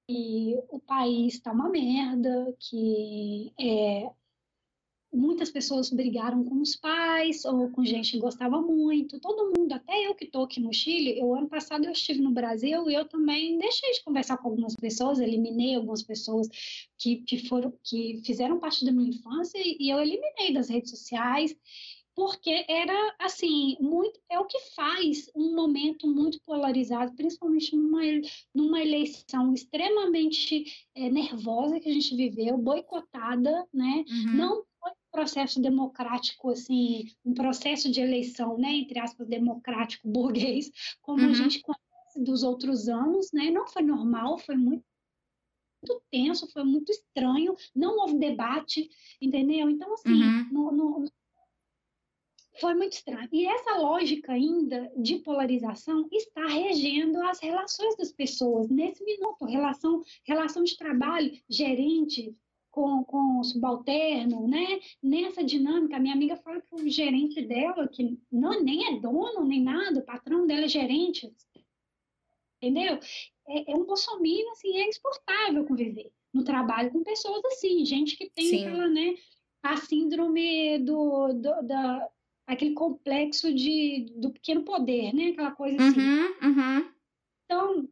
que 0.09 0.57
o 0.69 0.81
país 0.81 1.35
está 1.35 1.53
uma 1.53 1.69
merda, 1.69 2.53
que 2.59 3.53
é, 3.57 4.11
muitas 5.13 5.51
pessoas 5.51 5.91
brigaram 5.91 6.45
com 6.45 6.61
os 6.61 6.77
pais 6.77 7.45
ou 7.45 7.69
com 7.71 7.85
gente 7.85 8.13
que 8.13 8.19
gostava 8.19 8.61
muito, 8.61 9.21
todo 9.21 9.53
mundo, 9.57 9.73
até 9.73 10.07
eu 10.07 10.15
que 10.15 10.25
estou 10.25 10.45
aqui 10.45 10.61
no 10.61 10.73
Chile, 10.73 11.19
eu 11.19 11.35
ano 11.35 11.49
passado 11.49 11.85
eu 11.85 11.93
estive 11.93 12.21
no 12.21 12.31
Brasil 12.31 12.89
e 12.89 12.95
eu 12.95 13.05
também 13.07 13.59
deixei 13.59 13.93
de 13.93 14.05
conversar 14.05 14.39
com 14.39 14.49
algumas 14.49 14.77
pessoas, 14.77 15.19
eliminei 15.19 15.75
algumas 15.75 16.03
pessoas 16.03 16.49
que, 16.97 17.17
que 17.17 17.49
foram 17.49 17.73
que 17.83 18.21
fizeram 18.25 18.61
parte 18.61 18.85
da 18.85 18.93
minha 18.93 19.11
infância 19.11 19.59
e 19.63 19.91
eu 19.91 20.01
eliminei 20.01 20.53
das 20.53 20.69
redes 20.69 20.91
sociais 20.91 21.57
porque 22.15 22.67
era 22.69 23.17
assim 23.19 23.77
muito 23.81 24.21
é 24.29 24.39
o 24.39 24.45
que 24.45 24.59
faz 24.75 25.31
um 25.35 25.55
momento 25.55 26.07
muito 26.07 26.41
polarizado, 26.43 27.15
principalmente 27.15 27.75
numa, 27.75 28.03
numa 28.55 28.81
eleição 28.81 29.55
extremamente 29.55 30.87
é, 30.95 31.09
nervosa 31.09 31.81
que 31.81 31.89
a 31.89 31.93
gente 31.93 32.15
viveu, 32.15 32.59
boicotada, 32.59 33.67
né? 33.73 34.05
Uhum. 34.07 34.37
Não 34.37 34.65
processo 35.11 35.61
democrático 35.61 36.51
assim, 36.51 37.11
um 37.25 37.35
processo 37.35 37.91
de 37.91 38.01
eleição, 38.01 38.57
né? 38.59 38.73
Entre 38.73 38.99
aspas, 38.99 39.29
democrático 39.29 40.09
burguês, 40.09 40.71
como 41.01 41.23
uhum. 41.23 41.31
a 41.31 41.35
gente 41.35 41.61
conhece 41.61 42.25
dos 42.25 42.43
outros 42.43 42.89
anos, 42.89 43.31
né? 43.33 43.51
Não 43.51 43.67
foi 43.67 43.83
normal, 43.83 44.39
foi 44.39 44.57
muito 44.57 44.85
muito 45.83 46.03
tenso, 46.11 46.47
foi 46.53 46.63
muito 46.63 46.93
estranho, 46.93 47.57
não 47.75 47.97
houve 48.01 48.19
debate, 48.19 48.91
entendeu? 49.19 49.71
Então, 49.71 49.95
assim, 49.95 50.23
uhum. 50.23 50.49
no, 50.53 50.73
no, 50.73 51.05
foi 52.61 52.75
muito 52.75 52.93
estranho. 52.93 53.29
E 53.33 53.47
essa 53.47 53.77
lógica 53.79 54.33
ainda 54.33 54.93
de 54.97 55.19
polarização 55.21 56.07
está 56.13 56.47
regendo 56.47 57.21
as 57.23 57.41
relações 57.41 57.97
das 57.97 58.13
pessoas 58.13 58.69
nesse 58.69 59.03
minuto. 59.05 59.45
Relação, 59.47 60.03
relação 60.25 60.63
de 60.63 60.77
trabalho, 60.77 61.33
gerente 61.49 62.37
com, 62.71 63.05
com 63.05 63.41
o 63.41 63.45
subalterno, 63.45 64.47
né? 64.47 64.81
Nessa 65.03 65.43
dinâmica, 65.43 65.99
minha 65.99 66.15
amiga 66.15 66.37
fala 66.37 66.61
que 66.61 66.75
o 66.75 66.89
gerente 66.89 67.43
dela, 67.43 67.89
que 67.89 68.19
não, 68.31 68.63
nem 68.63 68.87
é 68.87 69.01
dono 69.01 69.45
nem 69.45 69.63
nada, 69.63 70.01
o 70.01 70.05
patrão 70.05 70.47
dela 70.47 70.65
é 70.65 70.69
gerente, 70.69 71.33
entendeu? 72.63 72.99
É, 73.49 73.73
é 73.73 73.77
um 73.77 73.85
bolsominion, 73.85 74.51
assim, 74.53 74.77
é 74.77 74.89
exportável 74.89 75.67
conviver 75.67 76.13
no 76.33 76.45
trabalho 76.45 76.91
com 76.93 77.03
pessoas 77.03 77.45
assim, 77.45 77.85
gente 77.85 78.17
que 78.17 78.31
tem 78.31 78.47
Sim. 78.47 78.67
aquela, 78.67 78.89
né, 78.89 79.15
a 79.63 79.77
síndrome 79.77 80.79
do, 80.79 81.33
do 81.33 81.63
da 81.63 82.09
aquele 82.47 82.75
complexo 82.75 83.55
de, 83.55 84.13
do 84.17 84.33
pequeno 84.33 84.65
poder, 84.65 85.15
né? 85.15 85.29
Aquela 85.29 85.53
coisa 85.53 85.77
assim. 85.77 86.01
Uhum, 86.01 86.35
uhum. 86.43 86.93
Então, 87.45 87.89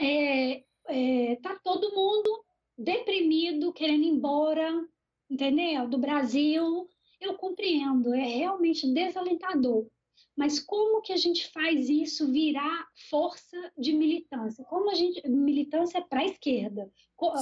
é, 0.00 0.64
é, 0.88 1.36
tá 1.36 1.58
todo 1.62 1.94
mundo 1.94 2.45
deprimido, 2.76 3.72
querendo 3.72 4.04
ir 4.04 4.08
embora, 4.08 4.86
entendeu? 5.30 5.88
Do 5.88 5.98
Brasil. 5.98 6.88
Eu 7.20 7.34
compreendo, 7.34 8.12
é 8.14 8.24
realmente 8.24 8.92
desalentador. 8.92 9.86
Mas 10.36 10.60
como 10.60 11.00
que 11.00 11.14
a 11.14 11.16
gente 11.16 11.48
faz 11.48 11.88
isso 11.88 12.30
virar 12.30 12.86
força 13.08 13.72
de 13.78 13.92
militância? 13.94 14.62
Como 14.64 14.90
a 14.90 14.94
gente 14.94 15.26
militância 15.26 16.02
para 16.02 16.20
a 16.20 16.26
esquerda? 16.26 16.90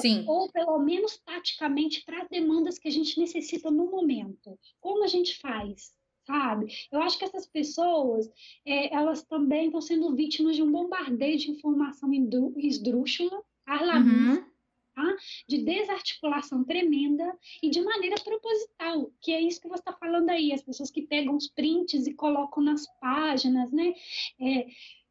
Sim. 0.01 0.25
Ou 0.29 0.51
pelo 0.53 0.79
menos 0.79 1.19
taticamente 1.25 2.05
para 2.05 2.23
as 2.23 2.29
demandas 2.29 2.79
que 2.79 2.87
a 2.87 2.93
gente 2.93 3.19
necessita 3.19 3.69
no 3.69 3.91
momento. 3.91 4.57
Como 4.81 5.03
a 5.03 5.09
gente 5.09 5.37
faz? 5.39 5.93
sabe? 6.27 6.67
Eu 6.91 7.03
acho 7.03 7.19
que 7.19 7.25
essas 7.25 7.47
pessoas, 7.47 8.27
é, 8.65 8.95
elas 8.95 9.23
também 9.25 9.67
estão 9.67 9.81
sendo 9.81 10.15
vítimas 10.15 10.57
de 10.57 10.63
um 10.63 10.73
bombardeio 10.73 11.39
de 11.39 11.51
informação 11.51 12.11
esdrúxula, 12.57 13.43
alarmista, 13.67 14.41
uhum. 14.41 14.54
Tá? 14.95 15.17
de 15.49 15.59
desarticulação 15.59 16.65
tremenda 16.65 17.37
e 17.63 17.71
de 17.71 17.81
maneira 17.83 18.17
proposital, 18.23 19.11
que 19.21 19.33
é 19.33 19.41
isso 19.41 19.61
que 19.61 19.69
você 19.69 19.81
está 19.81 19.93
falando 19.93 20.31
aí, 20.31 20.53
as 20.53 20.63
pessoas 20.63 20.91
que 20.91 21.03
pegam 21.03 21.37
os 21.37 21.49
prints 21.49 22.07
e 22.07 22.15
colocam 22.15 22.63
nas 22.63 22.87
páginas, 23.01 23.73
né? 23.73 23.95
É, 24.41 24.67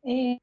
é, 0.06 0.40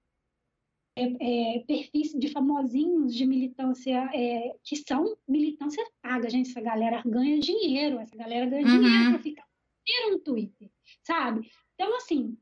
é, 0.97 1.57
é, 1.57 1.59
perfis 1.61 2.13
de 2.13 2.29
famosinhos 2.29 3.15
de 3.15 3.25
militância 3.25 4.11
é, 4.13 4.55
que 4.63 4.77
são 4.77 5.17
militância 5.27 5.85
paga, 6.03 6.29
gente. 6.29 6.51
Essa 6.51 6.61
galera 6.61 7.03
ganha 7.07 7.39
dinheiro, 7.39 7.99
essa 7.99 8.17
galera 8.17 8.47
ganha 8.47 8.67
uhum. 8.67 8.81
dinheiro 8.81 9.11
para 9.11 9.23
ficar 9.23 9.51
ter 9.85 10.15
um 10.15 10.19
Twitter, 10.19 10.71
sabe? 11.03 11.51
Então, 11.75 11.97
assim, 11.97 12.37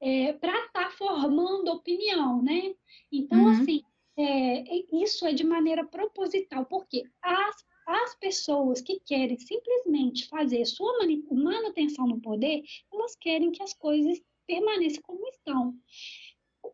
é, 0.00 0.32
para 0.34 0.66
estar 0.66 0.84
tá 0.84 0.90
formando 0.90 1.68
opinião, 1.68 2.42
né? 2.42 2.74
Então, 3.10 3.44
uhum. 3.44 3.48
assim, 3.48 3.82
é, 4.18 4.64
isso 4.92 5.26
é 5.26 5.32
de 5.32 5.44
maneira 5.44 5.84
proposital, 5.84 6.64
porque 6.66 7.04
as, 7.22 7.56
as 7.86 8.14
pessoas 8.18 8.80
que 8.80 9.00
querem 9.00 9.38
simplesmente 9.38 10.26
fazer 10.28 10.64
sua 10.64 10.98
manutenção 11.30 12.06
no 12.06 12.20
poder, 12.20 12.62
elas 12.92 13.14
querem 13.16 13.52
que 13.52 13.62
as 13.62 13.74
coisas 13.74 14.20
permaneçam 14.46 15.02
como 15.02 15.26
estão. 15.28 15.74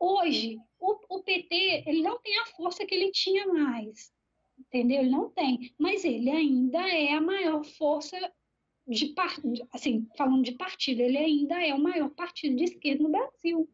Hoje, 0.01 0.59
o, 0.78 1.16
o 1.16 1.22
PT 1.22 1.84
ele 1.86 2.03
não 2.03 2.18
tem 2.20 2.38
a 2.38 2.47
força 2.47 2.86
que 2.86 2.95
ele 2.95 3.11
tinha 3.11 3.47
mais, 3.47 4.12
entendeu? 4.59 5.01
Ele 5.01 5.11
não 5.11 5.30
tem, 5.30 5.72
mas 5.78 6.05
ele 6.05 6.30
ainda 6.30 6.80
é 6.88 7.12
a 7.12 7.20
maior 7.20 7.64
força 7.64 8.16
de 8.86 9.14
assim, 9.72 10.09
falando 10.16 10.45
de 10.45 10.53
partido, 10.53 11.01
ele 11.01 11.18
ainda 11.18 11.64
é 11.64 11.74
o 11.74 11.78
maior 11.78 12.11
partido 12.11 12.57
de 12.57 12.64
esquerda 12.64 13.03
no 13.03 13.11
Brasil. 13.11 13.68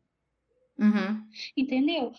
Uhum. 0.78 1.28
Entendeu? 1.56 2.12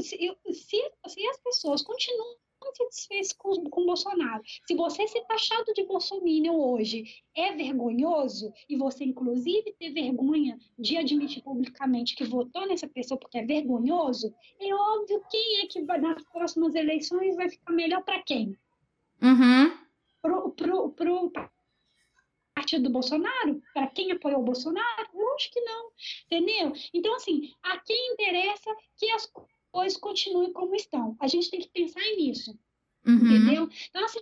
Se, 0.00 0.16
se, 0.52 0.90
se, 1.06 1.28
as 1.28 1.40
pessoas 1.42 1.82
continuam 1.82 2.36
satisfeitas 2.76 3.32
com, 3.32 3.70
com 3.70 3.86
Bolsonaro, 3.86 4.42
se 4.66 4.74
você 4.74 5.06
ser 5.06 5.20
taxado 5.22 5.72
de 5.72 5.84
bolsominion 5.84 6.56
hoje 6.56 7.04
é 7.34 7.54
vergonhoso, 7.54 8.52
e 8.68 8.76
você 8.76 9.04
inclusive 9.04 9.72
ter 9.78 9.92
vergonha 9.92 10.58
de 10.76 10.96
admitir 10.96 11.42
publicamente 11.42 12.16
que 12.16 12.24
votou 12.24 12.66
nessa 12.66 12.88
pessoa 12.88 13.18
porque 13.18 13.38
é 13.38 13.46
vergonhoso, 13.46 14.34
é 14.60 14.74
óbvio 14.74 15.22
quem 15.30 15.60
é 15.60 15.66
que 15.66 15.82
vai, 15.82 16.00
nas 16.00 16.22
próximas 16.32 16.74
eleições 16.74 17.36
vai 17.36 17.48
ficar 17.48 17.72
melhor 17.72 18.02
para 18.02 18.22
quem? 18.22 18.56
Uhum 19.22 19.88
pro, 20.20 20.50
pro, 20.52 20.92
pro 20.92 21.32
partido 22.54 22.84
do 22.84 22.90
Bolsonaro? 22.90 23.62
Para 23.72 23.86
quem 23.88 24.12
apoiou 24.12 24.40
o 24.40 24.44
Bolsonaro? 24.44 25.08
Lógico 25.14 25.54
que 25.54 25.60
não, 25.60 25.90
entendeu? 26.26 26.72
Então, 26.92 27.14
assim, 27.14 27.52
a 27.62 27.78
quem 27.78 28.12
interessa 28.12 28.74
que 28.96 29.10
as 29.10 29.26
coisas 29.26 29.57
continuem 29.96 30.52
como 30.52 30.74
estão. 30.74 31.16
A 31.20 31.26
gente 31.26 31.50
tem 31.50 31.60
que 31.60 31.68
pensar 31.68 32.02
nisso, 32.16 32.58
uhum. 33.06 33.14
entendeu? 33.14 33.68
Então, 33.88 34.04
assim, 34.04 34.20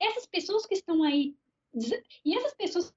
essas 0.00 0.26
pessoas 0.26 0.66
que 0.66 0.74
estão 0.74 1.02
aí, 1.02 1.36
e 2.24 2.36
essas 2.36 2.54
pessoas 2.54 2.94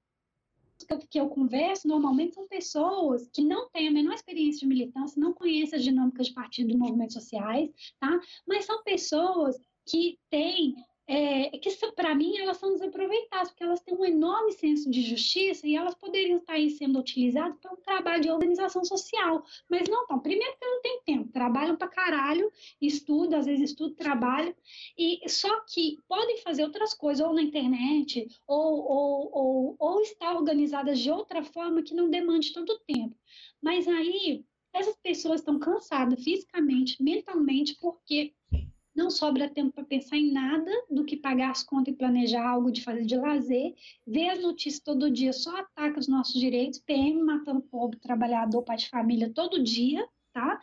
que 0.86 0.92
eu, 0.92 0.98
que 0.98 1.20
eu, 1.20 1.28
converso 1.28 1.86
normalmente 1.86 2.34
são 2.34 2.48
pessoas 2.48 3.28
que 3.32 3.42
não 3.42 3.68
têm 3.70 3.88
a 3.88 3.92
menor 3.92 4.14
experiência 4.14 4.60
de 4.60 4.66
militância, 4.66 5.20
não 5.20 5.32
conhecem 5.32 5.78
as 5.78 5.84
dinâmicas 5.84 6.26
de 6.26 6.34
partido 6.34 6.70
e 6.70 6.76
movimentos 6.76 7.14
sociais, 7.14 7.70
tá? 8.00 8.20
Mas 8.46 8.64
são 8.64 8.82
pessoas 8.82 9.56
que 9.86 10.18
têm 10.28 10.74
é, 11.06 11.50
que 11.58 11.70
para 11.94 12.14
mim 12.14 12.38
elas 12.38 12.58
são 12.58 12.72
desaproveitadas, 12.72 13.48
porque 13.48 13.64
elas 13.64 13.80
têm 13.80 13.94
um 13.94 14.04
enorme 14.04 14.52
senso 14.52 14.90
de 14.90 15.02
justiça 15.02 15.66
e 15.66 15.74
elas 15.74 15.94
poderiam 15.94 16.38
estar 16.38 16.54
aí 16.54 16.70
sendo 16.70 16.98
utilizadas 16.98 17.58
para 17.58 17.72
um 17.72 17.76
trabalho 17.76 18.22
de 18.22 18.30
organização 18.30 18.84
social, 18.84 19.44
mas 19.68 19.88
não 19.88 20.02
estão. 20.02 20.18
Primeiro 20.20 20.56
que 20.58 20.64
não 20.64 20.80
tem 20.80 21.02
tempo, 21.04 21.32
trabalham 21.32 21.76
para 21.76 21.88
caralho, 21.88 22.50
estudam, 22.80 23.38
às 23.38 23.46
vezes 23.46 23.70
estudam, 23.70 23.96
trabalham, 23.96 24.54
e 24.96 25.20
só 25.28 25.60
que 25.66 25.98
podem 26.08 26.38
fazer 26.38 26.64
outras 26.64 26.94
coisas, 26.94 27.26
ou 27.26 27.34
na 27.34 27.42
internet, 27.42 28.26
ou, 28.46 28.84
ou, 28.84 29.30
ou, 29.32 29.76
ou 29.78 30.00
estar 30.02 30.34
organizadas 30.36 30.98
de 30.98 31.10
outra 31.10 31.42
forma 31.42 31.82
que 31.82 31.94
não 31.94 32.08
demande 32.08 32.52
tanto 32.52 32.78
tempo. 32.86 33.16
Mas 33.60 33.88
aí 33.88 34.44
essas 34.72 34.96
pessoas 34.96 35.40
estão 35.40 35.58
cansadas 35.58 36.22
fisicamente, 36.22 37.02
mentalmente, 37.02 37.76
porque 37.78 38.32
não 38.94 39.10
sobra 39.10 39.48
tempo 39.48 39.72
para 39.72 39.84
pensar 39.84 40.16
em 40.16 40.32
nada 40.32 40.70
do 40.90 41.04
que 41.04 41.16
pagar 41.16 41.50
as 41.50 41.62
contas 41.62 41.94
e 41.94 41.96
planejar 41.96 42.46
algo 42.46 42.70
de 42.70 42.82
fazer 42.82 43.04
de 43.04 43.16
lazer, 43.16 43.74
ver 44.06 44.28
as 44.28 44.40
notícias 44.40 44.82
todo 44.82 45.10
dia, 45.10 45.32
só 45.32 45.56
ataca 45.56 45.98
os 45.98 46.08
nossos 46.08 46.38
direitos, 46.38 46.78
PM 46.80 47.22
matando 47.22 47.62
pobre, 47.62 47.98
trabalhador, 47.98 48.62
pai 48.62 48.76
de 48.76 48.88
família 48.88 49.32
todo 49.32 49.62
dia, 49.62 50.06
tá? 50.32 50.60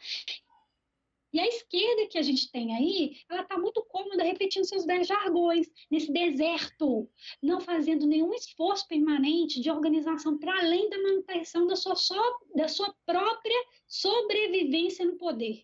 E 1.32 1.40
a 1.40 1.48
esquerda 1.48 2.08
que 2.08 2.18
a 2.18 2.24
gente 2.24 2.52
tem 2.52 2.76
aí, 2.76 3.18
ela 3.30 3.42
está 3.42 3.56
muito 3.56 3.86
cômoda 3.86 4.24
repetindo 4.24 4.66
seus 4.66 4.84
velhos 4.84 5.08
jargões, 5.08 5.68
nesse 5.90 6.12
deserto, 6.12 7.08
não 7.42 7.62
fazendo 7.62 8.08
nenhum 8.08 8.34
esforço 8.34 8.88
permanente 8.88 9.62
de 9.62 9.70
organização 9.70 10.40
para 10.40 10.58
além 10.58 10.90
da 10.90 10.98
manutenção 10.98 11.68
da 11.68 11.76
sua, 11.76 11.96
só, 11.96 12.20
da 12.56 12.68
sua 12.68 12.92
própria 13.06 13.66
sobrevivência 13.88 15.06
no 15.06 15.18
poder. 15.18 15.64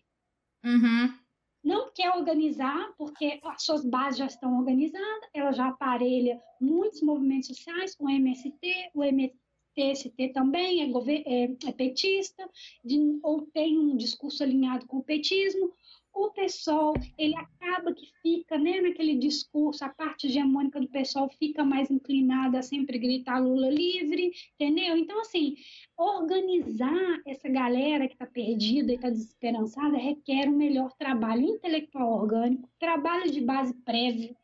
Uhum 0.64 1.25
não 1.66 1.90
quer 1.92 2.10
organizar, 2.12 2.94
porque 2.96 3.40
as 3.42 3.64
suas 3.64 3.84
bases 3.84 4.18
já 4.18 4.26
estão 4.26 4.56
organizadas, 4.56 5.28
ela 5.34 5.50
já 5.50 5.66
aparelha 5.66 6.40
muitos 6.60 7.02
movimentos 7.02 7.48
sociais, 7.48 7.96
o 7.98 8.08
MST, 8.08 8.92
o 8.94 9.02
MTST 9.02 10.28
também 10.32 10.80
é, 10.80 10.86
é, 11.26 11.44
é 11.66 11.72
petista, 11.72 12.48
de, 12.84 13.18
ou 13.20 13.42
tem 13.52 13.76
um 13.76 13.96
discurso 13.96 14.44
alinhado 14.44 14.86
com 14.86 14.98
o 14.98 15.02
petismo, 15.02 15.72
o 16.16 16.30
pessoal, 16.30 16.94
ele 17.18 17.36
acaba 17.36 17.92
que 17.92 18.10
fica, 18.22 18.56
né, 18.56 18.80
naquele 18.80 19.16
discurso, 19.16 19.84
a 19.84 19.90
parte 19.90 20.26
hegemônica 20.26 20.80
do 20.80 20.88
pessoal 20.88 21.28
fica 21.28 21.62
mais 21.62 21.90
inclinada 21.90 22.58
a 22.58 22.62
sempre 22.62 22.98
gritar 22.98 23.38
Lula 23.38 23.68
livre, 23.68 24.32
entendeu? 24.54 24.96
Então, 24.96 25.20
assim, 25.20 25.56
organizar 25.96 27.20
essa 27.26 27.48
galera 27.48 28.08
que 28.08 28.14
está 28.14 28.26
perdida 28.26 28.92
e 28.92 28.94
está 28.94 29.10
desesperançada 29.10 29.98
requer 29.98 30.48
um 30.48 30.56
melhor 30.56 30.90
trabalho 30.98 31.42
intelectual 31.42 32.14
orgânico, 32.14 32.68
trabalho 32.80 33.30
de 33.30 33.42
base 33.42 33.74
prévia, 33.84 34.34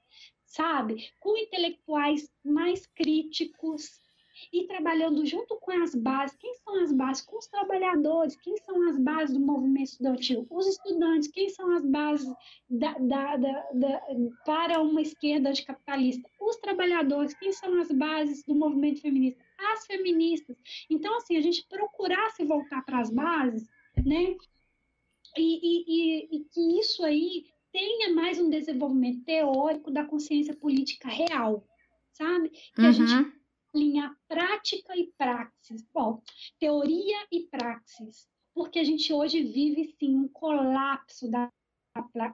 sabe? 0.44 1.08
Com 1.18 1.38
intelectuais 1.38 2.28
mais 2.44 2.86
críticos, 2.86 3.98
e 4.52 4.64
trabalhando 4.66 5.24
junto 5.26 5.56
com 5.56 5.70
as 5.70 5.94
bases. 5.94 6.36
Quem 6.36 6.54
são 6.54 6.82
as 6.82 6.92
bases? 6.92 7.22
Com 7.24 7.38
os 7.38 7.46
trabalhadores. 7.46 8.36
Quem 8.36 8.56
são 8.58 8.88
as 8.88 8.98
bases 8.98 9.36
do 9.36 9.44
movimento 9.44 9.90
estudantil? 9.90 10.46
Os 10.50 10.66
estudantes. 10.66 11.28
Quem 11.28 11.48
são 11.48 11.70
as 11.70 11.84
bases 11.84 12.32
da, 12.68 12.92
da, 12.98 13.36
da, 13.36 14.02
para 14.44 14.80
uma 14.80 15.00
esquerda 15.00 15.50
anticapitalista? 15.50 16.28
Os 16.40 16.56
trabalhadores. 16.56 17.34
Quem 17.34 17.52
são 17.52 17.80
as 17.80 17.90
bases 17.90 18.44
do 18.44 18.54
movimento 18.54 19.00
feminista? 19.00 19.42
As 19.72 19.86
feministas. 19.86 20.56
Então, 20.90 21.16
assim, 21.16 21.36
a 21.36 21.40
gente 21.40 21.66
procurar 21.68 22.30
se 22.30 22.44
voltar 22.44 22.84
para 22.84 23.00
as 23.00 23.10
bases, 23.10 23.68
né? 24.04 24.36
E, 25.36 25.40
e, 25.40 25.84
e, 25.86 26.36
e 26.36 26.44
que 26.44 26.78
isso 26.78 27.04
aí 27.04 27.46
tenha 27.72 28.12
mais 28.12 28.38
um 28.38 28.50
desenvolvimento 28.50 29.24
teórico 29.24 29.90
da 29.90 30.04
consciência 30.04 30.54
política 30.54 31.08
real, 31.08 31.66
sabe? 32.12 32.50
Que 32.50 32.82
uhum. 32.82 32.88
a 32.88 32.92
gente 32.92 33.41
alinhar 33.74 34.14
prática 34.28 34.96
e 34.96 35.12
praxis. 35.16 35.86
Bom, 35.92 36.22
teoria 36.58 37.26
e 37.30 37.46
praxis, 37.48 38.28
porque 38.54 38.78
a 38.78 38.84
gente 38.84 39.12
hoje 39.12 39.42
vive 39.42 39.94
sim 39.98 40.16
um 40.16 40.28
colapso 40.28 41.30
da, 41.30 41.50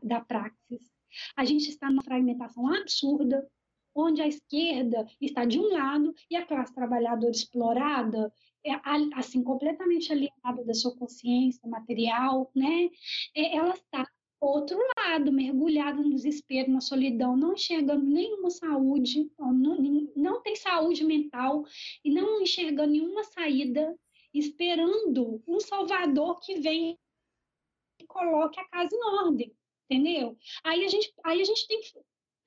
da 0.02 0.20
praxis. 0.20 0.90
A 1.36 1.44
gente 1.44 1.68
está 1.68 1.88
numa 1.88 2.02
fragmentação 2.02 2.66
absurda, 2.74 3.48
onde 3.94 4.22
a 4.22 4.28
esquerda 4.28 5.06
está 5.20 5.44
de 5.44 5.58
um 5.58 5.72
lado 5.72 6.14
e 6.30 6.36
a 6.36 6.46
classe 6.46 6.74
trabalhadora 6.74 7.32
explorada 7.32 8.32
é, 8.64 8.72
assim 9.14 9.42
completamente 9.42 10.12
alienada 10.12 10.64
da 10.64 10.74
sua 10.74 10.96
consciência 10.96 11.68
material, 11.68 12.50
né? 12.54 12.90
É, 13.34 13.56
ela 13.56 13.74
está 13.74 14.06
outro 14.40 14.78
lado, 14.96 15.32
mergulhado 15.32 16.02
no 16.02 16.10
desespero, 16.10 16.70
na 16.70 16.80
solidão, 16.80 17.36
não 17.36 17.54
enxergando 17.54 18.04
nenhuma 18.04 18.50
saúde, 18.50 19.30
não, 19.38 20.10
não 20.16 20.42
tem 20.42 20.56
saúde 20.56 21.04
mental 21.04 21.64
e 22.04 22.10
não 22.10 22.40
enxergando 22.40 22.92
nenhuma 22.92 23.24
saída, 23.24 23.98
esperando 24.32 25.42
um 25.46 25.58
salvador 25.60 26.38
que 26.40 26.60
venha 26.60 26.96
e 28.00 28.06
coloque 28.06 28.60
a 28.60 28.68
casa 28.68 28.94
em 28.94 29.04
ordem, 29.26 29.52
entendeu? 29.88 30.36
Aí 30.62 30.84
a 30.84 30.88
gente, 30.88 31.12
aí 31.24 31.40
a 31.40 31.44
gente 31.44 31.66
tem 31.66 31.80
que 31.80 31.92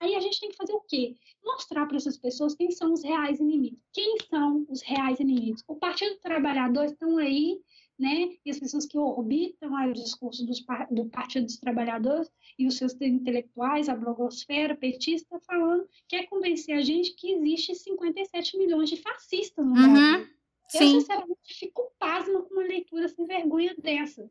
Aí 0.01 0.15
a 0.15 0.19
gente 0.19 0.39
tem 0.39 0.49
que 0.49 0.57
fazer 0.57 0.73
o 0.73 0.81
quê? 0.81 1.15
Mostrar 1.43 1.85
para 1.85 1.95
essas 1.95 2.17
pessoas 2.17 2.55
quem 2.55 2.71
são 2.71 2.91
os 2.91 3.03
reais 3.03 3.39
inimigos. 3.39 3.79
Quem 3.93 4.17
são 4.27 4.65
os 4.67 4.81
reais 4.81 5.19
inimigos? 5.19 5.63
O 5.67 5.75
Partido 5.75 6.17
Trabalhador 6.19 6.85
estão 6.85 7.19
aí 7.19 7.61
né? 8.01 8.35
E 8.43 8.49
as 8.49 8.59
pessoas 8.59 8.87
que 8.87 8.97
orbitam 8.97 9.73
o 9.73 9.93
discurso 9.93 10.43
dos, 10.43 10.65
do 10.89 11.05
Partido 11.05 11.45
dos 11.45 11.57
Trabalhadores 11.57 12.31
e 12.57 12.65
os 12.65 12.75
seus 12.75 12.99
intelectuais, 12.99 13.87
a 13.87 13.95
blogosfera 13.95 14.75
petista, 14.75 15.39
falando, 15.41 15.87
quer 16.07 16.25
convencer 16.27 16.75
a 16.75 16.81
gente 16.81 17.13
que 17.13 17.33
existe 17.33 17.75
57 17.75 18.57
milhões 18.57 18.89
de 18.89 18.97
fascistas 18.97 19.63
no 19.63 19.73
uhum. 19.73 19.93
Brasil. 19.93 20.27
Eu, 20.73 20.87
sinceramente, 20.89 21.53
fico 21.53 21.91
pasma 21.99 22.41
com 22.41 22.55
uma 22.55 22.63
leitura 22.63 23.07
sem 23.07 23.25
vergonha 23.25 23.75
dessa. 23.77 24.27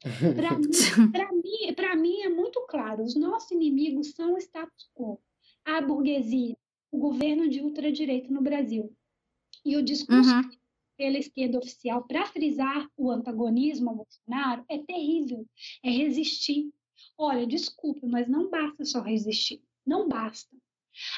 Para 0.00 0.52
mim, 1.34 1.96
mim, 1.96 2.00
mim 2.00 2.20
é 2.20 2.28
muito 2.28 2.60
claro, 2.68 3.02
os 3.02 3.16
nossos 3.16 3.50
inimigos 3.50 4.12
são 4.12 4.34
o 4.34 4.38
status 4.38 4.88
quo, 4.94 5.18
a 5.64 5.80
burguesia, 5.80 6.56
o 6.92 6.98
governo 6.98 7.48
de 7.48 7.60
ultradireita 7.60 8.32
no 8.32 8.42
Brasil. 8.42 8.94
E 9.64 9.76
o 9.76 9.82
discurso 9.82 10.30
uhum 10.30 10.55
pela 10.96 11.18
esquerda 11.18 11.58
oficial 11.58 12.02
para 12.06 12.26
frisar 12.26 12.88
o 12.96 13.10
antagonismo 13.10 13.90
ao 13.90 13.96
Bolsonaro 13.96 14.64
é 14.68 14.78
terrível, 14.78 15.46
é 15.82 15.90
resistir. 15.90 16.70
Olha, 17.18 17.46
desculpe, 17.46 18.06
mas 18.06 18.28
não 18.28 18.50
basta 18.50 18.84
só 18.84 19.00
resistir, 19.00 19.62
não 19.84 20.08
basta. 20.08 20.54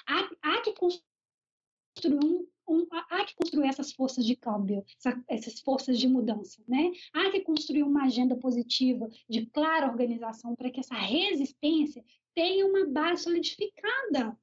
Há, 0.07 0.31
há 0.43 0.61
que 0.63 0.73
construir 0.73 2.25
um, 2.25 2.47
um, 2.69 2.87
há 2.91 3.25
que 3.25 3.35
construir 3.35 3.69
essas 3.69 3.93
forças 3.93 4.27
de 4.27 4.37
câmbio, 4.37 4.85
essa, 4.99 5.25
essas 5.29 5.61
forças 5.61 5.99
de 5.99 6.09
mudança, 6.09 6.63
né? 6.67 6.93
Há 7.13 7.31
que 7.31 7.41
construir 7.41 7.83
uma 7.83 8.05
agenda 8.05 8.37
positiva 8.37 9.09
de 9.29 9.47
clara 9.47 9.87
organização 9.87 10.55
para 10.55 10.71
que 10.71 10.81
essa 10.81 10.95
resistência 10.95 12.05
tenha 12.35 12.67
uma 12.67 12.87
base 12.87 13.25
solidificada. 13.25 14.39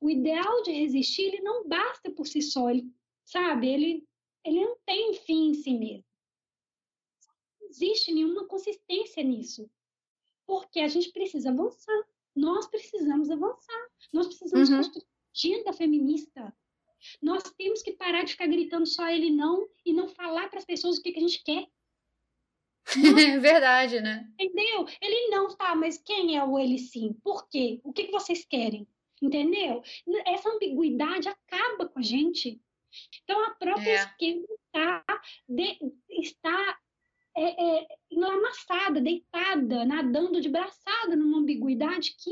O 0.00 0.10
ideal 0.10 0.62
de 0.62 0.72
resistir 0.72 1.22
ele 1.22 1.40
não 1.40 1.66
basta 1.66 2.10
por 2.10 2.26
si 2.26 2.42
só, 2.42 2.68
ele, 2.68 2.86
sabe? 3.24 3.68
Ele 3.68 4.04
ele 4.44 4.64
não 4.64 4.76
tem 4.86 5.14
fim 5.14 5.50
em 5.50 5.54
si 5.54 5.72
mesmo. 5.72 6.04
Não 7.60 7.68
existe 7.68 8.12
nenhuma 8.12 8.46
consistência 8.46 9.22
nisso. 9.22 9.70
Porque 10.46 10.80
a 10.80 10.88
gente 10.88 11.12
precisa 11.12 11.50
avançar. 11.50 12.06
Nós 12.34 12.66
precisamos 12.66 13.30
avançar. 13.30 13.88
Nós 14.12 14.26
precisamos 14.26 14.68
uhum. 14.68 14.76
construir 14.76 15.06
agenda 15.34 15.72
feminista. 15.72 16.54
Nós 17.22 17.42
temos 17.56 17.82
que 17.82 17.92
parar 17.92 18.24
de 18.24 18.32
ficar 18.32 18.46
gritando 18.46 18.86
só 18.86 19.08
ele 19.08 19.30
não 19.30 19.68
e 19.84 19.92
não 19.92 20.08
falar 20.08 20.48
para 20.48 20.58
as 20.58 20.64
pessoas 20.64 20.98
o 20.98 21.02
que, 21.02 21.12
que 21.12 21.18
a 21.18 21.22
gente 21.22 21.42
quer. 21.42 21.66
É 22.96 23.38
verdade, 23.38 24.00
né? 24.00 24.28
Entendeu? 24.38 24.86
Ele 25.00 25.28
não 25.28 25.48
tá, 25.56 25.74
mas 25.74 25.98
quem 25.98 26.36
é 26.36 26.44
o 26.44 26.58
ele 26.58 26.78
sim? 26.78 27.12
Por 27.22 27.48
quê? 27.48 27.80
O 27.84 27.92
que, 27.92 28.04
que 28.04 28.12
vocês 28.12 28.44
querem? 28.44 28.86
Entendeu? 29.22 29.82
Essa 30.26 30.50
ambiguidade 30.50 31.28
acaba 31.28 31.88
com 31.88 31.98
a 31.98 32.02
gente. 32.02 32.60
Então, 33.22 33.44
a 33.44 33.50
própria 33.50 33.90
é. 33.90 33.94
esquerda 33.94 34.46
está, 34.52 35.04
de, 35.48 35.78
está 36.08 36.78
é, 37.36 37.82
é, 37.82 37.88
lamaçada, 38.10 39.00
deitada, 39.00 39.84
nadando 39.84 40.40
de 40.40 40.48
braçada 40.48 41.14
numa 41.16 41.38
ambiguidade 41.38 42.14
que 42.18 42.30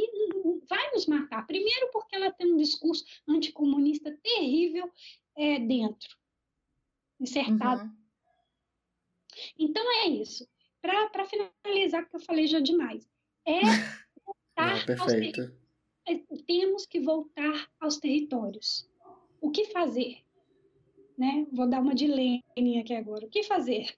vai 0.68 0.90
nos 0.92 1.06
matar. 1.06 1.46
Primeiro, 1.46 1.90
porque 1.92 2.16
ela 2.16 2.32
tem 2.32 2.52
um 2.52 2.56
discurso 2.56 3.04
anticomunista 3.26 4.16
terrível 4.22 4.90
é, 5.36 5.59
dentro, 5.61 6.16
insertado. 7.20 7.82
Uhum. 7.82 7.96
Então 9.59 9.84
é 10.02 10.09
isso. 10.09 10.48
Para 10.80 11.24
finalizar, 11.24 12.02
porque 12.02 12.16
eu 12.16 12.20
falei 12.20 12.46
já 12.46 12.61
demais, 12.61 13.09
é 13.44 13.61
voltar 14.24 14.78
Não, 14.78 14.86
perfeito. 14.86 15.40
Aos 15.42 15.59
é, 16.09 16.16
temos 16.46 16.86
que 16.86 17.00
voltar 17.00 17.70
aos 17.78 17.98
territórios. 17.98 18.88
O 19.40 19.50
que 19.50 19.66
fazer? 19.66 20.18
Né? 21.19 21.47
Vou 21.53 21.69
dar 21.69 21.81
uma 21.81 21.97
de 21.97 22.07
Lênin 22.07 22.79
aqui 22.81 22.95
agora. 22.95 23.27
O 23.27 23.29
que 23.29 23.43
fazer? 23.43 23.93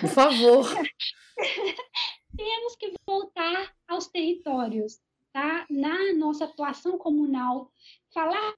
Por 0.00 0.08
favor. 0.10 0.66
Temos 2.36 2.76
que 2.76 2.92
voltar 3.08 3.74
aos 3.88 4.06
territórios, 4.08 5.00
tá? 5.32 5.66
Na 5.70 6.12
nossa 6.12 6.44
atuação 6.44 6.98
comunal, 6.98 7.72
falar 8.12 8.54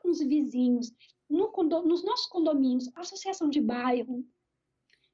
com 0.00 0.08
os 0.08 0.20
vizinhos, 0.20 0.90
no 1.28 1.52
nos 1.84 2.02
nossos 2.02 2.26
condomínios, 2.26 2.90
associação 2.94 3.50
de 3.50 3.60
bairro, 3.60 4.24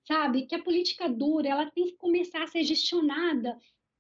sabe? 0.07 0.47
Que 0.47 0.55
a 0.55 0.63
política 0.63 1.09
dura, 1.09 1.49
ela 1.49 1.71
tem 1.73 1.87
que 1.87 1.97
começar 1.97 2.45
a 2.45 2.47
ser 2.47 2.63
gestionada 2.63 3.59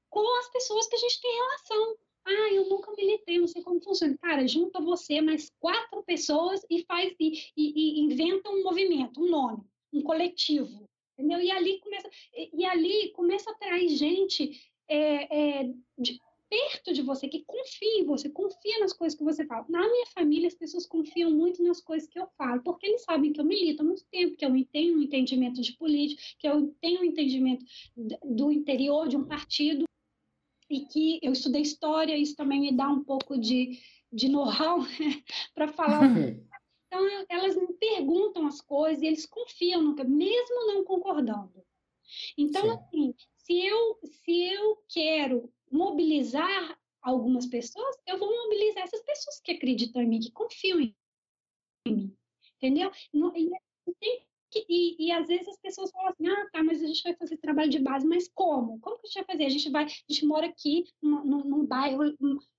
com 0.08 0.38
as 0.38 0.48
pessoas 0.50 0.86
que 0.86 0.94
a 0.94 0.98
gente 0.98 1.20
tem 1.20 1.34
relação. 1.34 1.96
Ah, 2.28 2.52
eu 2.52 2.68
nunca 2.68 2.92
militei, 2.92 3.38
não 3.38 3.46
sei 3.48 3.62
como 3.62 3.80
funciona. 3.80 4.14
Cara, 4.18 4.46
junta 4.46 4.80
você 4.82 5.20
mais 5.22 5.50
quatro 5.58 6.02
pessoas 6.02 6.60
e 6.68 6.84
faz 6.84 7.14
e, 7.18 7.32
e, 7.56 8.00
e 8.00 8.00
inventa 8.00 8.50
um 8.50 8.62
movimento, 8.62 9.22
um 9.22 9.30
nome, 9.30 9.64
um 9.90 10.02
coletivo, 10.02 10.86
entendeu? 11.14 11.40
E 11.40 11.50
ali 11.50 11.78
começa 11.80 12.10
e, 12.34 12.50
e 12.52 12.64
ali 12.66 13.10
começa 13.12 13.48
a 13.48 13.54
atrair 13.54 13.88
gente 13.88 14.60
é, 14.86 15.60
é, 15.60 15.72
de, 15.98 16.20
perto 16.50 16.92
de 16.92 17.00
você 17.00 17.28
que 17.28 17.44
confia 17.46 18.00
em 18.00 18.04
você, 18.04 18.28
confia 18.28 18.78
nas 18.80 18.92
coisas 18.92 19.18
que 19.18 19.24
você 19.24 19.46
fala. 19.46 19.64
Na 19.66 19.88
minha 19.88 20.06
família 20.08 20.48
as 20.48 20.54
pessoas 20.54 20.84
confiam 20.84 21.30
muito 21.30 21.62
nas 21.62 21.80
coisas 21.80 22.06
que 22.10 22.20
eu 22.20 22.26
falo, 22.36 22.62
porque 22.62 22.86
eles 22.86 23.04
sabem 23.04 23.32
que 23.32 23.40
eu 23.40 23.44
milito 23.44 23.80
há 23.80 23.86
muito 23.86 24.04
tempo, 24.10 24.36
que 24.36 24.44
eu 24.44 24.52
tenho 24.70 24.98
um 24.98 25.02
entendimento 25.02 25.62
de 25.62 25.72
política, 25.78 26.22
que 26.38 26.46
eu 26.46 26.74
tenho 26.78 27.00
um 27.00 27.04
entendimento 27.04 27.64
do 28.22 28.52
interior 28.52 29.08
de 29.08 29.16
um 29.16 29.24
partido 29.24 29.88
e 30.70 30.84
que 30.86 31.18
eu 31.22 31.32
estudei 31.32 31.62
história, 31.62 32.16
isso 32.16 32.36
também 32.36 32.60
me 32.60 32.72
dá 32.72 32.88
um 32.88 33.02
pouco 33.02 33.38
de, 33.38 33.80
de 34.12 34.28
know-how 34.28 34.78
para 35.54 35.68
falar. 35.68 36.10
Então, 36.86 37.26
elas 37.28 37.56
me 37.56 37.72
perguntam 37.74 38.46
as 38.46 38.60
coisas 38.60 39.02
e 39.02 39.06
eles 39.06 39.26
confiam 39.26 39.82
no 39.82 39.94
que, 39.94 40.04
mesmo 40.04 40.66
não 40.66 40.84
concordando. 40.84 41.64
Então, 42.36 42.62
Sim. 42.62 42.70
assim, 42.70 43.14
se 43.36 43.66
eu, 43.66 43.98
se 44.04 44.52
eu 44.52 44.82
quero 44.88 45.52
mobilizar 45.70 46.78
algumas 47.00 47.46
pessoas, 47.46 47.96
eu 48.06 48.18
vou 48.18 48.30
mobilizar 48.30 48.84
essas 48.84 49.02
pessoas 49.02 49.40
que 49.40 49.52
acreditam 49.52 50.02
em 50.02 50.06
mim, 50.06 50.20
que 50.20 50.30
confiam 50.30 50.80
em 50.80 50.94
mim. 51.86 52.16
Entendeu? 52.56 52.90
E 53.14 53.94
tem 54.00 54.27
que, 54.50 54.64
e, 54.68 55.06
e, 55.06 55.12
às 55.12 55.28
vezes 55.28 55.48
as 55.48 55.58
pessoas 55.58 55.90
falam 55.90 56.08
assim, 56.08 56.26
ah, 56.28 56.48
tá, 56.52 56.62
mas 56.62 56.82
a 56.82 56.86
gente 56.86 57.02
vai 57.02 57.14
fazer 57.14 57.36
trabalho 57.36 57.70
de 57.70 57.78
base, 57.78 58.06
mas 58.06 58.28
como? 58.28 58.78
Como 58.80 58.98
que 58.98 59.06
a 59.06 59.06
gente 59.06 59.14
vai 59.16 59.24
fazer? 59.24 59.44
A 59.44 59.48
gente 59.48 59.70
vai, 59.70 59.84
a 59.84 59.88
gente 59.88 60.26
mora 60.26 60.46
aqui 60.46 60.84
num, 61.02 61.24
num 61.24 61.66
bairro 61.66 62.02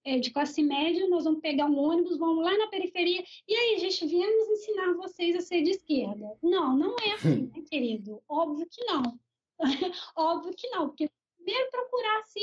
é, 0.03 0.19
de 0.19 0.31
classe 0.31 0.61
média, 0.61 1.07
nós 1.07 1.23
vamos 1.23 1.41
pegar 1.41 1.65
um 1.65 1.77
ônibus, 1.77 2.17
vamos 2.17 2.43
lá 2.43 2.57
na 2.57 2.67
periferia, 2.67 3.23
e 3.47 3.55
aí, 3.55 3.75
a 3.75 3.79
gente, 3.79 4.05
viemos 4.05 4.49
ensinar 4.49 4.93
vocês 4.93 5.35
a 5.35 5.41
ser 5.41 5.61
de 5.61 5.71
esquerda. 5.71 6.37
Não, 6.41 6.77
não 6.77 6.95
é 6.99 7.11
assim, 7.13 7.49
né, 7.55 7.63
querido? 7.69 8.21
Óbvio 8.27 8.67
que 8.69 8.83
não. 8.85 9.19
Óbvio 10.15 10.53
que 10.55 10.69
não, 10.69 10.87
porque 10.87 11.09
primeiro 11.37 11.71
procurar 11.71 12.23
se 12.25 12.39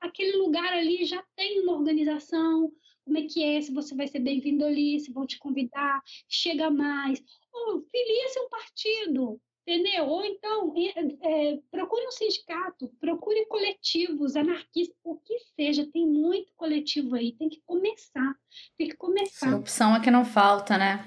aquele 0.00 0.36
lugar 0.36 0.72
ali 0.72 1.04
já 1.04 1.22
tem 1.36 1.60
uma 1.60 1.72
organização, 1.72 2.72
como 3.04 3.18
é 3.18 3.22
que 3.22 3.42
é, 3.42 3.60
se 3.60 3.72
você 3.72 3.94
vai 3.94 4.06
ser 4.06 4.20
bem-vindo 4.20 4.64
ali, 4.64 4.98
se 5.00 5.12
vão 5.12 5.26
te 5.26 5.38
convidar, 5.38 6.02
chega 6.28 6.70
mais. 6.70 7.22
Oh, 7.54 7.82
filia-se 7.90 8.40
um 8.40 8.48
partido, 8.48 9.40
entendeu? 9.66 10.06
Ou 10.06 10.24
então, 10.24 10.74
é, 10.76 11.58
procure 11.70 12.06
um 12.06 12.10
sindicato, 12.10 12.88
procure 13.00 13.44
coletivos, 13.46 14.36
anarquistas, 14.36 14.96
o 15.04 15.16
que 15.16 15.38
seja, 15.54 15.86
tem 15.92 16.06
muito 16.06 16.52
coletivo 16.54 17.14
aí, 17.14 17.32
tem 17.32 17.48
que 17.48 17.60
começar, 17.66 18.34
tem 18.78 18.88
que 18.88 18.96
começar. 18.96 19.52
A 19.52 19.56
opção 19.56 19.94
é 19.94 20.00
que 20.00 20.10
não 20.10 20.24
falta, 20.24 20.78
né? 20.78 21.06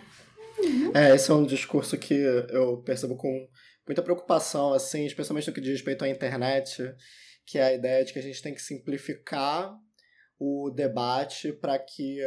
Uhum. 0.58 0.91
É, 0.96 1.16
esse 1.16 1.30
é 1.30 1.34
um 1.34 1.46
discurso 1.46 1.98
que 1.98 2.14
eu 2.14 2.82
percebo 2.84 3.18
com 3.18 3.48
muita 3.86 4.02
preocupação, 4.02 4.74
assim, 4.74 5.06
especialmente 5.06 5.48
no 5.48 5.54
que 5.54 5.62
diz 5.62 5.72
respeito 5.72 6.06
à 6.06 6.10
internet, 6.10 6.82
que 7.46 7.58
é 7.58 7.64
a 7.64 7.74
ideia 7.74 8.06
de 8.06 8.14
que 8.14 8.20
a 8.20 8.22
gente 8.22 8.41
tem 8.41 8.54
que 8.54 8.62
simplificar 8.62 9.76
o 10.39 10.70
debate 10.70 11.52
para 11.54 11.78
que 11.78 12.20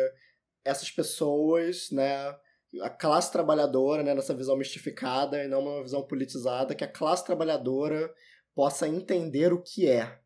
essas 0.64 0.90
pessoas, 0.90 1.90
né, 1.90 2.34
a 2.82 2.90
classe 2.90 3.32
trabalhadora, 3.32 4.02
né, 4.02 4.14
nessa 4.14 4.34
visão 4.34 4.56
mistificada 4.56 5.42
e 5.42 5.48
não 5.48 5.60
uma 5.60 5.82
visão 5.82 6.06
politizada, 6.06 6.74
que 6.74 6.84
a 6.84 6.92
classe 6.92 7.24
trabalhadora 7.24 8.12
possa 8.54 8.88
entender 8.88 9.52
o 9.52 9.62
que 9.62 9.88
é. 9.88 10.20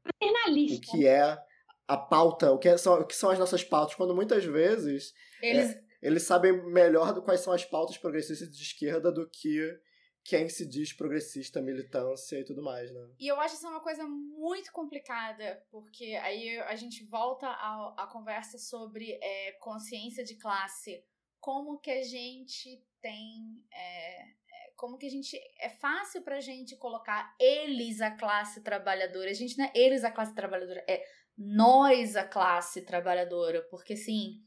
O 0.77 0.81
que 0.81 1.07
é 1.07 1.39
a 1.87 1.97
pauta, 1.97 2.51
o 2.51 2.59
que, 2.59 2.69
é, 2.69 2.77
são, 2.77 2.95
o 3.01 3.07
que 3.07 3.15
são 3.15 3.31
as 3.31 3.39
nossas 3.39 3.63
pautas, 3.63 3.95
quando 3.95 4.15
muitas 4.15 4.45
vezes 4.45 5.13
eles, 5.43 5.73
é, 5.73 5.83
eles 6.01 6.23
sabem 6.23 6.53
melhor 6.67 7.13
do 7.13 7.23
quais 7.23 7.41
são 7.41 7.53
as 7.53 7.65
pautas 7.65 7.99
progressistas 7.99 8.51
de 8.51 8.63
esquerda 8.63 9.13
do 9.13 9.29
que 9.29 9.79
quem 10.25 10.49
se 10.49 10.67
diz 10.67 10.93
progressista, 10.93 11.61
militância 11.61 12.39
e 12.39 12.45
tudo 12.45 12.63
mais, 12.63 12.93
né? 12.93 13.09
E 13.19 13.27
eu 13.27 13.41
acho 13.41 13.57
isso 13.57 13.69
uma 13.69 13.81
coisa 13.81 14.07
muito 14.07 14.73
complicada, 14.73 15.63
porque 15.71 16.15
aí 16.23 16.59
a 16.61 16.77
gente 16.77 17.05
volta 17.05 17.47
à, 17.47 18.05
à 18.05 18.07
conversa 18.07 18.57
sobre 18.57 19.19
é, 19.21 19.53
consciência 19.61 20.25
de 20.25 20.37
classe. 20.37 21.05
Como 21.43 21.81
que 21.81 21.91
a 21.91 22.05
gente 22.05 22.81
tem. 23.01 23.67
É, 23.73 24.23
é, 24.23 24.73
como 24.77 24.97
que 24.97 25.07
a 25.07 25.11
gente. 25.11 25.37
É 25.59 25.69
fácil 25.69 26.23
pra 26.23 26.41
gente 26.41 26.77
colocar 26.77 27.35
eles 27.37 28.01
a 28.01 28.13
classe 28.13 28.63
trabalhadora. 28.63 29.29
A 29.29 29.35
gente 29.35 29.59
não 29.59 29.65
é 29.65 29.73
eles 29.75 30.05
a 30.05 30.13
classe 30.13 30.33
trabalhadora, 30.37 30.85
é 30.89 31.05
nós 31.37 32.15
a 32.15 32.23
classe 32.23 32.83
trabalhadora. 32.83 33.61
Porque 33.69 33.95
assim. 33.95 34.41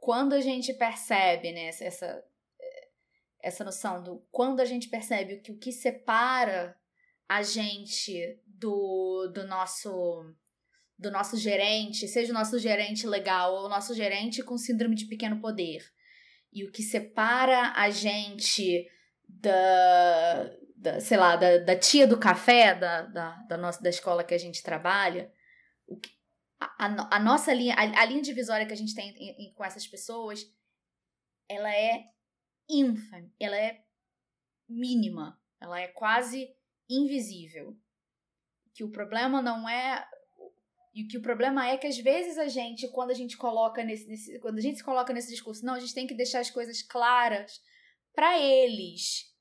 Quando 0.00 0.32
a 0.32 0.40
gente 0.40 0.74
percebe 0.74 1.52
né, 1.52 1.66
essa, 1.66 2.24
essa 3.40 3.62
noção 3.62 4.02
do 4.02 4.26
quando 4.32 4.58
a 4.60 4.64
gente 4.64 4.88
percebe 4.88 5.40
que 5.40 5.52
o 5.52 5.58
que 5.58 5.70
separa 5.70 6.76
a 7.28 7.42
gente 7.42 8.40
do, 8.46 9.30
do 9.32 9.46
nosso 9.46 10.34
do 11.02 11.10
nosso 11.10 11.36
gerente, 11.36 12.06
seja 12.06 12.30
o 12.30 12.34
nosso 12.34 12.58
gerente 12.58 13.06
legal 13.06 13.54
ou 13.54 13.66
o 13.66 13.68
nosso 13.68 13.92
gerente 13.92 14.42
com 14.42 14.56
síndrome 14.56 14.94
de 14.94 15.06
pequeno 15.06 15.40
poder. 15.40 15.84
E 16.52 16.64
o 16.64 16.70
que 16.70 16.82
separa 16.82 17.72
a 17.74 17.90
gente 17.90 18.88
da, 19.28 20.50
da 20.76 21.00
sei 21.00 21.16
lá, 21.16 21.34
da, 21.34 21.58
da 21.58 21.76
tia 21.76 22.06
do 22.06 22.18
café 22.18 22.74
da, 22.74 23.02
da, 23.02 23.36
da, 23.48 23.56
nossa, 23.56 23.82
da 23.82 23.90
escola 23.90 24.22
que 24.22 24.34
a 24.34 24.38
gente 24.38 24.62
trabalha, 24.62 25.32
o 25.86 25.98
que, 25.98 26.10
a, 26.60 26.86
a, 26.86 27.16
a 27.16 27.18
nossa 27.18 27.52
linha, 27.52 27.74
a, 27.74 28.02
a, 28.02 28.04
linha 28.04 28.22
divisória 28.22 28.66
que 28.66 28.72
a 28.72 28.76
gente 28.76 28.94
tem 28.94 29.10
em, 29.10 29.48
em, 29.48 29.52
com 29.54 29.64
essas 29.64 29.86
pessoas, 29.86 30.46
ela 31.48 31.74
é 31.74 32.04
ínfime, 32.70 33.34
ela 33.40 33.56
é 33.56 33.82
mínima, 34.68 35.40
ela 35.60 35.80
é 35.80 35.88
quase 35.88 36.54
invisível. 36.88 37.76
Que 38.72 38.84
o 38.84 38.90
problema 38.90 39.42
não 39.42 39.68
é 39.68 40.06
e 40.94 41.04
que 41.04 41.16
o 41.16 41.22
problema 41.22 41.66
é 41.66 41.78
que 41.78 41.86
às 41.86 41.98
vezes 41.98 42.36
a 42.36 42.48
gente, 42.48 42.86
quando 42.88 43.10
a 43.10 43.14
gente 43.14 43.36
coloca 43.36 43.82
nesse, 43.82 44.06
nesse 44.06 44.38
quando 44.40 44.58
a 44.58 44.60
gente 44.60 44.78
se 44.78 44.84
coloca 44.84 45.12
nesse 45.12 45.30
discurso, 45.30 45.64
não, 45.64 45.74
a 45.74 45.80
gente 45.80 45.94
tem 45.94 46.06
que 46.06 46.14
deixar 46.14 46.40
as 46.40 46.50
coisas 46.50 46.82
claras 46.82 47.60
para 48.14 48.38
eles. 48.38 49.32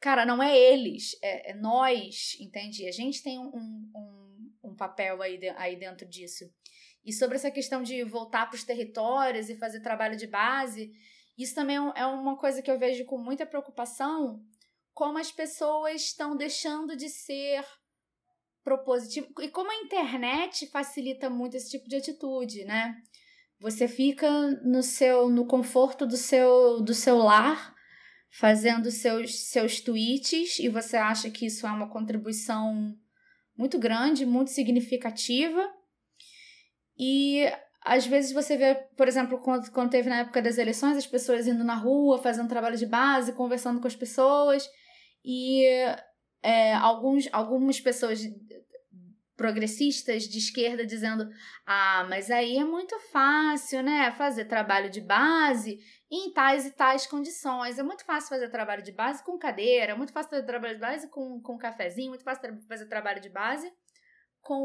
Cara, 0.00 0.24
não 0.24 0.40
é 0.40 0.56
eles, 0.56 1.18
é, 1.20 1.50
é 1.50 1.54
nós, 1.54 2.36
entende? 2.38 2.86
A 2.86 2.92
gente 2.92 3.22
tem 3.22 3.38
um, 3.38 3.50
um, 3.52 4.52
um 4.62 4.76
papel 4.76 5.20
aí, 5.20 5.36
de, 5.36 5.48
aí 5.50 5.74
dentro 5.74 6.06
disso. 6.06 6.48
E 7.04 7.12
sobre 7.12 7.36
essa 7.36 7.50
questão 7.50 7.82
de 7.82 8.04
voltar 8.04 8.46
para 8.46 8.56
os 8.56 8.62
territórios 8.62 9.50
e 9.50 9.56
fazer 9.56 9.80
trabalho 9.80 10.16
de 10.16 10.28
base, 10.28 10.92
isso 11.36 11.56
também 11.56 11.76
é, 11.76 12.00
é 12.02 12.06
uma 12.06 12.36
coisa 12.36 12.62
que 12.62 12.70
eu 12.70 12.78
vejo 12.78 13.04
com 13.04 13.18
muita 13.18 13.44
preocupação, 13.44 14.40
como 14.94 15.18
as 15.18 15.32
pessoas 15.32 16.02
estão 16.02 16.36
deixando 16.36 16.96
de 16.96 17.08
ser 17.08 17.64
propositivo 18.68 19.28
e 19.40 19.48
como 19.48 19.70
a 19.70 19.82
internet 19.82 20.66
facilita 20.66 21.30
muito 21.30 21.56
esse 21.56 21.70
tipo 21.70 21.88
de 21.88 21.96
atitude, 21.96 22.64
né? 22.64 22.94
Você 23.58 23.88
fica 23.88 24.28
no 24.62 24.82
seu 24.82 25.30
no 25.30 25.46
conforto 25.46 26.06
do 26.06 26.16
seu 26.18 26.80
do 26.82 26.92
seu 26.92 27.16
lar, 27.16 27.74
fazendo 28.30 28.90
seus 28.90 29.48
seus 29.48 29.80
tweets 29.80 30.58
e 30.58 30.68
você 30.68 30.98
acha 30.98 31.30
que 31.30 31.46
isso 31.46 31.66
é 31.66 31.70
uma 31.70 31.88
contribuição 31.88 32.94
muito 33.56 33.78
grande, 33.78 34.26
muito 34.26 34.50
significativa. 34.50 35.66
E 36.98 37.50
às 37.82 38.06
vezes 38.06 38.32
você 38.32 38.54
vê, 38.56 38.74
por 38.96 39.08
exemplo, 39.08 39.38
quando, 39.38 39.70
quando 39.70 39.90
teve 39.90 40.10
na 40.10 40.18
época 40.18 40.42
das 40.42 40.58
eleições, 40.58 40.96
as 40.98 41.06
pessoas 41.06 41.46
indo 41.46 41.64
na 41.64 41.74
rua, 41.74 42.18
fazendo 42.18 42.48
trabalho 42.48 42.76
de 42.76 42.86
base, 42.86 43.32
conversando 43.32 43.80
com 43.80 43.86
as 43.86 43.96
pessoas, 43.96 44.68
e 45.24 45.64
é, 46.42 46.74
alguns, 46.74 47.28
algumas 47.32 47.80
pessoas 47.80 48.20
progressistas 49.38 50.24
de 50.24 50.38
esquerda 50.38 50.84
dizendo: 50.84 51.30
ah, 51.64 52.04
mas 52.08 52.30
aí 52.30 52.58
é 52.58 52.64
muito 52.64 52.98
fácil, 53.12 53.82
né? 53.82 54.10
Fazer 54.12 54.46
trabalho 54.46 54.90
de 54.90 55.00
base 55.00 55.78
em 56.10 56.32
tais 56.32 56.66
e 56.66 56.72
tais 56.72 57.06
condições. 57.06 57.78
É 57.78 57.82
muito 57.82 58.04
fácil 58.04 58.28
fazer 58.28 58.48
trabalho 58.50 58.82
de 58.82 58.92
base 58.92 59.22
com 59.24 59.38
cadeira, 59.38 59.92
é 59.92 59.96
muito 59.96 60.12
fácil 60.12 60.30
fazer 60.30 60.42
trabalho 60.44 60.74
de 60.74 60.80
base 60.80 61.08
com, 61.08 61.40
com 61.40 61.56
cafezinho, 61.56 62.08
muito 62.08 62.24
fácil 62.24 62.60
fazer 62.66 62.86
trabalho 62.86 63.20
de 63.20 63.28
base 63.28 63.72
com 64.40 64.64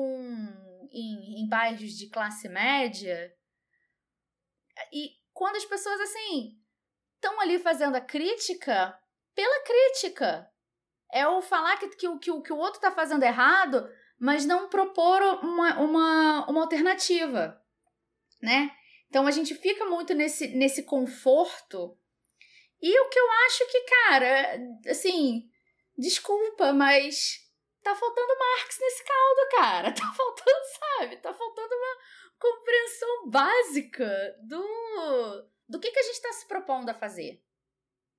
em, 0.91 1.43
em 1.43 1.47
bairros 1.47 1.91
de 1.91 2.09
classe 2.09 2.49
média. 2.49 3.31
E 4.91 5.11
quando 5.33 5.57
as 5.57 5.65
pessoas 5.65 5.99
assim 6.01 6.57
estão 7.15 7.39
ali 7.39 7.59
fazendo 7.59 7.95
a 7.95 8.01
crítica 8.01 8.99
pela 9.35 9.63
crítica. 9.63 10.49
É 11.13 11.27
o 11.27 11.43
falar 11.43 11.77
que, 11.77 11.87
que, 11.89 12.17
que, 12.17 12.41
que 12.41 12.51
o 12.51 12.57
outro 12.57 12.79
está 12.79 12.91
fazendo 12.91 13.21
errado, 13.21 13.87
mas 14.19 14.45
não 14.45 14.67
propor 14.67 15.21
uma, 15.43 15.79
uma, 15.79 16.49
uma 16.49 16.61
alternativa, 16.61 17.61
né? 18.41 18.71
Então 19.07 19.27
a 19.27 19.31
gente 19.31 19.53
fica 19.53 19.85
muito 19.85 20.15
nesse, 20.15 20.47
nesse 20.47 20.81
conforto. 20.81 21.95
E 22.81 22.99
o 22.99 23.09
que 23.09 23.19
eu 23.19 23.31
acho 23.45 23.67
que, 23.67 23.81
cara, 23.81 24.59
assim, 24.89 25.47
desculpa, 25.95 26.73
mas 26.73 27.43
tá 27.83 27.93
faltando 27.95 28.39
Marx 28.39 28.79
nesse 28.81 29.03
caldo, 29.03 29.49
cara. 29.55 29.93
Tá 29.95 30.13
faltando, 30.15 30.65
sabe? 30.79 31.17
Tá 31.17 31.31
faltando 31.31 31.75
uma 31.75 31.97
compreensão 32.39 33.29
básica 33.29 34.35
do, 34.41 35.47
do 35.69 35.79
que, 35.79 35.91
que 35.91 35.99
a 35.99 36.03
gente 36.03 36.15
está 36.15 36.33
se 36.33 36.47
propondo 36.47 36.89
a 36.89 36.95
fazer. 36.95 37.39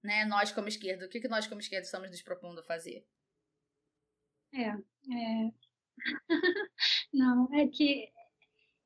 Né? 0.05 0.27
Nós, 0.27 0.53
como 0.53 0.69
esquerda, 0.69 1.07
o 1.07 1.09
que, 1.09 1.19
que 1.19 1.29
nós, 1.29 1.47
como 1.47 1.63
esquerda, 1.63 1.87
estamos 1.87 2.11
nos 2.11 2.21
propondo 2.21 2.61
a 2.61 2.63
fazer? 2.63 3.07
É, 4.53 4.69
é... 4.69 5.53
Não, 7.11 7.49
é 7.55 7.67
que 7.67 8.13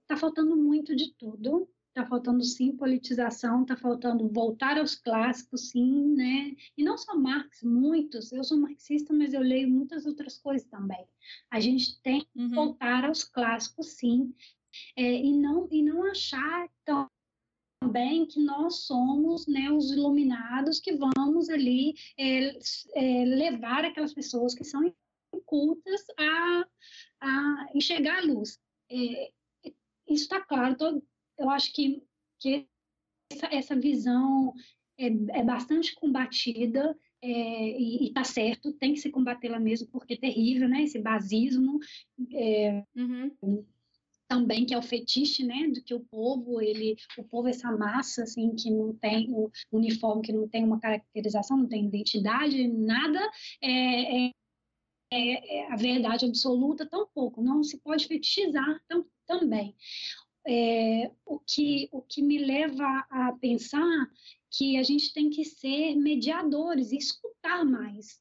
tá 0.07 0.16
faltando 0.16 0.57
muito 0.57 0.95
de 0.95 1.12
tudo. 1.14 1.69
Tá 1.93 2.07
faltando 2.07 2.45
sim 2.45 2.77
politização, 2.77 3.66
tá 3.66 3.77
faltando 3.77 4.29
voltar 4.29 4.79
aos 4.79 4.95
clássicos, 4.95 5.71
sim, 5.71 6.14
né? 6.14 6.55
E 6.77 6.85
não 6.85 6.97
só 6.97 7.19
Marx, 7.19 7.61
muitos. 7.64 8.31
Eu 8.31 8.45
sou 8.45 8.57
marxista, 8.57 9.12
mas 9.12 9.33
eu 9.35 9.41
leio 9.41 9.69
muitas 9.69 10.07
outras 10.07 10.39
coisas 10.39 10.69
também. 10.69 11.05
A 11.51 11.59
gente 11.59 12.01
tem 12.03 12.21
que 12.21 12.39
uhum. 12.39 12.51
voltar 12.51 13.05
aos 13.05 13.25
clássicos, 13.25 13.97
sim, 13.97 14.33
é, 14.95 15.03
e 15.03 15.33
não 15.33 15.66
e 15.73 15.83
não 15.83 16.05
achar 16.05 16.69
tão 16.85 17.11
também 17.81 18.26
que 18.26 18.41
nós 18.41 18.81
somos 18.81 19.47
né, 19.47 19.70
os 19.70 19.91
iluminados 19.91 20.81
que 20.81 20.97
vamos 20.97 21.49
ali 21.49 21.95
é, 22.18 22.59
é, 22.95 23.24
levar 23.24 23.85
aquelas 23.85 24.12
pessoas 24.12 24.55
que 24.55 24.64
são 24.64 24.93
incultas 25.35 26.05
a, 26.18 26.66
a 27.20 27.66
enxergar 27.74 28.18
a 28.18 28.26
luz. 28.26 28.59
É, 28.91 29.31
isso 30.09 30.24
está 30.24 30.41
claro, 30.41 30.76
tô, 30.76 31.03
eu 31.39 31.51
acho 31.51 31.72
que, 31.72 32.03
que 32.39 32.66
essa, 33.31 33.47
essa 33.47 33.76
visão 33.76 34.53
é, 34.99 35.07
é 35.07 35.45
bastante 35.45 35.95
combatida 35.95 36.97
é, 37.20 37.81
e 37.81 38.09
está 38.09 38.24
certo, 38.24 38.72
tem 38.72 38.95
que 38.95 39.01
se 39.01 39.11
combatê-la 39.11 39.59
mesmo, 39.59 39.89
porque 39.89 40.14
é 40.14 40.18
terrível, 40.18 40.68
né? 40.68 40.83
Esse 40.83 41.01
basismo. 41.01 41.79
É, 42.33 42.85
uhum 42.95 43.66
também 44.29 44.66
que 44.66 44.74
é 44.74 44.79
o 44.79 44.83
fetiche, 44.83 45.43
né, 45.43 45.68
do 45.68 45.83
que 45.83 45.95
o 45.95 46.01
povo, 46.01 46.61
ele, 46.61 46.97
o 47.16 47.24
povo 47.24 47.49
essa 47.49 47.72
massa 47.72 48.22
assim 48.24 48.55
que 48.55 48.70
não 48.70 48.95
tem 48.95 49.33
o 49.33 49.51
uniforme, 49.72 50.22
que 50.22 50.33
não 50.33 50.47
tem 50.47 50.62
uma 50.62 50.79
caracterização, 50.79 51.57
não 51.57 51.68
tem 51.68 51.87
identidade, 51.87 52.68
nada 52.68 53.18
é, 53.62 54.26
é, 54.26 54.31
é, 55.11 55.59
é 55.59 55.72
a 55.72 55.76
verdade 55.76 56.26
absoluta, 56.26 56.87
tampouco, 56.87 57.43
não 57.43 57.62
se 57.62 57.79
pode 57.79 58.07
fetichizar 58.07 58.81
tam, 58.87 59.05
também. 59.26 59.74
É, 60.47 61.11
o, 61.26 61.39
que, 61.41 61.89
o 61.93 62.01
que 62.01 62.22
me 62.22 62.39
leva 62.39 63.07
a 63.11 63.33
pensar 63.41 64.11
que 64.51 64.79
a 64.79 64.83
gente 64.83 65.12
tem 65.12 65.29
que 65.29 65.45
ser 65.45 65.95
mediadores 65.97 66.93
e 66.93 66.97
escutar 66.97 67.64
mais, 67.64 68.20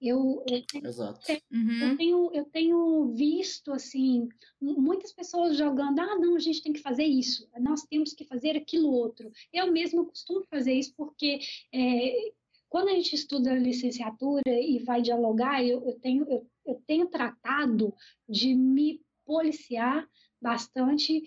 eu, 0.00 0.44
eu, 0.48 0.88
Exato. 0.88 1.20
Uhum. 1.50 1.80
eu, 1.82 1.96
tenho, 1.96 2.30
eu 2.34 2.44
tenho 2.46 3.14
visto 3.14 3.72
assim 3.72 4.28
muitas 4.60 5.12
pessoas 5.12 5.56
jogando, 5.56 5.98
ah, 6.00 6.18
não, 6.18 6.36
a 6.36 6.40
gente 6.40 6.62
tem 6.62 6.72
que 6.72 6.80
fazer 6.80 7.04
isso, 7.04 7.48
nós 7.60 7.82
temos 7.84 8.12
que 8.12 8.24
fazer 8.24 8.56
aquilo 8.56 8.90
outro. 8.90 9.30
Eu 9.52 9.72
mesma 9.72 10.04
costumo 10.04 10.44
fazer 10.50 10.74
isso 10.74 10.94
porque 10.96 11.40
é, 11.72 12.32
quando 12.68 12.88
a 12.88 12.94
gente 12.94 13.14
estuda 13.14 13.54
licenciatura 13.54 14.42
e 14.46 14.80
vai 14.80 15.00
dialogar, 15.00 15.64
eu, 15.64 15.86
eu, 15.86 15.98
tenho, 16.00 16.24
eu, 16.28 16.46
eu 16.66 16.82
tenho 16.86 17.06
tratado 17.06 17.94
de 18.28 18.54
me 18.54 19.00
policiar 19.24 20.08
bastante 20.40 21.22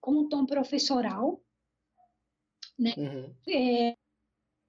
com 0.00 0.12
o 0.12 0.28
tom 0.28 0.46
professoral, 0.46 1.40
né? 2.78 2.94
Uhum. 2.96 3.34
É, 3.48 3.96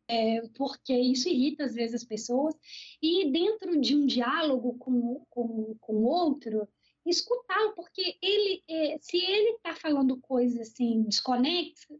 é, 0.07 0.41
porque 0.55 0.93
isso 0.93 1.27
irrita 1.29 1.65
às 1.65 1.75
vezes 1.75 2.01
as 2.01 2.03
pessoas. 2.03 2.55
E 3.01 3.29
dentro 3.31 3.79
de 3.79 3.95
um 3.95 4.05
diálogo 4.05 4.77
com, 4.77 5.25
com, 5.29 5.75
com 5.79 6.03
outro, 6.03 6.67
escutá-lo, 7.05 7.73
porque 7.73 8.17
ele, 8.21 8.63
é, 8.67 8.97
se 8.99 9.17
ele 9.17 9.51
está 9.51 9.75
falando 9.75 10.17
coisas 10.17 10.59
assim 10.69 11.03
desconexas 11.03 11.99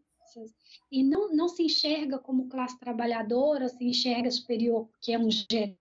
e 0.92 1.04
não, 1.04 1.34
não 1.34 1.48
se 1.48 1.64
enxerga 1.64 2.20
como 2.20 2.50
classe 2.50 2.80
trabalhadora, 2.80 3.70
se 3.70 3.84
enxerga 3.84 4.30
superior, 4.30 4.90
que 5.02 5.14
é 5.14 5.20
um 5.20 5.30
gerente 5.32 5.80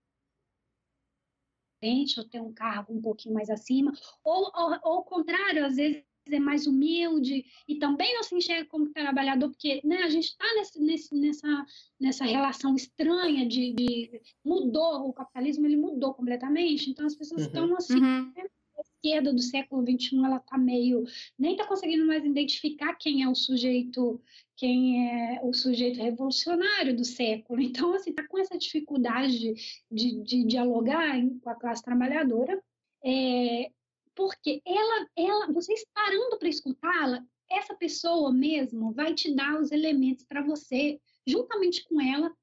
ou 2.17 2.25
tem 2.27 2.41
um 2.41 2.53
cargo 2.53 2.93
um 2.93 3.01
pouquinho 3.01 3.35
mais 3.35 3.49
acima, 3.49 3.91
ou 4.23 4.49
ao 4.53 5.03
contrário, 5.03 5.65
às 5.65 5.75
vezes 5.75 6.06
é 6.35 6.39
mais 6.39 6.67
humilde 6.67 7.45
e 7.67 7.75
também 7.75 8.13
não 8.15 8.23
se 8.23 8.35
enxerga 8.35 8.67
como 8.69 8.89
trabalhador, 8.89 9.49
porque 9.49 9.81
né, 9.83 9.97
a 10.03 10.09
gente 10.09 10.25
está 10.25 10.45
nessa, 10.79 11.65
nessa 11.99 12.25
relação 12.25 12.75
estranha 12.75 13.45
de, 13.47 13.73
de, 13.73 14.21
mudou, 14.43 15.07
o 15.07 15.13
capitalismo 15.13 15.65
ele 15.65 15.77
mudou 15.77 16.13
completamente, 16.13 16.89
então 16.89 17.05
as 17.05 17.15
pessoas 17.15 17.41
uhum. 17.41 17.47
estão 17.47 17.75
assim, 17.75 17.95
uhum. 17.95 18.31
né, 18.35 18.43
a 18.77 18.81
esquerda 18.81 19.33
do 19.33 19.41
século 19.41 19.83
XXI 19.83 20.17
ela 20.23 20.37
está 20.37 20.57
meio, 20.57 21.03
nem 21.37 21.53
está 21.53 21.65
conseguindo 21.65 22.05
mais 22.05 22.23
identificar 22.23 22.93
quem 22.95 23.23
é 23.23 23.29
o 23.29 23.35
sujeito, 23.35 24.21
quem 24.55 25.09
é 25.09 25.39
o 25.43 25.53
sujeito 25.53 26.01
revolucionário 26.01 26.95
do 26.95 27.05
século, 27.05 27.61
então 27.61 27.93
assim, 27.93 28.11
está 28.11 28.27
com 28.27 28.37
essa 28.37 28.57
dificuldade 28.57 29.37
de, 29.39 29.53
de, 29.91 30.23
de 30.23 30.43
dialogar 30.45 31.15
com 31.41 31.49
a 31.49 31.55
classe 31.55 31.83
trabalhadora, 31.83 32.61
é, 33.03 33.71
porque 34.17 34.63
ela, 34.65 35.07
ela, 35.15 35.53
vocês 35.53 35.85
parando 35.93 36.39
para 36.39 36.49
escutá-la, 36.49 37.23
essa 37.49 37.75
pessoa 37.75 38.33
mesmo 38.33 38.91
vai 38.91 39.13
te 39.13 39.33
dar 39.33 39.61
os 39.61 39.71
elementos 39.71 40.25
para 40.25 40.41
você, 40.41 40.99
juntamente 41.25 41.85
com 41.87 42.01
ela, 42.01 42.35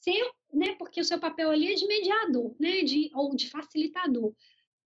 ser, 0.00 0.28
né, 0.52 0.74
porque 0.74 1.00
o 1.00 1.04
seu 1.04 1.20
papel 1.20 1.50
ali 1.50 1.72
é 1.72 1.74
de 1.76 1.86
mediador, 1.86 2.54
né, 2.58 2.82
de, 2.82 3.10
ou 3.14 3.34
de 3.36 3.48
facilitador, 3.48 4.34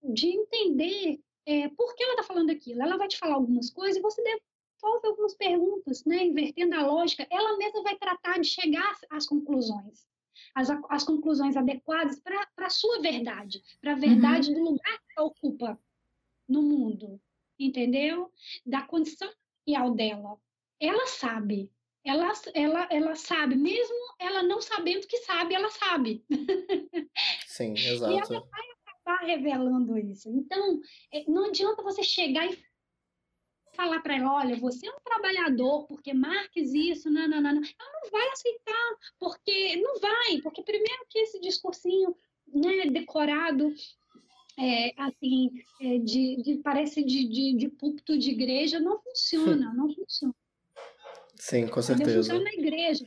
de 0.03 0.27
entender 0.27 1.19
é, 1.47 1.67
por 1.69 1.95
que 1.95 2.03
ela 2.03 2.13
está 2.13 2.23
falando 2.23 2.51
aquilo. 2.51 2.81
Ela 2.81 2.97
vai 2.97 3.07
te 3.07 3.17
falar 3.17 3.35
algumas 3.35 3.71
coisas 3.71 3.97
e 3.97 4.01
você 4.01 4.21
devolve 4.21 5.07
algumas 5.07 5.33
perguntas, 5.33 6.05
né, 6.05 6.25
invertendo 6.25 6.75
a 6.75 6.85
lógica, 6.85 7.25
ela 7.31 7.57
mesma 7.57 7.81
vai 7.81 7.97
tratar 7.97 8.39
de 8.39 8.47
chegar 8.47 8.95
às 9.09 9.25
conclusões. 9.25 10.05
As, 10.53 10.69
as 10.89 11.03
conclusões 11.03 11.57
adequadas 11.57 12.19
para 12.19 12.47
a 12.57 12.69
sua 12.69 13.01
verdade, 13.01 13.63
para 13.81 13.93
a 13.93 13.95
verdade 13.95 14.49
uhum. 14.49 14.55
do 14.55 14.69
lugar 14.71 14.99
que 14.99 15.13
ela 15.17 15.27
ocupa 15.27 15.79
no 16.47 16.61
mundo, 16.61 17.19
entendeu? 17.59 18.31
Da 18.65 18.81
condição 18.81 19.31
real 19.67 19.93
dela. 19.93 20.37
Ela 20.79 21.07
sabe. 21.07 21.71
Ela, 22.03 22.31
ela, 22.53 22.87
ela 22.91 23.15
sabe, 23.15 23.55
mesmo 23.55 23.95
ela 24.19 24.43
não 24.43 24.61
sabendo 24.61 25.07
que 25.07 25.17
sabe, 25.17 25.55
ela 25.55 25.71
sabe. 25.71 26.23
Sim, 27.47 27.73
exato. 27.73 28.13
e 28.13 28.17
ela 28.17 28.47
vai 28.47 28.63
acabar 28.85 29.25
revelando 29.25 29.97
isso. 29.97 30.29
Então, 30.29 30.79
é, 31.11 31.23
não 31.27 31.45
adianta 31.45 31.81
você 31.81 32.03
chegar 32.03 32.45
e 32.45 32.63
falar 33.75 34.01
para 34.01 34.17
ela, 34.17 34.33
olha, 34.33 34.55
você 34.55 34.87
é 34.87 34.91
um 34.91 34.99
trabalhador, 35.03 35.87
porque 35.87 36.13
Marx 36.13 36.55
isso, 36.55 37.09
não, 37.09 37.27
não, 37.27 37.41
não, 37.41 37.55
não. 37.55 37.61
Ela 37.63 38.01
não 38.03 38.11
vai 38.11 38.27
aceitar, 38.29 38.97
porque 39.19 39.75
não 39.77 39.99
vai, 39.99 40.41
porque 40.43 40.61
primeiro 40.61 41.05
que 41.09 41.19
esse 41.19 41.39
discursinho 41.39 42.15
né, 42.47 42.85
decorado 42.89 43.73
é, 44.57 44.93
assim, 45.01 45.51
é, 45.81 45.97
de, 45.99 46.41
de, 46.41 46.57
parece 46.63 47.03
de, 47.03 47.27
de, 47.27 47.57
de 47.57 47.69
púlpito 47.69 48.17
de 48.17 48.31
igreja, 48.31 48.79
não 48.79 49.01
funciona, 49.01 49.73
não 49.73 49.93
funciona. 49.93 50.33
Sim, 51.35 51.67
com 51.67 51.81
certeza. 51.81 52.17
Funciona 52.17 52.43
na 52.43 52.53
igreja. 52.53 53.05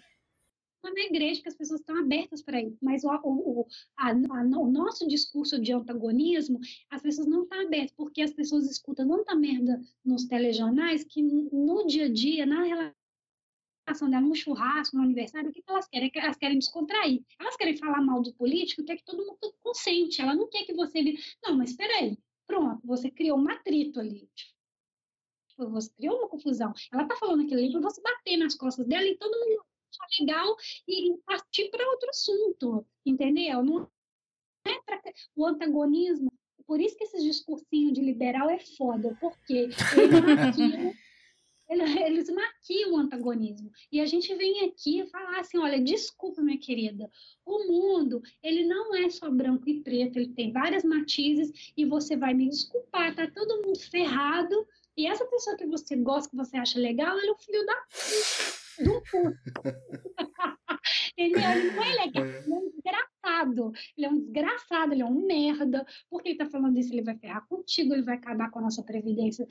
Funciona 0.81 1.03
na 1.03 1.07
igreja, 1.07 1.43
que 1.43 1.49
as 1.49 1.57
pessoas 1.57 1.81
estão 1.81 1.97
abertas 1.97 2.43
para 2.43 2.61
isso. 2.61 2.77
Mas 2.83 3.03
o, 3.05 3.11
o, 3.25 3.67
a, 3.97 4.11
a, 4.11 4.43
o 4.59 4.71
nosso 4.71 5.09
discurso 5.09 5.61
de 5.61 5.73
antagonismo, 5.73 6.61
as 6.91 7.03
pessoas 7.03 7.27
não 7.27 7.43
estão 7.43 7.61
abertas, 7.61 7.93
porque 7.97 8.23
as 8.23 8.33
pessoas 8.33 8.71
escutam 8.71 9.09
tanta 9.09 9.35
merda 9.35 9.81
nos 10.05 10.27
telejornais 10.27 11.05
que 11.05 11.23
no 11.23 11.87
dia 11.87 12.07
a 12.07 12.13
dia, 12.13 12.47
na 12.47 12.95
ação 13.91 14.09
dela 14.11 14.23
num 14.23 14.35
churrasco, 14.35 14.97
no 14.97 15.03
aniversário, 15.03 15.51
o 15.51 15.53
que, 15.53 15.63
que 15.63 15.71
elas 15.71 15.89
querem? 15.89 16.11
Elas 16.15 16.37
querem 16.37 16.59
descontrair. 16.59 17.23
Elas 17.41 17.57
querem 17.57 17.77
falar 17.77 18.01
mal 18.01 18.23
do 18.23 18.35
político, 18.35 18.85
quer 18.85 18.97
que 18.97 19.05
todo 19.05 19.25
mundo 19.25 19.55
consente. 19.61 20.21
Ela 20.21 20.35
não 20.35 20.49
quer 20.49 20.65
que 20.65 20.75
você... 20.75 21.03
Não, 21.43 21.57
mas 21.57 21.71
espera 21.71 21.93
aí. 21.99 22.19
Pronto, 22.47 22.81
você 22.87 23.11
criou 23.11 23.39
um 23.39 23.49
atrito 23.49 24.01
ali. 24.01 24.29
Tipo, 25.49 25.71
você 25.71 25.91
criou 25.95 26.19
uma 26.19 26.29
confusão. 26.29 26.73
Ela 26.93 27.07
tá 27.07 27.17
falando 27.17 27.43
aquilo 27.43 27.61
ali 27.61 27.71
para 27.71 27.81
você 27.81 28.01
bater 28.01 28.37
nas 28.37 28.55
costas 28.55 28.87
dela 28.87 29.07
e 29.07 29.17
todo 29.17 29.39
mundo 29.39 29.65
achar 29.91 30.21
legal 30.21 30.57
e 30.87 31.17
partir 31.27 31.71
para 31.71 31.89
outro 31.91 32.09
assunto, 32.11 32.87
entendeu? 33.05 33.63
Não 33.63 33.91
é 34.65 34.81
pra... 34.83 35.01
o 35.37 35.47
antagonismo. 35.47 36.33
Por 36.67 36.81
isso 36.81 36.97
que 36.97 37.05
esses 37.05 37.23
discursinhos 37.23 37.95
de 37.95 38.03
liberal 38.03 38.51
é 38.51 38.59
foda, 38.59 39.17
porque 39.21 39.55
ele 39.55 39.75
eles 41.69 42.29
maquiam 42.31 42.93
o 42.93 42.97
antagonismo. 42.97 43.71
E 43.93 44.01
a 44.01 44.07
gente 44.07 44.35
vem 44.35 44.65
aqui 44.65 45.07
falar 45.07 45.41
assim, 45.41 45.59
olha, 45.59 45.81
desculpa, 45.81 46.43
minha 46.43 46.59
querida, 46.59 47.11
o 47.45 47.67
mundo, 47.67 48.23
ele 48.43 48.65
não 48.65 48.95
é 48.95 49.11
só 49.11 49.31
branco 49.31 49.69
e 49.69 49.83
preto, 49.83 50.19
ele 50.19 50.35
tem 50.35 50.53
várias 50.53 50.85
matizes 50.85 51.73
e 51.77 51.85
você 51.85 52.17
vai 52.17 52.35
me 52.35 52.49
desculpar, 52.49 53.15
tá 53.15 53.31
todo 53.31 53.63
mundo 53.63 53.79
ferrado 53.79 54.67
e 54.97 55.07
essa 55.07 55.25
pessoa 55.27 55.57
que 55.57 55.67
você 55.67 55.97
gosta, 55.97 56.31
que 56.31 56.37
você 56.37 56.57
acha 56.57 56.79
legal, 56.79 57.17
ele 57.19 57.29
é 57.29 57.33
o 57.33 57.37
filho 57.37 57.65
da 57.65 57.75
do 58.79 59.03
ele, 61.17 61.35
ele 61.35 61.71
não 61.73 61.83
é 61.83 62.05
legal, 62.05 62.25
ele 62.25 62.53
é 62.53 62.57
um 62.57 62.71
desgraçado. 62.71 63.73
Ele 63.97 64.07
é 64.07 64.09
um 64.09 64.19
desgraçado, 64.19 64.93
ele 64.93 65.03
é 65.03 65.07
um 65.07 65.27
merda. 65.27 65.85
Porque 66.09 66.29
ele 66.31 66.39
tá 66.39 66.47
falando 66.47 66.79
isso, 66.79 66.93
ele 66.93 67.03
vai 67.03 67.17
ferrar 67.17 67.45
contigo, 67.49 67.93
ele 67.93 68.03
vai 68.03 68.15
acabar 68.17 68.51
com 68.51 68.61
a 68.61 68.63
nossa 68.63 68.83
previdência 68.83 69.47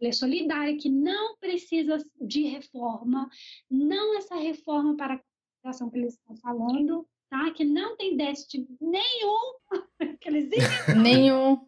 ela 0.00 0.10
é 0.10 0.12
solidária, 0.12 0.76
que 0.76 0.88
não 0.88 1.36
precisa 1.38 1.98
de 2.20 2.42
reforma, 2.42 3.28
não 3.70 4.16
essa 4.18 4.36
reforma 4.36 4.96
para 4.96 5.14
a 5.14 5.20
educação 5.58 5.90
que 5.90 5.98
eles 5.98 6.14
estão 6.14 6.36
falando, 6.36 7.06
tá? 7.30 7.50
Que 7.52 7.64
não 7.64 7.96
tem 7.96 8.16
déficit 8.16 8.66
nenhum. 8.80 9.54
que 10.20 10.28
eles 10.28 10.48
nenhum. 11.02 11.66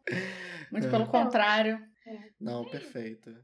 Muito 0.70 0.90
pelo 0.90 1.04
então, 1.04 1.24
contrário. 1.24 1.82
É. 2.06 2.30
Não, 2.40 2.64
perfeito. 2.64 3.34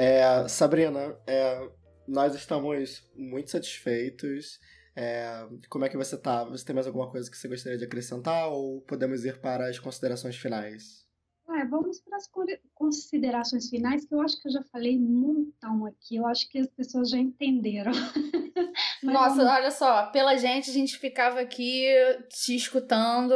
É, 0.00 0.46
Sabrina, 0.46 1.18
é, 1.26 1.68
nós 2.06 2.32
estamos 2.32 3.02
muito 3.16 3.50
satisfeitos. 3.50 4.60
É, 4.94 5.44
como 5.68 5.84
é 5.84 5.88
que 5.88 5.96
você 5.96 6.16
tá? 6.16 6.44
Você 6.44 6.64
tem 6.64 6.72
mais 6.72 6.86
alguma 6.86 7.10
coisa 7.10 7.28
que 7.28 7.36
você 7.36 7.48
gostaria 7.48 7.76
de 7.76 7.84
acrescentar 7.84 8.48
ou 8.48 8.80
podemos 8.82 9.24
ir 9.24 9.40
para 9.40 9.68
as 9.68 9.80
considerações 9.80 10.36
finais? 10.36 11.04
É, 11.50 11.64
vamos 11.64 11.98
para 12.00 12.16
as 12.16 12.30
considerações 12.74 13.68
finais, 13.68 14.04
que 14.04 14.14
eu 14.14 14.20
acho 14.20 14.40
que 14.40 14.46
eu 14.46 14.52
já 14.52 14.62
falei 14.70 14.96
um 14.96 15.00
montão 15.00 15.84
aqui. 15.86 16.14
Eu 16.14 16.28
acho 16.28 16.48
que 16.48 16.60
as 16.60 16.68
pessoas 16.68 17.10
já 17.10 17.18
entenderam. 17.18 17.90
Nossa, 19.02 19.34
vamos... 19.34 19.52
olha 19.52 19.70
só, 19.72 20.06
pela 20.12 20.36
gente, 20.36 20.70
a 20.70 20.72
gente 20.72 20.96
ficava 20.96 21.40
aqui 21.40 21.84
te 22.28 22.54
escutando 22.54 23.34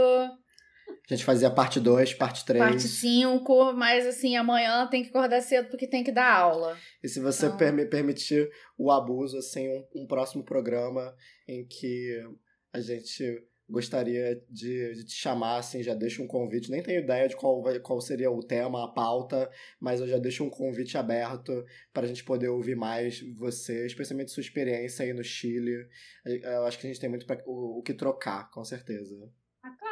a 1.11 1.15
gente 1.15 1.25
fazia 1.25 1.51
parte 1.51 1.81
2, 1.81 2.15
parte 2.15 2.45
3. 2.45 2.65
Parte 2.65 2.89
5, 2.89 3.73
mas 3.73 4.07
assim, 4.07 4.37
amanhã 4.37 4.87
tem 4.87 5.03
que 5.03 5.09
acordar 5.09 5.41
cedo 5.41 5.69
porque 5.69 5.87
tem 5.87 6.05
que 6.05 6.13
dar 6.13 6.33
aula. 6.33 6.77
E 7.03 7.09
se 7.09 7.21
você 7.21 7.47
então... 7.47 7.59
per 7.59 7.89
permitir 7.91 8.49
o 8.79 8.91
abuso, 8.91 9.37
assim, 9.37 9.69
um, 9.69 10.03
um, 10.03 10.07
próximo 10.07 10.45
programa 10.45 11.15
em 11.49 11.67
que 11.67 12.25
a 12.73 12.81
gente 12.81 13.45
gostaria 13.69 14.41
de, 14.49 14.95
de, 14.95 15.05
te 15.05 15.15
chamar, 15.15 15.57
assim, 15.57 15.83
já 15.83 15.95
deixo 15.95 16.23
um 16.23 16.27
convite. 16.27 16.71
Nem 16.71 16.83
tenho 16.83 17.01
ideia 17.01 17.27
de 17.27 17.35
qual, 17.35 17.61
vai, 17.63 17.81
qual 17.81 18.01
seria 18.01 18.31
o 18.31 18.43
tema, 18.43 18.85
a 18.85 18.89
pauta, 18.89 19.51
mas 19.81 20.01
eu 20.01 20.07
já 20.07 20.19
deixo 20.19 20.45
um 20.45 20.51
convite 20.51 20.97
aberto 20.97 21.65
para 21.93 22.05
a 22.05 22.09
gente 22.09 22.23
poder 22.23 22.49
ouvir 22.49 22.77
mais 22.77 23.21
você, 23.37 23.87
especialmente 23.87 24.31
sua 24.31 24.43
experiência 24.43 25.05
aí 25.05 25.13
no 25.13 25.25
Chile. 25.25 25.89
Eu 26.25 26.65
acho 26.65 26.79
que 26.79 26.87
a 26.87 26.91
gente 26.91 27.01
tem 27.01 27.11
muito 27.11 27.27
pra, 27.27 27.43
o, 27.45 27.81
o 27.81 27.83
que 27.83 27.93
trocar, 27.93 28.51
com 28.51 28.65
certeza 28.65 29.29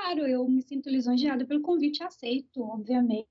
claro, 0.00 0.26
eu 0.26 0.48
me 0.48 0.62
sinto 0.62 0.88
lisonjeada 0.88 1.44
pelo 1.44 1.60
convite, 1.60 2.02
aceito, 2.02 2.62
obviamente. 2.62 3.26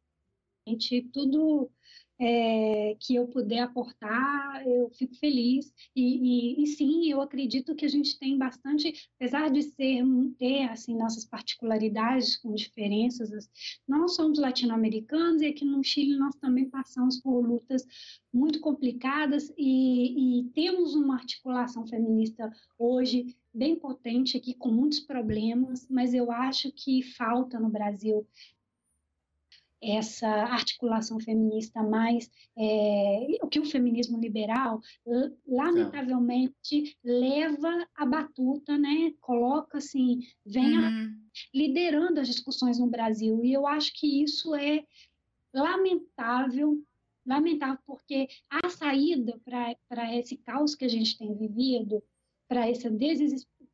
Tudo 1.12 1.72
é, 2.20 2.96
que 3.00 3.16
eu 3.16 3.28
puder 3.28 3.62
aportar, 3.62 4.68
eu 4.68 4.90
fico 4.92 5.16
feliz. 5.16 5.74
E, 5.96 6.60
e, 6.60 6.64
e, 6.64 6.68
sim, 6.68 7.10
eu 7.10 7.22
acredito 7.22 7.74
que 7.76 7.86
a 7.86 7.90
gente 7.90 8.20
tem 8.20 8.38
bastante, 8.38 8.94
apesar 9.16 9.50
de 9.50 9.64
ser, 9.64 10.04
ter 10.38 10.64
assim, 10.70 10.96
nossas 10.96 11.26
particularidades 11.26 12.38
com 12.38 12.54
diferenças, 12.54 13.50
nós 13.88 14.16
somos 14.16 14.38
latino-americanos 14.38 15.42
e 15.42 15.48
aqui 15.48 15.66
no 15.66 15.84
Chile 15.84 16.18
nós 16.18 16.36
também 16.36 16.70
passamos 16.70 17.20
por 17.20 17.42
lutas 17.42 17.84
muito 18.32 18.60
complicadas 18.60 19.52
e, 19.58 20.42
e 20.42 20.44
temos 20.52 20.94
uma 20.94 21.16
articulação 21.16 21.88
feminista 21.88 22.52
hoje 22.78 23.36
bem 23.60 23.76
potente 23.76 24.38
aqui, 24.38 24.54
com 24.54 24.70
muitos 24.70 25.02
problemas, 25.02 25.86
mas 25.90 26.14
eu 26.14 26.32
acho 26.32 26.72
que 26.72 27.04
falta 27.04 27.60
no 27.60 27.70
Brasil 27.70 28.26
essa 29.82 30.28
articulação 30.28 31.20
feminista 31.20 31.82
mais 31.82 32.30
é, 32.58 33.38
o 33.42 33.48
que 33.48 33.60
o 33.60 33.66
feminismo 33.66 34.20
liberal 34.20 34.82
lamentavelmente 35.48 36.98
leva 37.04 37.88
a 37.96 38.06
batuta, 38.06 38.78
né? 38.78 39.14
Coloca 39.22 39.78
assim, 39.78 40.20
vem 40.46 40.78
uhum. 40.78 41.16
liderando 41.54 42.20
as 42.20 42.28
discussões 42.28 42.78
no 42.80 42.88
Brasil 42.88 43.44
e 43.44 43.54
eu 43.54 43.66
acho 43.66 43.94
que 43.94 44.24
isso 44.24 44.54
é 44.56 44.84
lamentável, 45.54 46.82
lamentável 47.26 47.80
porque 47.86 48.28
a 48.50 48.70
saída 48.70 49.40
para 49.46 50.16
esse 50.16 50.38
caos 50.38 50.76
que 50.76 50.86
a 50.86 50.90
gente 50.90 51.18
tem 51.18 51.34
vivido, 51.34 52.04
para 52.50 52.68
essa 52.68 52.90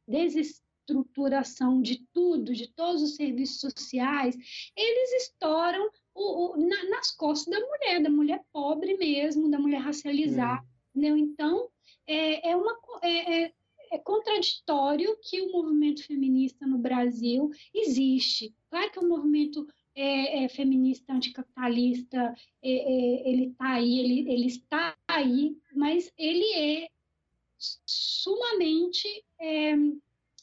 desestruturação 0.06 1.82
de 1.82 2.06
tudo, 2.14 2.54
de 2.54 2.68
todos 2.74 3.02
os 3.02 3.16
serviços 3.16 3.62
sociais, 3.62 4.36
eles 4.76 5.24
estouram 5.24 5.90
o, 6.14 6.54
o, 6.54 6.58
na, 6.58 6.90
nas 6.90 7.10
costas 7.12 7.52
da 7.52 7.66
mulher, 7.66 8.04
da 8.04 8.10
mulher 8.10 8.44
pobre 8.52 8.98
mesmo, 8.98 9.50
da 9.50 9.58
mulher 9.58 9.80
racializada. 9.80 10.62
Né? 10.94 11.08
Então, 11.08 11.70
é, 12.06 12.52
é, 12.52 12.56
uma, 12.56 12.78
é, 13.02 13.44
é, 13.46 13.54
é, 13.92 13.98
contraditório 14.00 15.18
que 15.22 15.42
o 15.42 15.52
movimento 15.54 16.06
feminista 16.06 16.68
no 16.68 16.78
Brasil 16.78 17.50
existe. 17.74 18.54
Claro 18.70 18.92
que 18.92 19.00
o 19.00 19.08
movimento 19.08 19.66
é, 19.96 20.44
é 20.44 20.50
feminista 20.50 21.14
anticapitalista, 21.14 22.36
é, 22.62 22.70
é, 22.72 23.30
ele 23.30 23.48
está 23.48 23.70
aí, 23.72 24.00
ele, 24.00 24.32
ele 24.32 24.48
está 24.48 24.98
aí, 25.08 25.58
mas 25.74 26.12
ele 26.18 26.54
é 26.54 26.90
sumamente 27.58 29.08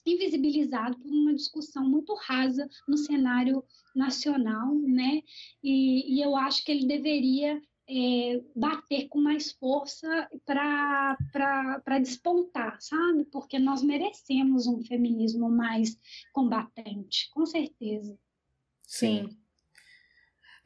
invisibilizado 0.05 0.99
por 0.99 1.11
uma 1.11 1.35
discussão 1.35 1.89
muito 1.89 2.15
rasa 2.15 2.69
no 2.89 2.97
cenário 2.97 3.65
nacional, 3.95 4.75
né? 4.75 5.23
E, 5.63 6.17
e 6.17 6.23
eu 6.23 6.37
acho 6.37 6.65
que 6.65 6.73
ele 6.73 6.87
deveria 6.87 7.61
é, 7.89 8.41
bater 8.55 9.09
com 9.09 9.21
mais 9.21 9.53
força 9.53 10.29
para 10.45 11.99
despontar, 12.01 12.81
sabe? 12.81 13.25
Porque 13.27 13.59
nós 13.59 13.83
merecemos 13.83 14.67
um 14.67 14.83
feminismo 14.83 15.51
mais 15.51 15.99
combatente, 16.33 17.29
com 17.33 17.45
certeza. 17.45 18.19
Sim. 18.83 19.29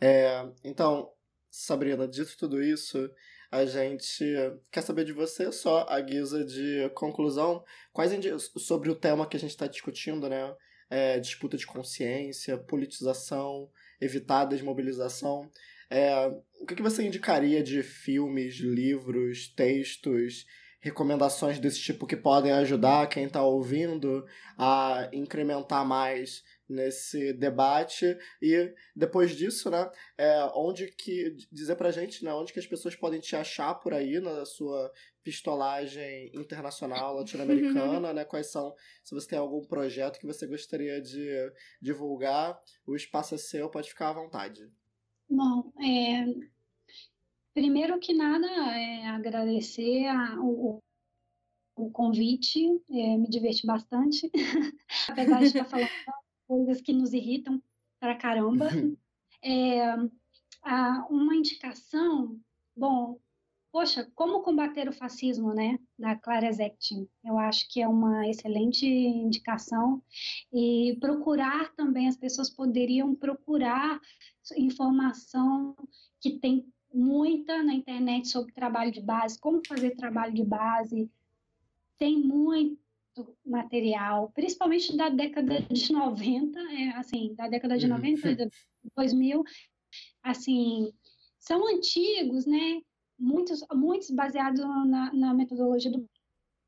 É, 0.00 0.50
então, 0.62 1.10
Sabrina, 1.50 2.06
dito 2.06 2.36
tudo 2.38 2.62
isso, 2.62 3.10
a 3.56 3.64
gente 3.64 4.24
quer 4.70 4.82
saber 4.82 5.04
de 5.04 5.12
você 5.12 5.50
só 5.50 5.86
a 5.88 6.00
guisa 6.00 6.44
de 6.44 6.90
conclusão, 6.94 7.64
quais 7.92 8.12
sobre 8.58 8.90
o 8.90 8.94
tema 8.94 9.26
que 9.26 9.36
a 9.36 9.40
gente 9.40 9.50
está 9.50 9.66
discutindo, 9.66 10.28
né? 10.28 10.54
É, 10.88 11.18
disputa 11.18 11.56
de 11.56 11.66
consciência, 11.66 12.56
politização, 12.58 13.68
evitar 14.00 14.44
desmobilização. 14.44 15.50
É, 15.90 16.26
o 16.60 16.66
que, 16.66 16.76
que 16.76 16.82
você 16.82 17.04
indicaria 17.04 17.62
de 17.62 17.82
filmes, 17.82 18.56
livros, 18.56 19.48
textos, 19.48 20.46
recomendações 20.80 21.58
desse 21.58 21.80
tipo 21.80 22.06
que 22.06 22.16
podem 22.16 22.52
ajudar 22.52 23.08
quem 23.08 23.24
está 23.24 23.42
ouvindo 23.42 24.24
a 24.56 25.08
incrementar 25.12 25.84
mais 25.84 26.44
nesse 26.68 27.32
debate. 27.32 28.16
E 28.40 28.74
depois 28.94 29.36
disso, 29.36 29.70
né, 29.70 29.90
é, 30.18 30.44
onde 30.54 30.90
que 30.92 31.36
dizer 31.50 31.76
pra 31.76 31.90
gente, 31.90 32.24
né, 32.24 32.32
onde 32.32 32.52
que 32.52 32.58
as 32.58 32.66
pessoas 32.66 32.94
podem 32.94 33.20
te 33.20 33.36
achar 33.36 33.74
por 33.74 33.94
aí 33.94 34.20
na 34.20 34.44
sua 34.44 34.92
pistolagem 35.22 36.30
internacional 36.34 37.14
latino-americana, 37.16 38.12
né, 38.12 38.24
quais 38.24 38.50
são, 38.50 38.74
se 39.02 39.14
você 39.14 39.28
tem 39.28 39.38
algum 39.38 39.64
projeto 39.64 40.18
que 40.18 40.26
você 40.26 40.46
gostaria 40.46 41.00
de 41.00 41.52
divulgar, 41.80 42.60
o 42.86 42.94
espaço 42.94 43.34
é 43.34 43.38
seu, 43.38 43.68
pode 43.70 43.88
ficar 43.88 44.10
à 44.10 44.14
vontade. 44.14 44.70
Bom, 45.28 45.72
é, 45.82 46.24
primeiro 47.52 47.98
que 47.98 48.14
nada, 48.14 48.46
é 48.46 49.06
agradecer 49.08 50.06
a, 50.06 50.38
o, 50.40 50.78
o 51.76 51.90
convite, 51.90 52.64
é, 52.90 53.16
me 53.16 53.28
diverti 53.28 53.66
bastante, 53.66 54.30
apesar 55.08 55.40
de 55.40 55.46
estar 55.46 55.64
falando 55.64 55.88
coisas 56.46 56.80
que 56.80 56.92
nos 56.92 57.12
irritam 57.12 57.62
pra 58.00 58.14
caramba. 58.14 58.68
É, 59.42 59.94
a, 60.62 61.06
uma 61.08 61.36
indicação, 61.36 62.40
bom, 62.74 63.20
poxa, 63.70 64.10
como 64.14 64.42
combater 64.42 64.88
o 64.88 64.92
fascismo, 64.92 65.52
né, 65.52 65.78
da 65.98 66.16
Clara 66.16 66.50
Zetkin. 66.50 67.06
Eu 67.22 67.38
acho 67.38 67.68
que 67.68 67.80
é 67.80 67.86
uma 67.86 68.26
excelente 68.26 68.86
indicação 68.86 70.02
e 70.52 70.96
procurar 70.98 71.72
também 71.74 72.08
as 72.08 72.16
pessoas 72.16 72.50
poderiam 72.50 73.14
procurar 73.14 74.00
informação 74.56 75.76
que 76.20 76.38
tem 76.38 76.66
muita 76.92 77.62
na 77.62 77.74
internet 77.74 78.28
sobre 78.28 78.52
trabalho 78.52 78.90
de 78.90 79.02
base, 79.02 79.38
como 79.38 79.60
fazer 79.68 79.94
trabalho 79.94 80.34
de 80.34 80.42
base. 80.42 81.10
Tem 81.98 82.18
muito 82.18 82.80
material, 83.44 84.30
principalmente 84.34 84.96
da 84.96 85.08
década 85.08 85.60
de 85.60 85.92
90, 85.92 86.58
é, 86.58 86.88
assim, 86.96 87.34
da 87.34 87.48
década 87.48 87.76
de 87.78 87.86
90, 87.86 88.28
uhum. 88.28 88.48
2000, 88.96 89.44
assim, 90.22 90.92
são 91.38 91.66
antigos, 91.68 92.46
né? 92.46 92.80
muitos, 93.18 93.64
muitos 93.72 94.10
baseados 94.10 94.60
na, 94.60 95.12
na 95.12 95.34
metodologia 95.34 95.90
do 95.90 96.08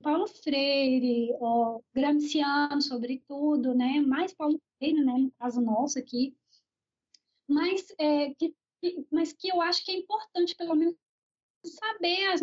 Paulo 0.02 0.26
Freire, 0.26 1.34
ó, 1.40 1.80
Gramsciano, 1.92 2.80
sobretudo, 2.80 3.74
né? 3.74 4.00
Mais 4.00 4.32
Paulo 4.32 4.60
Freire, 4.78 5.04
né? 5.04 5.18
No 5.18 5.32
caso 5.32 5.60
nosso 5.60 5.98
aqui, 5.98 6.36
mas 7.48 7.86
é, 7.98 8.32
que, 8.34 8.54
mas 9.10 9.32
que 9.32 9.48
eu 9.48 9.60
acho 9.60 9.84
que 9.84 9.90
é 9.90 9.96
importante, 9.96 10.54
pelo 10.54 10.74
menos, 10.74 10.94
saber 11.64 12.26
as, 12.26 12.40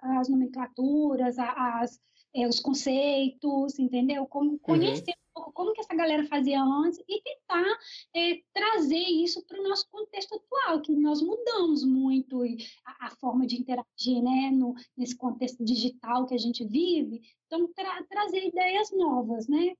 as 0.00 0.28
nomenclaturas, 0.28 1.38
as, 1.38 1.98
é, 2.34 2.46
os 2.46 2.60
conceitos, 2.60 3.78
entendeu? 3.78 4.26
Como 4.26 4.52
uhum. 4.52 4.58
conhecer 4.58 5.10
uhum. 5.10 5.30
um 5.30 5.34
pouco 5.34 5.52
como 5.52 5.72
que 5.72 5.80
essa 5.80 5.94
galera 5.94 6.26
fazia 6.26 6.62
antes 6.62 6.98
e 7.08 7.22
tentar 7.22 7.78
é, 8.14 8.40
trazer 8.52 8.96
isso 8.96 9.44
para 9.46 9.60
o 9.60 9.62
nosso 9.62 9.88
contexto 9.90 10.34
atual, 10.34 10.80
que 10.80 10.92
nós 10.92 11.20
mudamos 11.22 11.84
muito 11.84 12.42
a, 12.84 13.06
a 13.06 13.10
forma 13.16 13.46
de 13.46 13.56
interagir, 13.56 14.22
né, 14.22 14.50
no, 14.52 14.74
nesse 14.96 15.16
contexto 15.16 15.64
digital 15.64 16.26
que 16.26 16.34
a 16.34 16.38
gente 16.38 16.64
vive. 16.64 17.20
Então, 17.46 17.66
tra 17.72 18.04
trazer 18.04 18.46
ideias 18.46 18.90
novas, 18.92 19.48
né? 19.48 19.74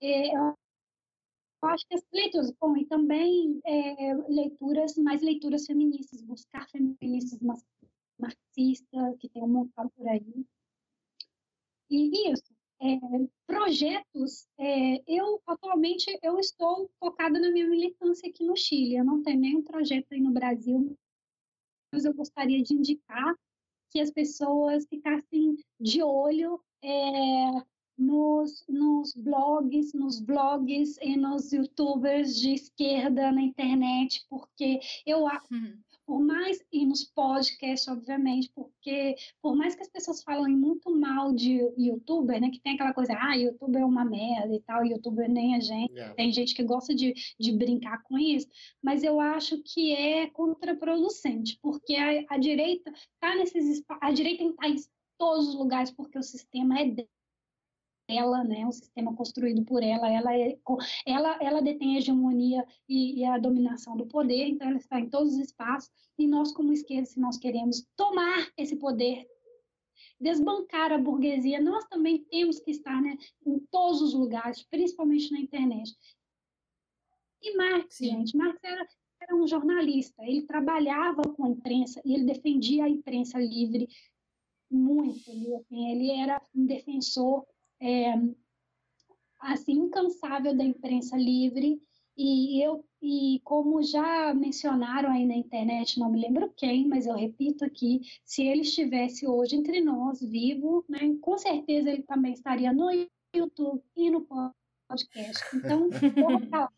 É, 0.00 0.34
eu 0.34 1.68
acho 1.68 1.86
que 1.86 1.94
as 1.94 2.04
leituras, 2.12 2.52
bom, 2.60 2.76
e 2.76 2.84
também 2.84 3.60
é, 3.64 4.14
leituras, 4.28 4.96
mais 4.96 5.22
leituras 5.22 5.64
feministas, 5.66 6.20
buscar 6.20 6.68
feministas 6.68 7.40
marxistas, 8.18 9.16
que 9.18 9.28
tem 9.28 9.42
um 9.42 9.48
montão 9.48 9.88
por 9.96 10.06
aí. 10.08 10.46
E 11.90 12.30
isso, 12.30 12.54
é, 12.80 12.98
projetos, 13.46 14.46
é, 14.58 15.02
eu 15.06 15.40
atualmente 15.46 16.18
eu 16.22 16.38
estou 16.38 16.90
focada 16.98 17.38
na 17.38 17.50
minha 17.50 17.68
militância 17.68 18.28
aqui 18.28 18.44
no 18.44 18.56
Chile. 18.56 18.96
Eu 18.96 19.04
não 19.04 19.22
tenho 19.22 19.40
nenhum 19.40 19.62
projeto 19.62 20.06
aí 20.12 20.20
no 20.20 20.32
Brasil, 20.32 20.96
mas 21.92 22.04
eu 22.04 22.14
gostaria 22.14 22.62
de 22.62 22.74
indicar 22.74 23.34
que 23.90 24.00
as 24.00 24.10
pessoas 24.10 24.86
ficassem 24.86 25.56
de 25.80 26.02
olho 26.02 26.60
é, 26.82 27.62
nos, 27.96 28.64
nos 28.68 29.14
blogs, 29.14 29.92
nos 29.94 30.20
blogs 30.20 30.98
e 31.00 31.16
nos 31.16 31.52
youtubers 31.52 32.38
de 32.38 32.54
esquerda 32.54 33.30
na 33.30 33.42
internet, 33.42 34.26
porque 34.28 34.80
eu, 35.06 35.26
hum 35.50 35.78
por 36.06 36.20
mais, 36.20 36.64
e 36.72 36.84
nos 36.84 37.04
podcasts, 37.04 37.88
obviamente, 37.88 38.50
porque 38.54 39.16
por 39.40 39.56
mais 39.56 39.74
que 39.74 39.82
as 39.82 39.88
pessoas 39.88 40.22
falem 40.22 40.56
muito 40.56 40.94
mal 40.94 41.32
de 41.32 41.60
youtuber, 41.78 42.40
né, 42.40 42.50
que 42.50 42.60
tem 42.60 42.74
aquela 42.74 42.92
coisa, 42.92 43.14
ah, 43.18 43.34
youtuber 43.34 43.82
é 43.82 43.84
uma 43.84 44.04
merda 44.04 44.54
e 44.54 44.60
tal, 44.60 44.84
youtuber 44.84 45.28
nem 45.28 45.56
a 45.56 45.60
gente, 45.60 45.92
yeah. 45.92 46.12
É. 46.12 46.14
tem 46.14 46.32
gente 46.32 46.54
que 46.54 46.62
gosta 46.62 46.94
de, 46.94 47.14
de 47.38 47.52
brincar 47.52 48.02
com 48.02 48.18
isso, 48.18 48.46
mas 48.82 49.02
eu 49.02 49.20
acho 49.20 49.62
que 49.62 49.92
é 49.92 50.28
contraproducente, 50.30 51.58
porque 51.62 51.96
a, 51.96 52.24
a 52.34 52.38
direita 52.38 52.92
tá 53.20 53.34
nesses 53.34 53.82
a 54.00 54.12
direita 54.12 54.44
está 54.44 54.68
em 54.68 54.76
todos 55.18 55.48
os 55.48 55.54
lugares 55.54 55.90
porque 55.90 56.18
o 56.18 56.22
sistema 56.22 56.78
é 56.80 56.86
ela, 58.08 58.44
né, 58.44 58.66
um 58.66 58.72
sistema 58.72 59.14
construído 59.14 59.64
por 59.64 59.82
ela, 59.82 60.10
ela, 60.10 60.36
é, 60.36 60.58
ela, 61.06 61.38
ela 61.40 61.62
detém 61.62 61.96
a 61.96 61.98
hegemonia 61.98 62.66
e, 62.88 63.20
e, 63.20 63.24
a 63.24 63.38
dominação 63.38 63.96
do 63.96 64.06
poder, 64.06 64.46
então 64.46 64.68
ela 64.68 64.76
está 64.76 65.00
em 65.00 65.08
todos 65.08 65.34
os 65.34 65.38
espaços, 65.38 65.90
e 66.18 66.26
nós, 66.26 66.52
como 66.52 66.72
esquerda, 66.72 67.06
se 67.06 67.18
nós 67.18 67.38
queremos 67.38 67.86
tomar 67.96 68.50
esse 68.56 68.76
poder, 68.76 69.26
desbancar 70.20 70.92
a 70.92 70.98
burguesia, 70.98 71.60
nós 71.60 71.84
também 71.86 72.24
temos 72.24 72.60
que 72.60 72.70
estar 72.70 73.00
né, 73.00 73.16
em 73.46 73.58
todos 73.70 74.00
os 74.00 74.14
lugares, 74.14 74.62
principalmente 74.64 75.32
na 75.32 75.40
internet. 75.40 75.96
E 77.42 77.56
Marx, 77.56 77.96
Sim. 77.96 78.10
gente, 78.10 78.36
Marx 78.36 78.58
era, 78.62 78.86
era 79.20 79.36
um 79.36 79.46
jornalista, 79.46 80.22
ele 80.24 80.42
trabalhava 80.42 81.22
com 81.22 81.44
a 81.44 81.50
imprensa 81.50 82.00
e 82.04 82.14
ele 82.14 82.24
defendia 82.24 82.84
a 82.84 82.88
imprensa 82.88 83.38
livre 83.38 83.88
muito, 84.70 85.30
ele, 85.30 85.54
assim, 85.54 85.90
ele 85.90 86.10
era 86.10 86.40
um 86.54 86.66
defensor 86.66 87.46
é, 87.84 88.14
assim 89.40 89.72
incansável 89.72 90.56
da 90.56 90.64
imprensa 90.64 91.16
livre 91.16 91.80
e 92.16 92.64
eu 92.64 92.84
e 93.02 93.40
como 93.44 93.82
já 93.82 94.32
mencionaram 94.32 95.10
aí 95.10 95.26
na 95.26 95.34
internet, 95.34 95.98
não 95.98 96.10
me 96.10 96.18
lembro 96.18 96.50
quem, 96.56 96.88
mas 96.88 97.06
eu 97.06 97.14
repito 97.14 97.64
aqui, 97.64 98.00
se 98.24 98.42
ele 98.42 98.62
estivesse 98.62 99.26
hoje 99.26 99.56
entre 99.56 99.82
nós, 99.82 100.20
vivo, 100.22 100.84
né, 100.88 101.00
com 101.20 101.36
certeza 101.36 101.90
ele 101.90 102.02
também 102.02 102.32
estaria 102.32 102.72
no 102.72 102.88
YouTube 103.34 103.82
e 103.94 104.10
no 104.10 104.26
podcast. 104.88 105.44
Então, 105.54 105.90
vou 106.16 106.70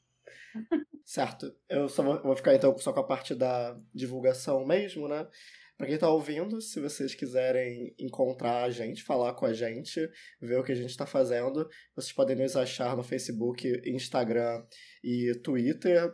Certo. 1.05 1.55
Eu 1.69 1.89
só 1.89 2.03
vou, 2.03 2.21
vou 2.21 2.37
ficar 2.37 2.55
então 2.57 2.77
só 2.79 2.93
com 2.93 3.01
a 3.01 3.07
parte 3.07 3.33
da 3.33 3.79
divulgação 3.95 4.67
mesmo, 4.67 5.07
né? 5.07 5.29
Para 5.77 5.87
quem 5.87 5.97
está 5.97 6.09
ouvindo, 6.09 6.61
se 6.61 6.81
vocês 6.81 7.15
quiserem 7.15 7.95
encontrar 7.99 8.65
a 8.65 8.71
gente, 8.71 9.03
falar 9.03 9.35
com 9.35 9.45
a 9.45 9.53
gente, 9.53 10.09
ver 10.41 10.59
o 10.59 10.65
que 10.65 10.73
a 10.73 10.75
gente 10.77 10.89
está 10.89 11.05
fazendo, 11.05 11.69
vocês 11.95 12.13
podem 12.13 12.35
nos 12.35 12.57
achar 12.57 12.97
no 12.97 13.03
Facebook, 13.03 13.83
Instagram 13.85 14.65
e 15.05 15.35
Twitter 15.43 16.11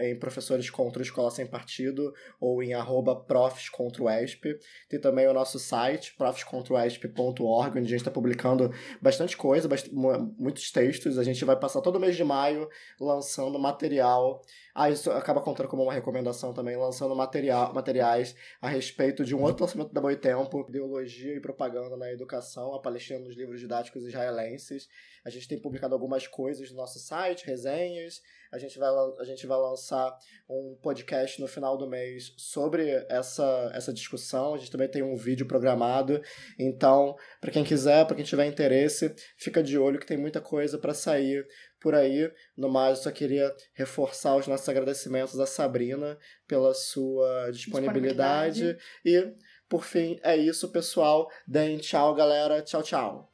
em 0.00 0.18
Professores 0.18 0.70
contra 0.70 1.02
Escola 1.02 1.30
Sem 1.30 1.46
Partido 1.46 2.14
ou 2.40 2.62
em 2.62 2.74
arroba 2.74 3.14
profs 3.14 3.68
contra 3.68 4.02
o 4.02 4.10
ESP. 4.10 4.58
Tem 4.88 5.00
também 5.00 5.26
o 5.28 5.34
nosso 5.34 5.58
site, 5.58 6.14
profscontraoesp.org, 6.16 7.78
onde 7.78 7.86
a 7.86 7.90
gente 7.90 7.96
está 7.96 8.10
publicando 8.10 8.72
bastante 9.00 9.36
coisa, 9.36 9.68
bastante, 9.68 9.94
muitos 9.94 10.70
textos. 10.70 11.18
A 11.18 11.24
gente 11.24 11.44
vai 11.44 11.56
passar 11.56 11.80
todo 11.80 12.00
mês 12.00 12.16
de 12.16 12.24
maio 12.24 12.68
lançando 13.00 13.58
material. 13.58 14.42
Ah, 14.74 14.90
isso 14.90 15.10
acaba 15.10 15.40
contando 15.40 15.68
como 15.68 15.82
uma 15.82 15.92
recomendação 15.92 16.52
também, 16.52 16.76
lançando 16.76 17.14
material, 17.14 17.72
materiais 17.72 18.34
a 18.60 18.68
respeito 18.68 19.24
de 19.24 19.34
um 19.34 19.42
outro 19.42 19.64
lançamento 19.64 19.92
da 19.92 20.00
Boitempo, 20.00 20.66
ideologia 20.68 21.34
e 21.34 21.40
propaganda 21.40 21.96
na 21.96 22.10
educação, 22.12 22.74
a 22.74 22.80
Palestina 22.80 23.20
nos 23.20 23.36
livros 23.36 23.60
didáticos 23.60 24.04
israelenses. 24.04 24.88
A 25.24 25.30
gente 25.30 25.48
tem 25.48 25.58
publicado 25.58 25.94
algumas 25.94 26.26
coisas 26.26 26.70
no 26.70 26.76
nosso 26.76 26.98
site, 26.98 27.46
resenhas, 27.46 28.22
a 28.52 28.58
gente 28.58 28.78
vai, 28.78 28.90
a 29.18 29.24
gente 29.24 29.46
vai 29.46 29.58
lançar 29.58 30.16
um 30.48 30.76
podcast 30.80 31.40
no 31.40 31.48
final 31.48 31.76
do 31.76 31.88
mês 31.88 32.32
sobre 32.36 33.04
essa, 33.08 33.70
essa 33.74 33.92
discussão. 33.92 34.54
A 34.54 34.58
gente 34.58 34.70
também 34.70 34.88
tem 34.88 35.02
um 35.02 35.16
vídeo 35.16 35.46
programado. 35.46 36.20
Então, 36.58 37.16
para 37.40 37.50
quem 37.50 37.64
quiser, 37.64 38.06
para 38.06 38.16
quem 38.16 38.24
tiver 38.24 38.46
interesse, 38.46 39.14
fica 39.36 39.62
de 39.62 39.78
olho 39.78 39.98
que 39.98 40.06
tem 40.06 40.16
muita 40.16 40.40
coisa 40.40 40.78
para 40.78 40.94
sair 40.94 41.46
por 41.80 41.94
aí. 41.94 42.30
No 42.56 42.68
mais, 42.68 42.98
eu 42.98 43.04
só 43.04 43.10
queria 43.10 43.54
reforçar 43.74 44.36
os 44.36 44.46
nossos 44.46 44.68
agradecimentos 44.68 45.38
à 45.38 45.46
Sabrina 45.46 46.18
pela 46.46 46.74
sua 46.74 47.50
disponibilidade. 47.50 48.76
disponibilidade. 48.76 48.78
E, 49.04 49.34
por 49.68 49.84
fim, 49.84 50.18
é 50.22 50.36
isso, 50.36 50.70
pessoal. 50.70 51.28
Deem 51.46 51.78
tchau, 51.78 52.14
galera. 52.14 52.62
Tchau, 52.62 52.82
tchau. 52.82 53.30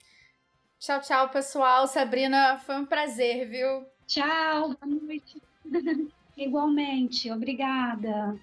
Tchau, 0.79 1.01
tchau, 1.01 1.29
pessoal. 1.29 1.87
Sabrina, 1.87 2.59
foi 2.59 2.75
um 2.75 2.87
prazer, 2.87 3.49
viu? 3.49 3.87
Tchau, 4.07 4.75
boa 4.75 4.87
noite. 4.87 5.43
Igualmente, 6.37 7.31
obrigada. 7.31 8.39